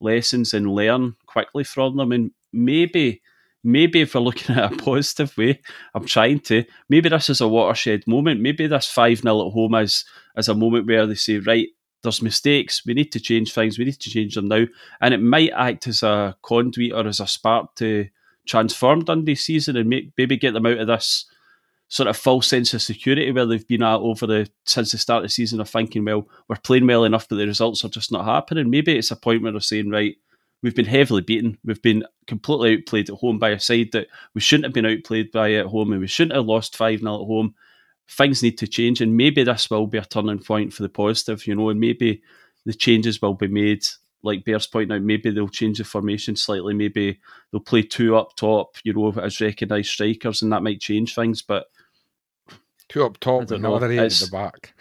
lessons 0.00 0.54
and 0.54 0.70
learn 0.70 1.16
quickly 1.26 1.64
from 1.64 1.96
them, 1.96 2.12
and 2.12 2.30
maybe 2.52 3.22
maybe 3.64 4.00
if 4.00 4.14
we're 4.14 4.20
looking 4.20 4.56
at 4.56 4.72
a 4.72 4.76
positive 4.76 5.36
way, 5.36 5.60
I'm 5.94 6.06
trying 6.06 6.40
to. 6.40 6.64
Maybe 6.88 7.08
this 7.08 7.30
is 7.30 7.40
a 7.40 7.48
watershed 7.48 8.06
moment. 8.06 8.40
Maybe 8.40 8.66
this 8.66 8.90
5 8.90 9.18
0 9.18 9.46
at 9.46 9.52
home 9.52 9.74
is, 9.76 10.04
is 10.36 10.48
a 10.48 10.54
moment 10.54 10.86
where 10.86 11.06
they 11.06 11.14
say, 11.14 11.38
right, 11.38 11.68
there's 12.02 12.22
mistakes. 12.22 12.82
We 12.86 12.94
need 12.94 13.12
to 13.12 13.20
change 13.20 13.52
things. 13.52 13.78
We 13.78 13.84
need 13.84 14.00
to 14.00 14.10
change 14.10 14.34
them 14.34 14.48
now. 14.48 14.66
And 15.00 15.14
it 15.14 15.20
might 15.20 15.50
act 15.54 15.86
as 15.86 16.02
a 16.02 16.36
conduit 16.42 16.92
or 16.92 17.06
as 17.06 17.20
a 17.20 17.26
spark 17.26 17.74
to 17.76 18.08
transform 18.48 19.04
Dundee 19.04 19.34
season 19.34 19.76
and 19.76 19.88
make, 19.88 20.12
maybe 20.16 20.36
get 20.36 20.54
them 20.54 20.66
out 20.66 20.78
of 20.78 20.86
this 20.86 21.26
sort 21.88 22.08
of 22.08 22.16
false 22.16 22.46
sense 22.46 22.74
of 22.74 22.82
security 22.82 23.30
where 23.30 23.46
they've 23.46 23.66
been 23.66 23.82
at 23.82 23.96
over 23.96 24.26
the 24.26 24.48
since 24.66 24.92
the 24.92 24.98
start 24.98 25.24
of 25.24 25.30
the 25.30 25.32
season 25.32 25.60
of 25.60 25.68
thinking, 25.68 26.04
well, 26.04 26.28
we're 26.48 26.56
playing 26.56 26.86
well 26.86 27.04
enough, 27.04 27.28
but 27.28 27.36
the 27.36 27.46
results 27.46 27.84
are 27.84 27.88
just 27.88 28.12
not 28.12 28.24
happening. 28.24 28.70
Maybe 28.70 28.96
it's 28.96 29.10
a 29.10 29.16
point 29.16 29.42
where 29.42 29.52
they're 29.52 29.60
saying, 29.60 29.90
right, 29.90 30.16
we've 30.62 30.74
been 30.74 30.84
heavily 30.84 31.22
beaten. 31.22 31.58
We've 31.64 31.80
been 31.80 32.04
completely 32.26 32.76
outplayed 32.78 33.10
at 33.10 33.16
home 33.16 33.38
by 33.38 33.50
a 33.50 33.60
side 33.60 33.90
that 33.92 34.08
we 34.34 34.40
shouldn't 34.40 34.66
have 34.66 34.74
been 34.74 34.86
outplayed 34.86 35.32
by 35.32 35.54
at 35.54 35.66
home, 35.66 35.92
and 35.92 36.00
we 36.00 36.06
shouldn't 36.06 36.36
have 36.36 36.46
lost 36.46 36.76
5 36.76 37.00
0 37.00 37.14
at 37.14 37.26
home. 37.26 37.54
Things 38.10 38.42
need 38.42 38.58
to 38.58 38.66
change, 38.66 39.00
and 39.00 39.16
maybe 39.16 39.42
this 39.44 39.70
will 39.70 39.86
be 39.86 39.98
a 39.98 40.04
turning 40.04 40.38
point 40.38 40.72
for 40.72 40.82
the 40.82 40.88
positive, 40.88 41.46
you 41.46 41.54
know, 41.54 41.68
and 41.70 41.80
maybe 41.80 42.22
the 42.64 42.74
changes 42.74 43.20
will 43.20 43.34
be 43.34 43.48
made. 43.48 43.84
Like 44.22 44.44
Bears 44.44 44.66
point 44.66 44.92
out, 44.92 45.02
maybe 45.02 45.30
they'll 45.30 45.48
change 45.48 45.78
the 45.78 45.84
formation 45.84 46.34
slightly. 46.36 46.74
Maybe 46.74 47.20
they'll 47.50 47.60
play 47.60 47.82
two 47.82 48.16
up 48.16 48.34
top, 48.36 48.76
you 48.82 48.92
know, 48.92 49.12
as 49.20 49.40
recognised 49.40 49.90
strikers, 49.90 50.42
and 50.42 50.52
that 50.52 50.62
might 50.62 50.80
change 50.80 51.14
things. 51.14 51.42
But 51.42 51.66
two 52.88 53.04
up 53.04 53.18
top 53.20 53.50
another 53.50 53.90
eight 53.92 53.98
at 53.98 54.12
the 54.12 54.28
back. 54.30 54.74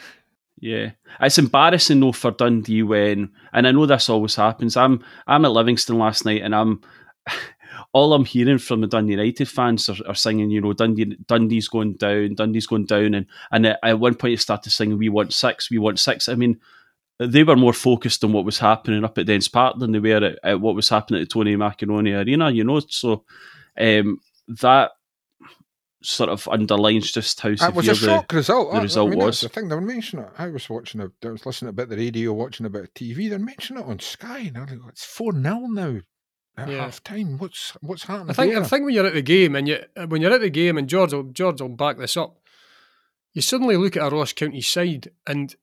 Yeah, 0.60 0.92
it's 1.22 1.38
embarrassing 1.38 2.00
though 2.00 2.14
for 2.14 2.32
Dundee 2.32 2.82
when, 2.82 3.32
and 3.54 3.68
I 3.68 3.72
know 3.72 3.86
this 3.86 4.10
always 4.10 4.36
happens. 4.36 4.76
I'm 4.76 5.04
I'm 5.28 5.46
at 5.46 5.52
Livingston 5.52 6.00
last 6.00 6.26
night, 6.26 6.42
and 6.42 6.56
I'm 6.56 6.82
all 7.94 8.14
I'm 8.14 8.26
hearing 8.26 8.58
from 8.58 8.82
the 8.82 8.88
Dundee 8.88 9.12
United 9.12 9.48
fans 9.48 9.88
are, 9.88 9.98
are 10.08 10.16
singing, 10.16 10.50
you 10.50 10.62
know, 10.62 10.74
Dundee 10.74 11.16
Dundee's 11.28 11.68
going 11.68 11.94
down, 11.94 12.34
Dundee's 12.34 12.66
going 12.66 12.86
down, 12.86 13.14
and 13.14 13.28
and 13.52 13.68
at, 13.68 14.00
one 14.00 14.16
point 14.16 14.34
it 14.34 14.42
started 14.42 14.72
singing, 14.72 14.98
"We 14.98 15.10
want 15.10 15.32
six, 15.32 15.70
we 15.70 15.78
want 15.78 16.00
six. 16.00 16.28
I 16.28 16.34
mean, 16.34 16.60
they 17.20 17.44
were 17.44 17.56
more 17.56 17.74
focused 17.74 18.24
on 18.24 18.32
what 18.32 18.46
was 18.46 18.60
happening 18.60 19.04
up 19.04 19.18
at 19.18 19.26
Dens 19.26 19.48
Park 19.48 19.80
than 19.80 19.92
they 19.92 20.00
were 20.00 20.24
at, 20.24 20.40
at 20.44 20.62
what 20.62 20.76
was 20.76 20.90
happening 20.90 21.22
at 21.22 21.30
the 21.30 21.34
Tony 21.34 21.56
Macaroni 21.56 22.12
Arena, 22.12 22.52
you 22.52 22.64
know. 22.64 22.80
So 22.80 23.24
um, 23.80 24.20
that 24.48 24.92
sort 26.04 26.30
of 26.30 26.48
underlines 26.48 27.12
just 27.12 27.40
how 27.42 27.56
severe 27.56 27.76
was 27.76 27.88
a 27.88 27.96
shock 27.96 28.30
the, 28.30 28.38
result. 28.38 28.74
The 28.74 28.82
result 28.82 29.08
I 29.08 29.10
mean, 29.12 29.20
was. 29.20 29.42
the 29.42 29.50
thing 29.50 29.68
they 29.68 29.76
were 29.76 29.82
mentioning 29.82 30.26
it. 30.26 30.32
I 30.38 30.48
was 30.50 30.70
watching 30.70 31.02
it. 31.02 31.12
I 31.24 31.30
was 31.30 31.46
listening 31.46 31.70
about 31.70 31.90
the 31.90 31.98
radio, 31.98 32.34
watching 32.34 32.66
about 32.66 32.94
TV. 32.94 33.30
They're 33.30 33.40
mentioning 33.40 33.84
it 33.84 33.90
on 33.90 34.00
Sky, 34.00 34.40
and 34.40 34.58
I 34.58 34.62
like, 34.62 34.80
it's 34.90 35.06
four 35.06 35.34
0 35.34 35.68
now 35.70 36.00
at 36.58 36.70
yeah. 36.70 36.84
half 36.84 37.04
time. 37.04 37.38
What's 37.40 37.72
what's 37.82 38.04
happening? 38.04 38.32
I 38.32 38.34
think 38.34 38.54
there? 38.54 38.64
I 38.64 38.68
think 38.68 38.86
when 38.86 38.94
you're 38.94 39.08
at 39.08 39.14
the 39.14 39.22
game 39.22 39.56
and 39.56 39.68
you 39.68 39.80
when 40.08 40.22
you're 40.22 40.34
at 40.34 40.42
the 40.42 40.50
game 40.50 40.78
and 40.78 40.88
George 40.88 41.14
will, 41.14 41.24
George 41.24 41.62
will 41.62 41.70
back 41.70 41.98
this 41.98 42.18
up. 42.18 42.38
You 43.34 43.42
suddenly 43.42 43.78
look 43.78 43.98
at 43.98 44.12
a 44.12 44.16
Ross 44.16 44.34
County 44.34 44.62
side 44.62 45.12
and 45.28 45.56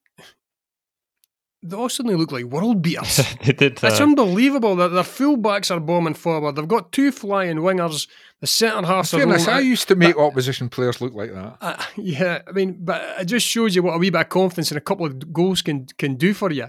they 1.67 1.77
all 1.77 1.89
suddenly 1.89 2.17
look 2.17 2.31
like 2.31 2.45
world 2.45 2.83
beaters. 2.83 3.23
they 3.45 3.53
did. 3.53 3.83
Uh... 3.83 3.89
It's 3.89 4.01
unbelievable 4.01 4.77
that 4.77 4.89
their 4.89 5.03
fullbacks 5.03 5.75
are 5.75 5.81
bombing 5.81 6.13
forward. 6.13 6.57
They've 6.57 6.69
got 6.69 6.93
two 6.93 7.11
flying 7.11 7.57
wingers. 7.57 8.07
The 8.41 8.47
centre 8.47 8.87
half. 8.87 9.09
Fairness, 9.09 9.49
I 9.49 9.61
used 9.61 9.89
to 9.89 9.97
make 9.97 10.17
but, 10.17 10.27
opposition 10.27 10.69
players 10.69 11.01
look 11.01 11.15
like 11.15 11.33
that. 11.33 11.57
Uh, 11.63 11.83
yeah, 11.97 12.43
I 12.47 12.53
mean, 12.53 12.77
but 12.81 13.03
it 13.21 13.25
just 13.25 13.47
shows 13.47 13.75
you 13.75 13.83
what 13.83 13.95
a 13.95 13.99
wee 13.99 14.11
bit 14.11 14.21
of 14.21 14.29
confidence 14.29 14.71
and 14.71 14.79
a 14.79 14.83
couple 14.83 15.07
of 15.07 15.33
goals 15.33 15.63
can 15.63 15.87
can 15.97 16.17
do 16.17 16.35
for 16.35 16.53
you. 16.53 16.67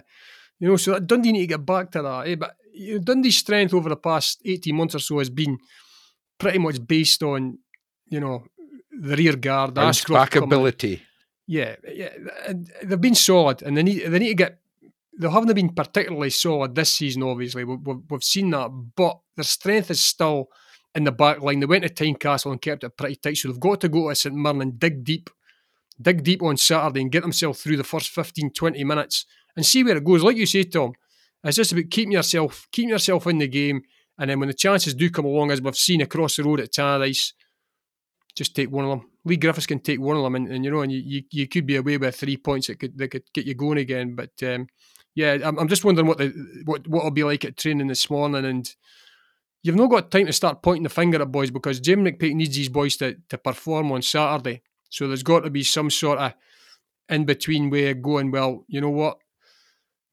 You 0.60 0.70
know, 0.70 0.78
so 0.78 0.94
that 0.94 1.08
Dundee 1.08 1.34
need 1.34 1.42
to 1.42 1.48
get 1.48 1.66
back 1.66 1.92
to 1.92 2.02
that. 2.02 2.28
Eh? 2.28 2.36
But 2.36 2.56
you 2.74 2.94
know, 2.94 3.00
Dundee's 3.04 3.38
strength 3.38 3.74
over 3.74 3.90
the 3.90 3.98
past 3.98 4.42
eighteen 4.46 4.78
months 4.78 4.96
or 4.96 5.00
so 5.00 5.20
has 5.20 5.30
been 5.30 5.58
pretty 6.38 6.60
much 6.60 6.86
based 6.88 7.22
on 7.22 7.60
you 8.08 8.22
know 8.22 8.46
the 8.98 9.18
rear 9.18 9.36
guard, 9.36 9.76
the 9.76 10.06
back 10.10 10.36
ability. 10.38 11.02
Yeah, 11.48 11.76
yeah, 11.94 12.10
they've 12.82 13.02
been 13.02 13.14
solid, 13.14 13.62
and 13.62 13.76
they 13.76 13.84
need 13.84 14.00
they 14.08 14.20
need 14.20 14.30
to 14.30 14.36
get 14.36 14.60
they 15.20 15.30
haven't 15.30 15.54
been 15.54 15.74
particularly 15.74 16.30
solid 16.30 16.76
this 16.76 16.92
season, 16.92 17.24
obviously. 17.24 17.64
We've, 17.64 17.80
we've, 18.10 18.24
seen 18.24 18.50
that, 18.52 18.70
but 18.96 19.20
their 19.36 19.44
strength 19.44 19.92
is 19.92 20.02
still 20.02 20.48
in 20.94 21.04
the 21.04 21.12
back 21.12 21.42
line. 21.42 21.60
They 21.60 21.66
went 21.66 21.84
to 21.84 21.90
Tynecastle 21.90 22.52
and 22.52 22.62
kept 22.62 22.84
it 22.84 22.98
pretty 22.98 23.16
tight, 23.16 23.38
so 23.38 23.48
they've 23.48 23.60
got 23.60 23.82
to 23.82 23.90
go 23.90 24.10
to 24.10 24.16
St 24.16 24.36
Mirren 24.36 24.62
and 24.62 24.80
dig 24.80 25.04
deep, 25.04 25.30
dig 26.02 26.24
deep 26.24 26.42
on 26.42 26.58
Saturday 26.58 27.02
and 27.02 27.12
get 27.12 27.22
themselves 27.22 27.62
through 27.62 27.78
the 27.78 27.84
first 27.84 28.10
15, 28.10 28.52
20 28.52 28.84
minutes 28.84 29.26
and 29.56 29.66
see 29.66 29.84
where 29.84 29.98
it 29.98 30.04
goes. 30.04 30.24
Like 30.24 30.38
you 30.38 30.46
say, 30.46 30.64
Tom, 30.64 30.94
it's 31.44 31.58
just 31.58 31.72
about 31.72 31.90
keeping 31.90 32.12
yourself, 32.12 32.68
keeping 32.72 32.90
yourself 32.90 33.28
in 33.28 33.38
the 33.38 33.48
game, 33.48 33.82
and 34.18 34.30
then 34.30 34.40
when 34.40 34.48
the 34.48 34.54
chances 34.54 34.94
do 34.94 35.10
come 35.10 35.26
along, 35.26 35.52
as 35.52 35.62
we've 35.62 35.76
seen 35.76 36.02
across 36.02 36.38
the 36.38 36.44
road 36.44 36.60
at 36.60 36.72
Tannadice, 36.72 37.34
just 38.36 38.56
take 38.56 38.70
one 38.70 38.86
of 38.86 38.92
them. 38.92 39.10
Leigh 39.24 39.38
Griffiths 39.38 39.66
can 39.66 39.80
take 39.80 40.00
one 40.00 40.18
of 40.18 40.24
them, 40.24 40.36
and, 40.36 40.48
and 40.50 40.66
you 40.66 40.72
know, 40.72 40.82
and 40.82 40.92
you, 40.92 41.02
you, 41.04 41.22
you 41.32 41.48
could 41.48 41.66
be 41.66 41.78
away 41.78 41.98
with 41.98 42.16
three 42.16 42.38
points 42.38 42.68
that 42.68 42.80
could 42.80 42.98
that 42.98 43.10
could 43.10 43.24
get 43.34 43.46
you 43.46 43.56
going 43.56 43.78
again. 43.78 44.16
But 44.16 44.32
um, 44.44 44.68
yeah, 45.16 45.38
I'm, 45.44 45.58
I'm 45.58 45.68
just 45.68 45.86
wondering 45.86 46.08
what 46.08 46.18
the 46.18 46.34
what 46.66 46.88
what 46.88 47.00
it'll 47.00 47.12
be 47.12 47.24
like 47.24 47.46
at 47.46 47.58
training 47.58 47.88
this 47.88 48.10
morning, 48.10 48.46
and 48.46 48.76
you've 49.64 49.76
not 49.76 49.90
got 49.90 50.12
time 50.12 50.26
to 50.28 50.34
start 50.34 50.62
pointing 50.62 50.84
the 50.84 50.90
finger 50.90 51.22
at 51.22 51.32
boys 51.32 51.52
because 51.52 51.80
Jim 51.80 52.04
McPake 52.04 52.36
needs 52.36 52.56
these 52.56 52.70
boys 52.70 52.98
to 52.98 53.16
to 53.30 53.38
perform 53.38 53.92
on 53.92 54.02
Saturday. 54.02 54.62
So 54.90 55.08
there's 55.08 55.24
got 55.24 55.42
to 55.42 55.50
be 55.50 55.64
some 55.64 55.90
sort 55.90 56.20
of 56.20 56.34
in 57.10 57.26
between 57.26 57.70
way 57.70 57.92
of 57.92 58.02
going. 58.02 58.30
Well, 58.32 58.66
you 58.68 58.82
know 58.82 58.90
what, 58.90 59.18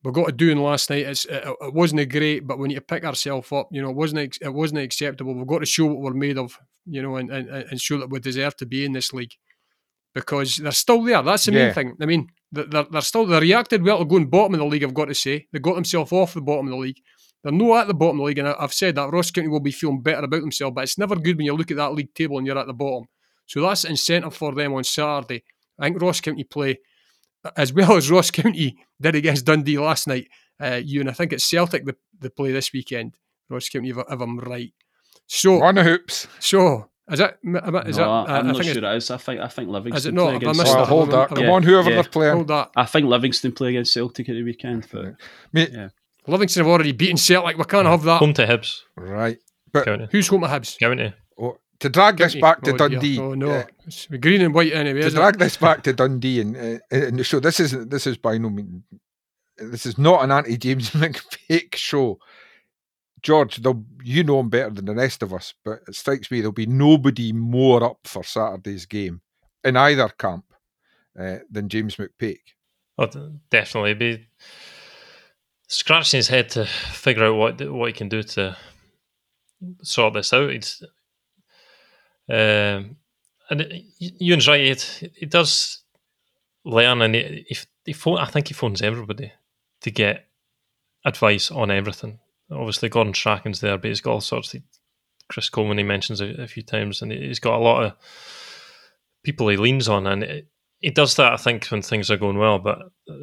we 0.04 0.12
got 0.12 0.26
to 0.26 0.32
do 0.32 0.50
in 0.50 0.58
last 0.62 0.88
night. 0.88 1.06
It's 1.06 1.24
it, 1.24 1.44
it 1.44 1.74
wasn't 1.74 2.00
a 2.00 2.06
great, 2.06 2.46
but 2.46 2.58
we 2.58 2.68
need 2.68 2.76
to 2.76 2.80
pick 2.80 3.04
ourselves 3.04 3.50
up. 3.52 3.68
You 3.72 3.82
know, 3.82 3.90
it 3.90 3.96
wasn't 3.96 4.38
it 4.40 4.54
wasn't 4.54 4.80
acceptable. 4.80 5.34
We've 5.34 5.46
got 5.46 5.58
to 5.60 5.66
show 5.66 5.86
what 5.86 5.98
we're 5.98 6.14
made 6.14 6.38
of. 6.38 6.58
You 6.86 7.02
know, 7.02 7.16
and 7.16 7.30
and, 7.30 7.48
and 7.48 7.80
show 7.80 7.98
that 7.98 8.10
we 8.10 8.20
deserve 8.20 8.56
to 8.56 8.66
be 8.66 8.84
in 8.84 8.92
this 8.92 9.12
league 9.12 9.34
because 10.14 10.56
they're 10.56 10.72
still 10.72 11.02
there. 11.02 11.22
That's 11.22 11.44
the 11.44 11.52
yeah. 11.52 11.66
main 11.66 11.74
thing. 11.74 11.96
I 12.00 12.06
mean, 12.06 12.28
they're, 12.52 12.84
they're 12.84 13.00
still 13.00 13.26
they 13.26 13.40
reacted 13.40 13.82
well 13.82 13.98
to 13.98 14.04
going 14.04 14.26
bottom 14.26 14.54
of 14.54 14.60
the 14.60 14.66
league. 14.66 14.84
I've 14.84 14.94
got 14.94 15.06
to 15.06 15.14
say 15.14 15.46
they 15.52 15.58
got 15.58 15.74
themselves 15.74 16.12
off 16.12 16.34
the 16.34 16.40
bottom 16.40 16.66
of 16.66 16.72
the 16.72 16.78
league. 16.78 17.00
They're 17.42 17.52
not 17.52 17.82
at 17.82 17.86
the 17.88 17.94
bottom 17.94 18.20
of 18.20 18.24
the 18.24 18.26
league, 18.26 18.38
and 18.38 18.48
I've 18.48 18.72
said 18.72 18.94
that 18.94 19.10
Ross 19.10 19.30
County 19.30 19.48
will 19.48 19.60
be 19.60 19.72
feeling 19.72 20.02
better 20.02 20.24
about 20.24 20.42
themselves. 20.42 20.74
But 20.74 20.84
it's 20.84 20.98
never 20.98 21.16
good 21.16 21.36
when 21.36 21.46
you 21.46 21.54
look 21.54 21.70
at 21.70 21.76
that 21.78 21.94
league 21.94 22.14
table 22.14 22.38
and 22.38 22.46
you're 22.46 22.58
at 22.58 22.66
the 22.66 22.74
bottom. 22.74 23.06
So 23.46 23.62
that's 23.62 23.84
incentive 23.84 24.36
for 24.36 24.54
them 24.54 24.74
on 24.74 24.84
Saturday. 24.84 25.42
I 25.78 25.86
think 25.86 26.00
Ross 26.00 26.20
County 26.20 26.44
play 26.44 26.78
as 27.56 27.72
well 27.72 27.92
as 27.96 28.10
Ross 28.10 28.30
County 28.30 28.76
did 29.00 29.14
against 29.14 29.46
Dundee 29.46 29.78
last 29.78 30.06
night. 30.06 30.28
Uh, 30.62 30.80
you 30.82 31.00
and 31.00 31.10
I 31.10 31.12
think 31.12 31.32
it's 31.32 31.48
Celtic 31.48 31.84
the, 31.84 31.96
the 32.20 32.30
play 32.30 32.52
this 32.52 32.72
weekend. 32.72 33.16
Ross 33.48 33.68
County, 33.68 33.90
if, 33.90 33.96
if 33.98 34.20
I'm 34.20 34.38
right. 34.38 34.72
So 35.26 35.58
one 35.58 35.76
hoops. 35.76 36.28
So 36.38 36.90
Is 37.12 37.20
it? 37.20 37.30
Is 37.30 37.38
no, 37.44 37.60
that? 37.60 37.98
uh, 38.00 38.24
I'm 38.24 38.30
I 38.30 38.42
not 38.42 38.52
think 38.56 38.64
sure 38.64 38.78
it's- 38.78 38.94
it 38.94 38.96
is. 38.96 39.10
I 39.10 39.16
think 39.18 39.40
I 39.40 39.48
think 39.48 39.68
Livingston 39.68 40.14
not? 40.14 40.22
play 40.24 40.32
Have 40.34 40.42
I 40.42 40.44
against. 40.50 40.60
missed 40.62 40.76
Oh, 40.76 40.84
hold 40.84 41.10
that. 41.10 41.28
Come 41.28 41.38
Yeah, 41.38 41.50
on, 41.50 41.62
whoever 41.62 41.90
yeah. 41.90 41.94
they're 41.96 42.10
playing. 42.10 42.34
Hold 42.36 42.48
that. 42.48 42.70
I 42.76 42.84
think 42.86 43.06
Livingston 43.06 43.52
play 43.52 43.70
against 43.70 43.92
Celtic 43.92 44.28
at 44.28 44.32
the 44.34 44.42
weekend. 44.42 44.86
But 44.92 45.14
Mate, 45.52 45.70
Yeah. 45.72 45.88
Livingston 46.26 46.64
have 46.64 46.70
already 46.70 46.92
beaten 46.92 47.16
Celtic. 47.16 47.58
We 47.58 47.64
can't 47.64 47.86
have 47.86 48.02
that. 48.04 48.18
Home 48.18 48.32
to 48.34 48.46
Hibs. 48.46 48.80
Right. 48.96 49.38
But 49.72 49.84
County. 49.86 50.08
Who's 50.10 50.28
home 50.28 50.42
to 50.42 50.46
Hibs? 50.48 50.78
County. 50.78 51.12
oh, 51.40 51.58
to 51.80 51.88
drag 51.88 52.16
this 52.16 52.34
back 52.36 52.62
to 52.62 52.72
Oh, 52.72 52.76
dear. 52.76 52.88
Dundee. 52.88 53.18
Oh 53.18 53.34
no, 53.34 53.50
uh, 53.50 53.64
it's 53.86 54.06
green 54.06 54.40
and 54.42 54.54
white 54.54 54.72
anyway. 54.72 55.00
to 55.00 55.06
Isn't 55.08 55.18
drag 55.20 55.34
it? 55.34 55.38
this 55.38 55.56
back 55.56 55.82
to 55.84 55.92
Dundee 55.92 56.40
and, 56.40 56.56
uh, 56.56 56.78
and 56.96 57.26
so 57.26 57.40
this 57.40 57.58
is 57.58 57.72
this 57.88 58.06
is 58.06 58.16
by 58.16 58.38
no 58.38 58.50
means 58.50 58.82
this 59.58 59.84
is 59.86 59.98
not 59.98 60.22
an 60.24 60.30
anti 60.30 60.56
James 60.56 60.90
McPake 60.92 61.74
show. 61.74 62.18
George, 63.22 63.60
you 64.02 64.24
know 64.24 64.40
him 64.40 64.48
better 64.48 64.70
than 64.70 64.86
the 64.86 64.94
rest 64.94 65.22
of 65.22 65.32
us, 65.32 65.54
but 65.64 65.80
it 65.86 65.94
strikes 65.94 66.30
me 66.30 66.40
there'll 66.40 66.52
be 66.52 66.66
nobody 66.66 67.32
more 67.32 67.82
up 67.84 67.98
for 68.04 68.24
Saturday's 68.24 68.86
game 68.86 69.20
in 69.62 69.76
either 69.76 70.08
camp 70.08 70.44
uh, 71.18 71.38
than 71.50 71.68
James 71.68 71.96
McPake. 71.96 72.54
Oh, 72.98 73.08
definitely 73.50 73.94
be 73.94 74.26
scratching 75.68 76.18
his 76.18 76.28
head 76.28 76.50
to 76.50 76.66
figure 76.66 77.24
out 77.24 77.36
what 77.36 77.70
what 77.70 77.86
he 77.86 77.92
can 77.92 78.08
do 78.08 78.22
to 78.22 78.56
sort 79.82 80.14
this 80.14 80.32
out. 80.32 80.50
It's, 80.50 80.82
um, 82.28 82.96
and 83.48 83.60
it, 83.60 83.84
Ewan's 83.98 84.48
right. 84.48 84.60
It, 84.60 85.12
it 85.20 85.30
does 85.30 85.82
learn, 86.64 87.02
and 87.02 87.14
he, 87.14 87.46
he, 87.84 87.94
I 88.18 88.26
think 88.26 88.48
he 88.48 88.54
phones 88.54 88.82
everybody 88.82 89.32
to 89.80 89.90
get 89.90 90.26
advice 91.04 91.50
on 91.50 91.70
everything. 91.70 92.18
Obviously, 92.50 92.88
Gordon 92.88 93.14
Strachan's 93.14 93.60
there, 93.60 93.78
but 93.78 93.88
he's 93.88 94.00
got 94.00 94.12
all 94.12 94.20
sorts. 94.20 94.54
Of, 94.54 94.62
Chris 95.28 95.48
Coleman 95.48 95.78
he 95.78 95.84
mentions 95.84 96.20
a, 96.20 96.42
a 96.42 96.46
few 96.46 96.62
times, 96.62 97.00
and 97.00 97.10
he's 97.12 97.38
got 97.38 97.54
a 97.54 97.62
lot 97.62 97.84
of 97.84 97.92
people 99.24 99.48
he 99.48 99.56
leans 99.56 99.88
on, 99.88 100.06
and 100.06 100.22
it, 100.22 100.48
he 100.80 100.90
does 100.90 101.14
that, 101.16 101.32
I 101.32 101.36
think, 101.36 101.66
when 101.68 101.80
things 101.80 102.10
are 102.10 102.16
going 102.16 102.36
well. 102.38 102.58
But 102.58 102.78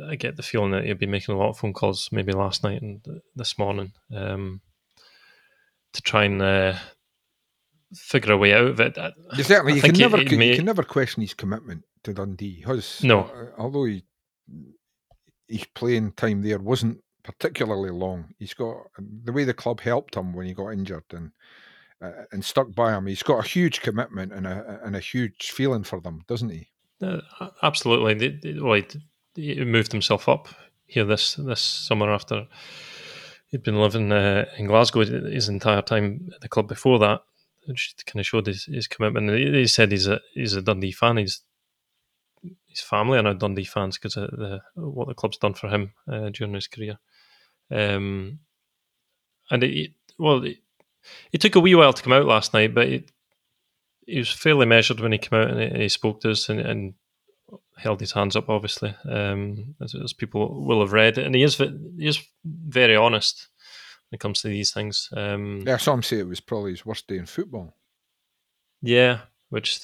I 0.09 0.15
get 0.15 0.35
the 0.37 0.43
feeling 0.43 0.71
that 0.71 0.85
he'll 0.85 0.95
be 0.95 1.05
making 1.05 1.35
a 1.35 1.37
lot 1.37 1.49
of 1.49 1.57
phone 1.59 1.73
calls, 1.73 2.09
maybe 2.11 2.31
last 2.31 2.63
night 2.63 2.81
and 2.81 3.01
this 3.35 3.59
morning, 3.59 3.91
um, 4.15 4.61
to 5.93 6.01
try 6.01 6.23
and 6.23 6.41
uh, 6.41 6.75
figure 7.93 8.31
a 8.33 8.37
way 8.37 8.53
out 8.53 8.65
of 8.67 8.79
it. 8.79 8.97
I- 8.97 9.11
You 9.35 9.43
certainly 9.43 9.73
you 9.73 9.81
can 9.81 9.89
think 9.89 9.97
he- 9.97 10.01
never 10.03 10.17
he 10.17 10.49
you 10.49 10.55
can 10.55 10.65
never 10.65 10.83
question 10.83 11.21
his 11.21 11.33
commitment 11.33 11.83
to 12.05 12.13
Dundee. 12.13 12.63
Has 12.65 13.03
No. 13.03 13.25
uh, 13.25 13.61
although 13.61 13.85
he, 13.85 14.03
his 15.47 15.65
playing 15.75 16.13
time 16.13 16.41
there 16.41 16.59
wasn't 16.59 16.99
particularly 17.23 17.91
long. 17.91 18.33
He's 18.39 18.53
got 18.53 18.75
the 19.23 19.31
way 19.31 19.43
the 19.43 19.53
club 19.53 19.81
helped 19.81 20.15
him 20.15 20.33
when 20.33 20.45
he 20.47 20.53
got 20.53 20.69
injured 20.69 21.03
and 21.11 21.31
uh, 22.01 22.23
and 22.31 22.43
stuck 22.43 22.73
by 22.73 22.93
him. 22.93 23.07
He's 23.07 23.23
got 23.23 23.43
a 23.45 23.47
huge 23.47 23.81
commitment 23.81 24.31
and 24.33 24.47
a 24.47 24.79
and 24.83 24.95
a 24.95 24.99
huge 24.99 25.51
feeling 25.51 25.83
for 25.83 25.99
them, 26.01 26.23
doesn't 26.27 26.49
he? 26.49 26.69
Uh, 27.01 27.21
absolutely. 27.63 28.13
The- 28.13 28.39
the- 28.53 28.61
Well, 28.61 28.81
he, 29.35 29.63
moved 29.63 29.91
himself 29.91 30.27
up 30.27 30.47
here 30.85 31.05
this 31.05 31.35
this 31.35 31.61
summer 31.61 32.09
after 32.09 32.47
he'd 33.47 33.63
been 33.63 33.79
living 33.79 34.11
uh, 34.11 34.45
in 34.57 34.67
Glasgow 34.67 35.03
his 35.05 35.49
entire 35.49 35.81
time 35.81 36.29
at 36.35 36.41
the 36.41 36.49
club 36.49 36.67
before 36.67 36.99
that, 36.99 37.21
which 37.67 37.95
kind 38.05 38.19
of 38.19 38.25
showed 38.25 38.47
his, 38.47 38.65
his 38.65 38.87
commitment. 38.87 39.29
He, 39.31 39.51
he 39.51 39.67
said 39.67 39.91
he's 39.91 40.07
a 40.07 40.19
he's 40.33 40.53
a 40.55 40.61
Dundee 40.61 40.91
fan. 40.91 41.17
He's 41.17 41.41
his 42.67 42.81
family 42.81 43.17
are 43.17 43.23
now 43.23 43.33
Dundee 43.33 43.65
fans 43.65 43.97
because 43.97 44.15
of 44.15 44.29
the, 44.31 44.61
what 44.75 45.07
the 45.07 45.13
club's 45.13 45.37
done 45.37 45.53
for 45.53 45.67
him 45.69 45.91
uh, 46.09 46.29
during 46.29 46.53
his 46.53 46.67
career. 46.67 46.97
Um, 47.71 48.39
and 49.51 49.63
it, 49.63 49.91
well, 50.17 50.43
it, 50.43 50.57
it 51.31 51.41
took 51.41 51.55
a 51.55 51.59
wee 51.59 51.75
while 51.75 51.93
to 51.93 52.03
come 52.03 52.13
out 52.13 52.25
last 52.25 52.53
night, 52.53 52.73
but 52.73 52.87
it, 52.87 53.11
he 54.05 54.19
was 54.19 54.31
fairly 54.31 54.65
measured 54.65 54.99
when 54.99 55.11
he 55.11 55.17
came 55.17 55.39
out 55.39 55.49
and 55.49 55.77
he, 55.81 55.89
spoke 55.89 56.21
to 56.21 56.31
us 56.31 56.49
and, 56.49 56.59
and 56.59 56.93
held 57.77 57.99
his 57.99 58.11
hands 58.11 58.35
up, 58.35 58.49
obviously, 58.49 58.95
um, 59.09 59.75
as, 59.81 59.95
as 59.95 60.13
people 60.13 60.63
will 60.63 60.81
have 60.81 60.93
read. 60.93 61.17
And 61.17 61.35
he 61.35 61.43
is 61.43 61.57
he 61.57 62.07
is 62.07 62.21
very 62.43 62.95
honest 62.95 63.47
when 64.09 64.17
it 64.17 64.19
comes 64.19 64.41
to 64.41 64.47
these 64.47 64.71
things. 64.71 65.09
Um, 65.15 65.63
Yeah, 65.65 65.77
some 65.77 66.03
say 66.03 66.19
it 66.19 66.27
was 66.27 66.39
probably 66.39 66.71
his 66.71 66.85
worst 66.85 67.07
day 67.07 67.17
in 67.17 67.25
football. 67.25 67.75
yeah, 68.81 69.19
which 69.49 69.79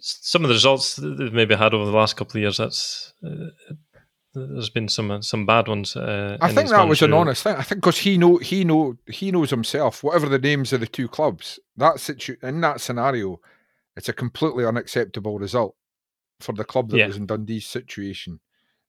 some 0.00 0.42
of 0.42 0.48
the 0.48 0.54
results 0.54 0.96
that 0.96 1.16
they've 1.18 1.32
maybe 1.32 1.54
had 1.54 1.74
over 1.74 1.84
the 1.84 1.96
last 1.96 2.16
couple 2.16 2.36
of 2.36 2.42
years, 2.42 2.56
that's 2.56 3.12
uh, 3.24 3.50
there's 4.34 4.70
been 4.70 4.88
some 4.88 5.22
some 5.22 5.46
bad 5.46 5.68
ones. 5.68 5.96
Uh, 5.96 6.36
I 6.40 6.52
think 6.52 6.68
that 6.70 6.88
was 6.88 7.02
an 7.02 7.12
honest 7.12 7.42
thing. 7.42 7.56
I 7.56 7.62
think 7.62 7.80
because 7.80 7.98
he 7.98 8.18
know 8.18 8.38
he 8.38 8.64
know 8.64 8.96
he 9.06 9.30
knows 9.30 9.50
himself. 9.50 10.02
Whatever 10.02 10.28
the 10.28 10.38
names 10.38 10.72
of 10.72 10.80
the 10.80 10.86
two 10.86 11.08
clubs, 11.08 11.58
that 11.76 12.00
situ- 12.00 12.36
in 12.42 12.60
that 12.62 12.80
scenario, 12.80 13.40
it's 13.96 14.08
a 14.08 14.12
completely 14.12 14.64
unacceptable 14.64 15.38
result 15.38 15.76
for 16.40 16.52
the 16.52 16.64
club 16.64 16.90
that 16.90 16.98
Yeah. 16.98 17.06
was 17.06 17.16
in 17.16 17.26
Dundee's 17.26 17.66
situation. 17.66 18.40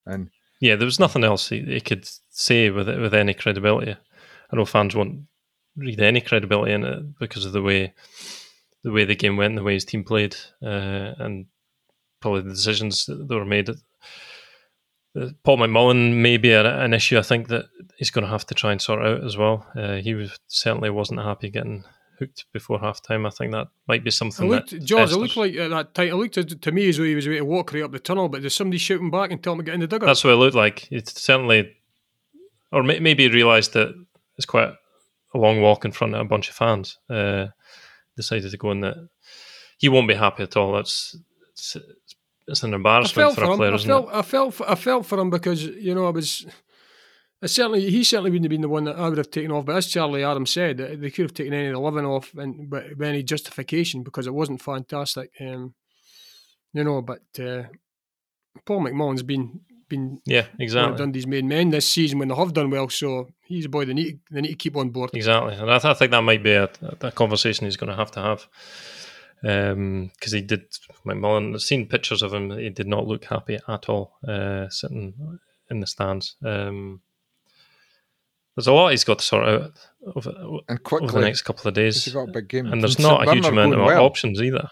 And 0.05 0.29
Yeah, 0.59 0.75
there 0.75 0.85
was 0.85 0.99
nothing 0.99 1.23
else 1.23 1.49
he, 1.49 1.61
he 1.61 1.81
could 1.81 2.07
say 2.29 2.69
with 2.69 2.87
with 2.87 3.13
any 3.13 3.33
credibility. 3.33 3.91
I 4.51 4.55
know 4.55 4.65
fans 4.65 4.95
won't 4.95 5.21
read 5.75 5.99
any 5.99 6.21
credibility 6.21 6.71
in 6.73 6.83
it 6.83 7.19
because 7.19 7.45
of 7.45 7.51
the 7.53 7.61
way 7.61 7.93
the 8.83 8.91
way 8.91 9.03
the 9.05 9.15
game 9.15 9.35
went, 9.37 9.51
and 9.51 9.57
the 9.57 9.63
way 9.63 9.73
his 9.73 9.85
team 9.85 10.03
played, 10.03 10.35
uh, 10.63 11.13
and 11.17 11.47
probably 12.21 12.41
the 12.41 12.49
decisions 12.51 13.05
that 13.05 13.27
that 13.27 13.35
were 13.35 13.45
made. 13.45 13.69
Uh, 15.20 15.30
Paul 15.43 15.57
McMullen 15.57 16.16
may 16.16 16.38
be 16.38 16.51
a, 16.51 16.80
an 16.84 16.93
issue. 16.93 17.18
I 17.18 17.22
think 17.22 17.47
that 17.47 17.66
he's 17.97 18.11
going 18.11 18.26
to 18.26 18.32
have 18.32 18.45
to 18.47 18.53
try 18.53 18.72
and 18.72 18.82
sort 18.82 19.05
out 19.05 19.24
as 19.24 19.38
well. 19.38 19.66
Uh, 19.76 19.95
he 19.95 20.13
was, 20.13 20.38
certainly 20.47 20.89
wasn't 20.89 21.22
happy 21.22 21.49
getting 21.49 21.84
hooked 22.20 22.45
before 22.53 22.80
half 22.80 23.01
time. 23.01 23.26
I 23.26 23.30
think 23.30 23.51
that 23.51 23.68
might 23.88 24.03
be 24.03 24.11
something 24.11 24.49
looked, 24.49 24.72
that 24.72 24.84
George, 24.84 25.03
it 25.03 25.03
festers. 25.03 25.18
looked 25.18 25.38
like 25.38 25.55
at 25.55 25.70
that 25.70 25.93
time. 25.93 26.09
It 26.09 26.16
looked 26.16 26.34
to, 26.36 26.43
to 26.43 26.72
me 26.72 26.89
as 26.89 26.97
though 26.97 27.03
he 27.03 27.16
was 27.16 27.28
about 27.28 27.38
to 27.38 27.45
walk 27.45 27.74
right 27.74 27.84
up 27.84 27.91
the 27.91 27.99
tunnel, 27.99 28.30
but 28.30 28.41
there's 28.41 28.55
somebody 28.55 28.78
shouting 28.78 29.11
back 29.11 29.32
and 29.32 29.41
telling 29.41 29.59
him 29.59 29.66
to 29.66 29.72
get 29.72 29.76
in 29.76 29.82
the 29.82 29.88
dugout. 29.88 30.07
That's 30.07 30.24
what 30.24 30.34
it 30.34 30.38
looked 30.38 30.55
like. 30.55 30.91
It 30.91 31.09
certainly, 31.09 31.76
or 32.72 32.84
may, 32.84 32.99
maybe 32.99 33.24
he 33.24 33.30
realised 33.30 33.74
that 33.74 33.93
it's 34.38 34.45
quite 34.45 34.74
a 35.34 35.38
long 35.38 35.61
walk 35.61 35.86
in 35.86 35.91
front 35.91 36.16
of 36.16 36.22
a 36.22 36.26
bunch 36.26 36.49
of 36.49 36.55
fans. 36.55 36.97
Uh, 37.09 37.47
decided 38.16 38.49
to 38.51 38.57
go 38.57 38.72
in 38.72 38.82
that. 38.82 39.09
He 39.78 39.89
won't 39.89 40.07
be 40.07 40.13
happy 40.13 40.43
at 40.43 40.55
all. 40.55 40.72
That's 40.72 41.18
it's, 42.47 42.63
an 42.63 42.73
I 42.73 42.75
embarrassment 42.77 43.35
for 43.35 43.45
for 43.45 43.51
a 43.51 43.55
player, 43.55 43.71
I 43.71 43.75
isn't 43.75 43.87
felt, 43.87 44.09
it? 44.09 44.15
I 44.15 44.21
felt, 44.21 44.53
for, 44.53 44.69
I 44.69 44.75
felt 44.75 45.05
for 45.05 45.19
him 45.19 45.29
because 45.29 45.63
you 45.63 45.95
know 45.95 46.05
I 46.05 46.11
was. 46.11 46.45
I 47.43 47.47
certainly, 47.47 47.89
he 47.91 48.03
certainly 48.03 48.31
wouldn't 48.31 48.45
have 48.45 48.49
been 48.49 48.61
the 48.61 48.69
one 48.69 48.85
that 48.85 48.97
I 48.97 49.09
would 49.09 49.17
have 49.17 49.29
taken 49.29 49.51
off. 49.51 49.65
But 49.65 49.75
as 49.75 49.87
Charlie 49.87 50.23
Adams 50.23 50.51
said, 50.51 50.77
they 50.77 51.11
could 51.11 51.23
have 51.23 51.33
taken 51.33 51.53
any 51.53 51.67
of 51.67 51.73
the 51.73 51.79
eleven 51.79 52.05
off, 52.05 52.33
and 52.33 52.69
but 52.69 52.97
with 52.97 53.07
any 53.07 53.23
justification 53.23 54.03
because 54.03 54.25
it 54.25 54.33
wasn't 54.33 54.61
fantastic. 54.61 55.31
Um, 55.39 55.75
you 56.73 56.83
know, 56.83 57.01
but 57.01 57.23
uh, 57.39 57.63
Paul 58.65 58.81
McMullen's 58.81 59.23
been 59.23 59.61
been 59.89 60.21
Yeah, 60.25 60.45
exactly, 60.59 60.97
Dundee's 60.97 61.27
main 61.27 61.47
men 61.47 61.69
this 61.69 61.89
season 61.89 62.19
when 62.19 62.27
they 62.29 62.35
have 62.35 62.53
done 62.53 62.69
well. 62.69 62.89
So 62.89 63.29
he's 63.43 63.65
a 63.65 63.69
boy 63.69 63.85
they 63.85 63.93
need 63.93 64.19
they 64.31 64.41
need 64.41 64.49
to 64.49 64.55
keep 64.55 64.75
on 64.75 64.89
board. 64.89 65.11
exactly. 65.13 65.53
And 65.55 65.69
I, 65.69 65.79
th- 65.79 65.91
I 65.91 65.93
think 65.93 66.11
that 66.11 66.21
might 66.21 66.43
be 66.43 66.53
a, 66.53 66.69
a 67.01 67.11
conversation 67.11 67.65
he's 67.65 67.77
going 67.77 67.91
to 67.91 67.95
have 67.95 68.11
to 68.11 68.21
have 68.21 68.47
because 69.41 70.31
he 70.31 70.41
did. 70.41 70.63
McMullen, 71.05 71.53
I've 71.53 71.61
seen 71.61 71.88
pictures 71.88 72.21
of 72.21 72.33
him. 72.33 72.51
He 72.51 72.69
did 72.69 72.88
not 72.88 73.07
look 73.07 73.25
happy 73.25 73.59
at 73.67 73.89
all 73.89 74.17
uh, 74.27 74.69
sitting 74.69 75.39
in 75.69 75.79
the 75.79 75.88
stands. 75.88 76.36
Um, 76.43 77.01
there's 78.55 78.67
a 78.67 78.73
lot 78.73 78.89
he's 78.91 79.03
got 79.03 79.19
to 79.19 79.25
sort 79.25 79.47
out 79.47 79.71
over, 80.15 80.33
and 80.69 80.79
over 80.91 81.11
the 81.11 81.19
next 81.21 81.41
couple 81.41 81.67
of 81.67 81.73
days. 81.73 82.05
he's 82.05 82.13
got 82.13 82.29
a 82.29 82.31
big 82.31 82.47
game. 82.47 82.67
and 82.71 82.81
there's 82.81 82.93
St. 82.97 83.07
not 83.07 83.27
a 83.27 83.31
huge 83.33 83.43
Bernard 83.43 83.65
amount 83.65 83.81
of 83.81 83.86
well. 83.86 84.05
options 84.05 84.41
either. 84.41 84.69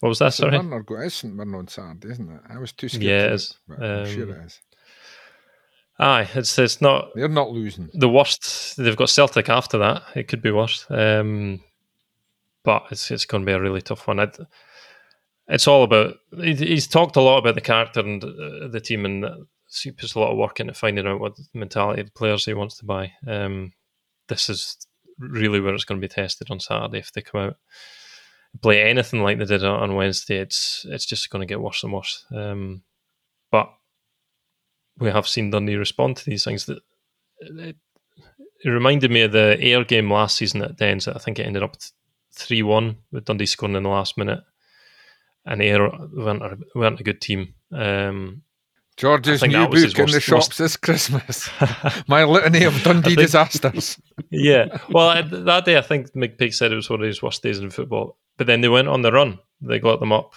What 0.00 0.08
was 0.08 0.18
that? 0.20 0.32
St. 0.32 0.50
Sorry. 0.50 0.62
Bernard 0.62 0.86
it's 1.04 1.14
St. 1.16 1.36
Bernard 1.36 1.58
on 1.58 1.68
Saturday, 1.68 2.08
isn't 2.12 2.30
it? 2.30 2.40
I 2.48 2.58
was 2.58 2.72
too 2.72 2.88
scared. 2.88 3.02
Yeah, 3.04 3.26
it 3.26 3.32
is. 3.34 3.58
sure 3.68 3.84
Um, 3.84 4.30
it 4.30 4.46
is. 4.46 4.60
Aye, 5.98 6.30
it's 6.34 6.58
it's 6.58 6.80
not 6.80 7.10
They're 7.14 7.28
not 7.28 7.50
losing. 7.50 7.90
the 7.92 8.08
worst. 8.08 8.78
They've 8.78 8.96
got 8.96 9.10
Celtic 9.10 9.50
after 9.50 9.76
that. 9.78 10.02
It 10.16 10.28
could 10.28 10.40
be 10.40 10.50
worse. 10.50 10.86
Um, 10.88 11.60
but 12.64 12.84
it's 12.90 13.10
it's 13.10 13.24
going 13.24 13.42
to 13.42 13.46
be 13.46 13.52
a 13.52 13.60
really 13.60 13.82
tough 13.82 14.06
one. 14.06 14.20
I'd, 14.20 14.36
it's 15.48 15.66
all 15.66 15.82
about. 15.82 16.14
He's 16.36 16.86
talked 16.86 17.16
a 17.16 17.20
lot 17.20 17.38
about 17.38 17.54
the 17.54 17.60
character 17.60 18.00
and 18.00 18.22
uh, 18.22 18.68
the 18.68 18.80
team, 18.80 19.04
and 19.04 19.24
uh, 19.24 19.36
he 19.82 19.90
puts 19.90 20.14
a 20.14 20.20
lot 20.20 20.30
of 20.30 20.38
work 20.38 20.60
into 20.60 20.74
finding 20.74 21.06
out 21.06 21.20
what 21.20 21.38
mentality 21.54 22.00
of 22.02 22.06
the 22.06 22.12
players 22.12 22.44
he 22.44 22.54
wants 22.54 22.76
to 22.78 22.84
buy. 22.84 23.12
Um, 23.26 23.72
this 24.28 24.48
is 24.48 24.76
really 25.18 25.60
where 25.60 25.74
it's 25.74 25.84
going 25.84 26.00
to 26.00 26.06
be 26.06 26.12
tested 26.12 26.50
on 26.50 26.60
Saturday 26.60 26.98
if 26.98 27.12
they 27.12 27.20
come 27.20 27.40
out 27.40 27.56
play 28.62 28.82
anything 28.82 29.22
like 29.22 29.38
they 29.38 29.44
did 29.44 29.64
on 29.64 29.94
Wednesday. 29.94 30.38
It's 30.38 30.84
it's 30.88 31.06
just 31.06 31.30
going 31.30 31.40
to 31.40 31.46
get 31.46 31.60
worse 31.60 31.82
and 31.82 31.92
worse. 31.92 32.24
Um, 32.34 32.82
but 33.50 33.72
we 34.98 35.10
have 35.10 35.28
seen 35.28 35.50
Dundee 35.50 35.76
respond 35.76 36.16
to 36.18 36.24
these 36.24 36.44
things. 36.44 36.66
That 36.66 36.78
it, 37.40 37.76
it 38.64 38.68
reminded 38.68 39.10
me 39.10 39.22
of 39.22 39.32
the 39.32 39.56
Ayr 39.60 39.84
game 39.84 40.12
last 40.12 40.36
season 40.36 40.62
at 40.62 40.76
Dens. 40.76 41.08
I 41.08 41.18
think 41.18 41.38
it 41.38 41.46
ended 41.46 41.62
up 41.62 41.76
three 42.40 42.62
one 42.62 42.96
with 43.12 43.24
Dundee 43.26 43.46
scoring 43.46 43.76
in 43.76 43.82
the 43.82 43.88
last 43.88 44.16
minute, 44.18 44.40
and 45.46 45.60
they 45.60 45.72
weren't 45.78 46.42
a, 46.42 46.58
weren't 46.74 47.00
a 47.00 47.04
good 47.04 47.20
team. 47.20 47.54
Um, 47.72 48.42
George's 48.96 49.42
new 49.42 49.66
book 49.66 49.76
in 49.98 50.06
the 50.10 50.20
shops 50.20 50.48
worst- 50.48 50.58
this 50.58 50.76
Christmas. 50.76 51.48
My 52.08 52.24
litany 52.24 52.64
of 52.64 52.82
Dundee 52.82 53.10
think- 53.14 53.20
disasters. 53.20 53.98
yeah. 54.30 54.78
Well, 54.90 55.08
I, 55.08 55.22
that 55.22 55.64
day 55.64 55.78
I 55.78 55.82
think 55.82 56.12
McPake 56.12 56.52
said 56.54 56.72
it 56.72 56.76
was 56.76 56.90
one 56.90 57.00
of 57.00 57.06
his 57.06 57.22
worst 57.22 57.42
days 57.42 57.58
in 57.60 57.70
football. 57.70 58.18
But 58.36 58.46
then 58.46 58.60
they 58.60 58.68
went 58.68 58.88
on 58.88 59.02
the 59.02 59.12
run. 59.12 59.38
They 59.60 59.78
got 59.78 60.00
them 60.00 60.12
up 60.12 60.32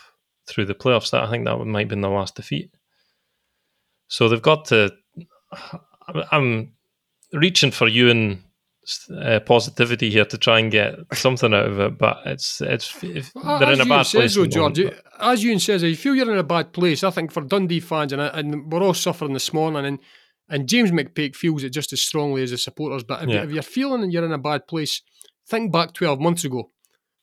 through 0.47 0.65
the 0.65 0.75
playoffs. 0.75 1.11
That 1.11 1.23
I 1.23 1.29
think 1.29 1.45
that 1.45 1.57
might 1.57 1.79
have 1.81 1.87
been 1.89 2.01
the 2.01 2.09
last 2.09 2.35
defeat. 2.35 2.73
So 4.07 4.29
they've 4.29 4.41
got 4.41 4.65
to. 4.65 4.91
I'm- 6.07 6.23
I'm 6.31 6.73
reaching 7.31 7.71
for 7.71 7.87
you 7.87 8.09
and 8.09 8.43
uh, 9.15 9.39
positivity 9.41 10.09
here 10.09 10.25
to 10.25 10.37
try 10.37 10.59
and 10.59 10.71
get 10.71 10.95
something 11.13 11.53
out 11.53 11.65
of 11.67 11.79
it, 11.79 11.97
but 11.97 12.17
it's 12.25 12.61
it's 12.61 12.93
if 13.03 13.33
they're 13.33 13.63
as 13.69 13.79
in 13.79 13.85
a 13.85 13.89
bad 13.89 14.03
says, 14.03 14.35
place. 14.35 14.35
though, 14.35 14.43
at 14.43 14.51
the 14.51 14.59
moment, 14.59 14.75
George, 14.75 14.93
as 15.19 15.43
Ewan 15.43 15.59
says, 15.59 15.83
if 15.83 15.89
you 15.89 15.95
feel 15.95 16.15
you're 16.15 16.31
in 16.31 16.37
a 16.37 16.43
bad 16.43 16.73
place, 16.73 17.03
I 17.03 17.09
think 17.11 17.31
for 17.31 17.41
Dundee 17.41 17.79
fans, 17.79 18.13
and, 18.13 18.21
and 18.21 18.71
we're 18.71 18.81
all 18.83 18.93
suffering 18.93 19.33
this 19.33 19.53
morning, 19.53 19.85
and, 19.85 19.99
and 20.49 20.67
James 20.67 20.91
McPake 20.91 21.35
feels 21.35 21.63
it 21.63 21.69
just 21.71 21.93
as 21.93 22.01
strongly 22.01 22.43
as 22.43 22.51
the 22.51 22.57
supporters. 22.57 23.03
But 23.03 23.23
if, 23.23 23.29
Yeah. 23.29 23.43
if 23.43 23.51
you're 23.51 23.63
feeling 23.63 24.01
that 24.01 24.11
you're 24.11 24.25
in 24.25 24.31
a 24.33 24.37
bad 24.37 24.67
place, 24.67 25.01
think 25.47 25.71
back 25.71 25.93
12 25.93 26.19
months 26.19 26.43
ago. 26.43 26.69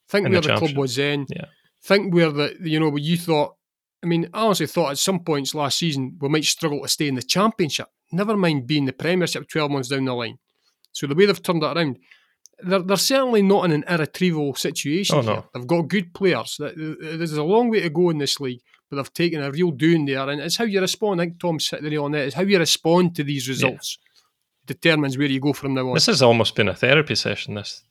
Think 0.09 0.25
In 0.25 0.31
where 0.33 0.41
the, 0.41 0.55
club 0.57 0.75
was 0.75 0.95
then. 0.95 1.25
Yeah. 1.29 1.45
Think 1.83 2.13
where 2.13 2.31
the 2.31 2.55
you 2.61 2.79
know 2.79 2.89
what 2.89 3.01
you 3.01 3.17
thought. 3.17 3.55
I 4.03 4.07
mean, 4.07 4.27
I 4.33 4.41
honestly 4.45 4.65
thought 4.67 4.91
at 4.91 4.97
some 4.97 5.19
points 5.19 5.53
last 5.55 5.77
season 5.77 6.17
we 6.19 6.27
might 6.27 6.43
struggle 6.43 6.81
to 6.81 6.87
stay 6.89 7.07
in 7.07 7.15
the 7.15 7.21
championship. 7.21 7.87
Never 8.11 8.35
mind 8.35 8.67
being 8.67 8.85
the 8.85 8.93
Premiership 8.93 9.47
12 9.47 9.71
months 9.71 9.87
down 9.89 10.05
the 10.05 10.13
line. 10.13 10.37
So 10.91 11.07
the 11.07 11.15
way 11.15 11.25
they've 11.25 11.41
turned 11.41 11.63
it 11.63 11.77
around, 11.77 11.97
they're, 12.63 12.79
they're 12.79 12.97
certainly 12.97 13.41
not 13.41 13.65
in 13.65 13.71
an 13.71 13.83
irretrievable 13.87 14.55
situation. 14.55 15.17
Oh, 15.17 15.21
no. 15.21 15.33
here. 15.33 15.43
They've 15.53 15.67
got 15.67 15.87
good 15.87 16.13
players. 16.13 16.57
Th- 16.57 16.75
th- 16.75 16.97
There's 16.99 17.33
a 17.33 17.43
long 17.43 17.69
way 17.69 17.81
to 17.81 17.89
go 17.89 18.09
in 18.09 18.17
this 18.17 18.39
league, 18.39 18.61
but 18.89 18.97
they've 18.97 19.13
taken 19.13 19.41
a 19.41 19.51
real 19.51 19.71
doing 19.71 20.05
there. 20.05 20.29
And 20.29 20.41
it's 20.41 20.57
how 20.57 20.65
you 20.65 20.79
respond. 20.81 21.21
I 21.21 21.25
think 21.25 21.39
Tom's 21.39 21.69
hit 21.69 21.81
the 21.81 21.89
nail 21.89 22.05
on 22.05 22.11
that. 22.11 22.25
It's 22.27 22.35
how 22.35 22.43
you 22.43 22.59
respond 22.59 23.15
to 23.15 23.23
these 23.23 23.47
results 23.49 23.97
determines 24.65 25.17
where 25.17 25.27
you 25.27 25.39
go 25.39 25.53
from 25.53 25.73
now 25.73 25.87
on. 25.87 25.93
this 25.95 26.05
has 26.05 26.21
almost 26.21 26.55
been 26.55 26.67
a 26.67 26.75
therapy 26.75 27.15
session. 27.15 27.55
This. 27.55 27.83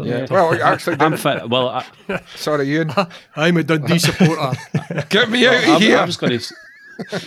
Yeah. 0.00 0.26
Well, 0.30 0.60
actually, 0.62 0.96
I'm 1.00 1.16
fit. 1.16 1.48
Well, 1.48 1.68
I, 1.68 1.84
sorry, 2.34 2.68
Ian. 2.70 2.90
I'm 3.36 3.56
a 3.56 3.62
Dundee 3.62 3.98
supporter. 3.98 4.52
Get 5.08 5.30
me 5.30 5.46
out 5.46 5.54
I, 5.54 5.74
of 5.76 5.80
here. 5.80 5.98
I 5.98 6.04
was 6.04 6.16
going 6.16 6.38
to. 6.38 6.54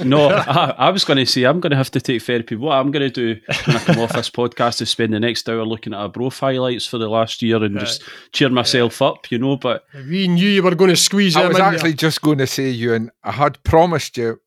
No, 0.03 0.30
I, 0.30 0.76
I 0.78 0.89
was 0.89 1.03
going 1.03 1.18
to 1.18 1.26
say 1.26 1.43
I'm 1.43 1.59
going 1.59 1.72
to 1.72 1.78
have 1.78 1.91
to 1.91 2.01
take 2.01 2.22
therapy. 2.22 2.55
What 2.55 2.74
I'm 2.74 2.91
going 2.91 3.09
to 3.09 3.36
do 3.36 3.39
when 3.65 3.76
I 3.78 3.80
come 3.80 3.99
off 3.99 4.13
this 4.13 4.30
podcast 4.30 4.82
is 4.82 4.89
spend 4.89 5.13
the 5.13 5.20
next 5.20 5.47
hour 5.49 5.65
looking 5.65 5.93
at 5.93 5.99
Arbroath 5.99 6.39
highlights 6.39 6.86
for 6.86 6.97
the 6.97 7.07
last 7.09 7.41
year 7.41 7.63
and 7.63 7.80
just 7.80 8.03
cheer 8.32 8.49
myself 8.49 9.01
up, 9.01 9.32
you 9.32 9.38
know. 9.38 9.57
But 9.57 9.86
we 9.93 10.28
knew 10.28 10.49
you 10.49 10.63
were 10.63 10.76
going 10.76 10.89
to 10.89 10.95
squeeze 10.95 11.36
I 11.36 11.47
was 11.47 11.59
actually 11.59 11.91
there. 11.91 11.97
just 11.97 12.22
going 12.22 12.38
to 12.39 12.47
say, 12.47 12.70
you 12.70 12.93
and 12.93 13.11
I 13.24 13.32
had 13.32 13.63
promised 13.63 14.18
you 14.18 14.39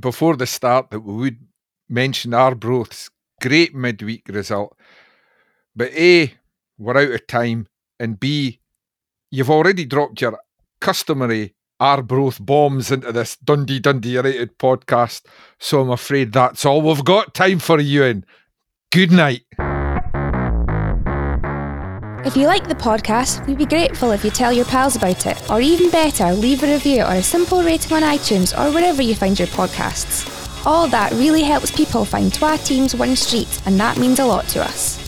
before 0.00 0.36
the 0.36 0.46
start 0.46 0.90
that 0.90 1.00
we 1.00 1.14
would 1.14 1.38
mention 1.88 2.34
Arbroath's 2.34 3.10
great 3.40 3.74
midweek 3.74 4.28
result. 4.28 4.76
But 5.76 5.92
A, 5.92 6.34
we're 6.78 6.96
out 6.96 7.12
of 7.12 7.26
time, 7.26 7.66
and 7.98 8.18
B, 8.18 8.60
you've 9.30 9.50
already 9.50 9.84
dropped 9.84 10.20
your 10.20 10.38
customary 10.80 11.53
Arbroath 11.80 12.44
bombs 12.44 12.90
into 12.90 13.12
this 13.12 13.36
Dundee 13.36 13.80
Dundee 13.80 14.16
United 14.16 14.58
podcast. 14.58 15.22
So 15.58 15.80
I'm 15.80 15.90
afraid 15.90 16.32
that's 16.32 16.64
all 16.64 16.82
we've 16.82 17.04
got 17.04 17.34
time 17.34 17.58
for, 17.58 17.80
you. 17.80 18.04
Ewan. 18.04 18.24
Good 18.92 19.12
night. 19.12 19.42
If 22.26 22.36
you 22.36 22.46
like 22.46 22.68
the 22.68 22.74
podcast, 22.74 23.46
we'd 23.46 23.58
be 23.58 23.66
grateful 23.66 24.10
if 24.12 24.24
you 24.24 24.30
tell 24.30 24.50
your 24.50 24.64
pals 24.64 24.96
about 24.96 25.26
it, 25.26 25.50
or 25.50 25.60
even 25.60 25.90
better, 25.90 26.32
leave 26.32 26.62
a 26.62 26.72
review 26.72 27.02
or 27.02 27.12
a 27.12 27.22
simple 27.22 27.62
rating 27.62 27.92
on 27.92 28.02
iTunes 28.02 28.56
or 28.58 28.72
wherever 28.72 29.02
you 29.02 29.14
find 29.14 29.38
your 29.38 29.48
podcasts. 29.48 30.66
All 30.66 30.88
that 30.88 31.12
really 31.12 31.42
helps 31.42 31.70
people 31.70 32.06
find 32.06 32.32
Twa 32.32 32.56
Teams 32.56 32.94
One 32.94 33.14
Street, 33.14 33.60
and 33.66 33.78
that 33.78 33.98
means 33.98 34.20
a 34.20 34.24
lot 34.24 34.48
to 34.48 34.62
us. 34.64 34.98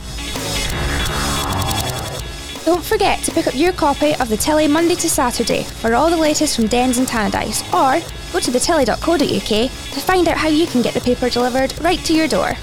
Don't 2.66 2.84
forget 2.84 3.22
to 3.22 3.30
pick 3.30 3.46
up 3.46 3.54
your 3.54 3.72
copy 3.72 4.16
of 4.16 4.28
the 4.28 4.36
Telly 4.36 4.66
Monday 4.66 4.96
to 4.96 5.08
Saturday 5.08 5.62
for 5.62 5.94
all 5.94 6.10
the 6.10 6.16
latest 6.16 6.56
from 6.56 6.66
Dens 6.66 6.98
and 6.98 7.06
Tannadice, 7.06 7.62
or 7.72 8.04
go 8.32 8.40
to 8.40 8.50
thetelly.co.uk 8.50 9.20
to 9.20 10.00
find 10.00 10.26
out 10.26 10.36
how 10.36 10.48
you 10.48 10.66
can 10.66 10.82
get 10.82 10.92
the 10.92 11.00
paper 11.00 11.30
delivered 11.30 11.72
right 11.80 12.00
to 12.00 12.12
your 12.12 12.26
door. 12.26 12.54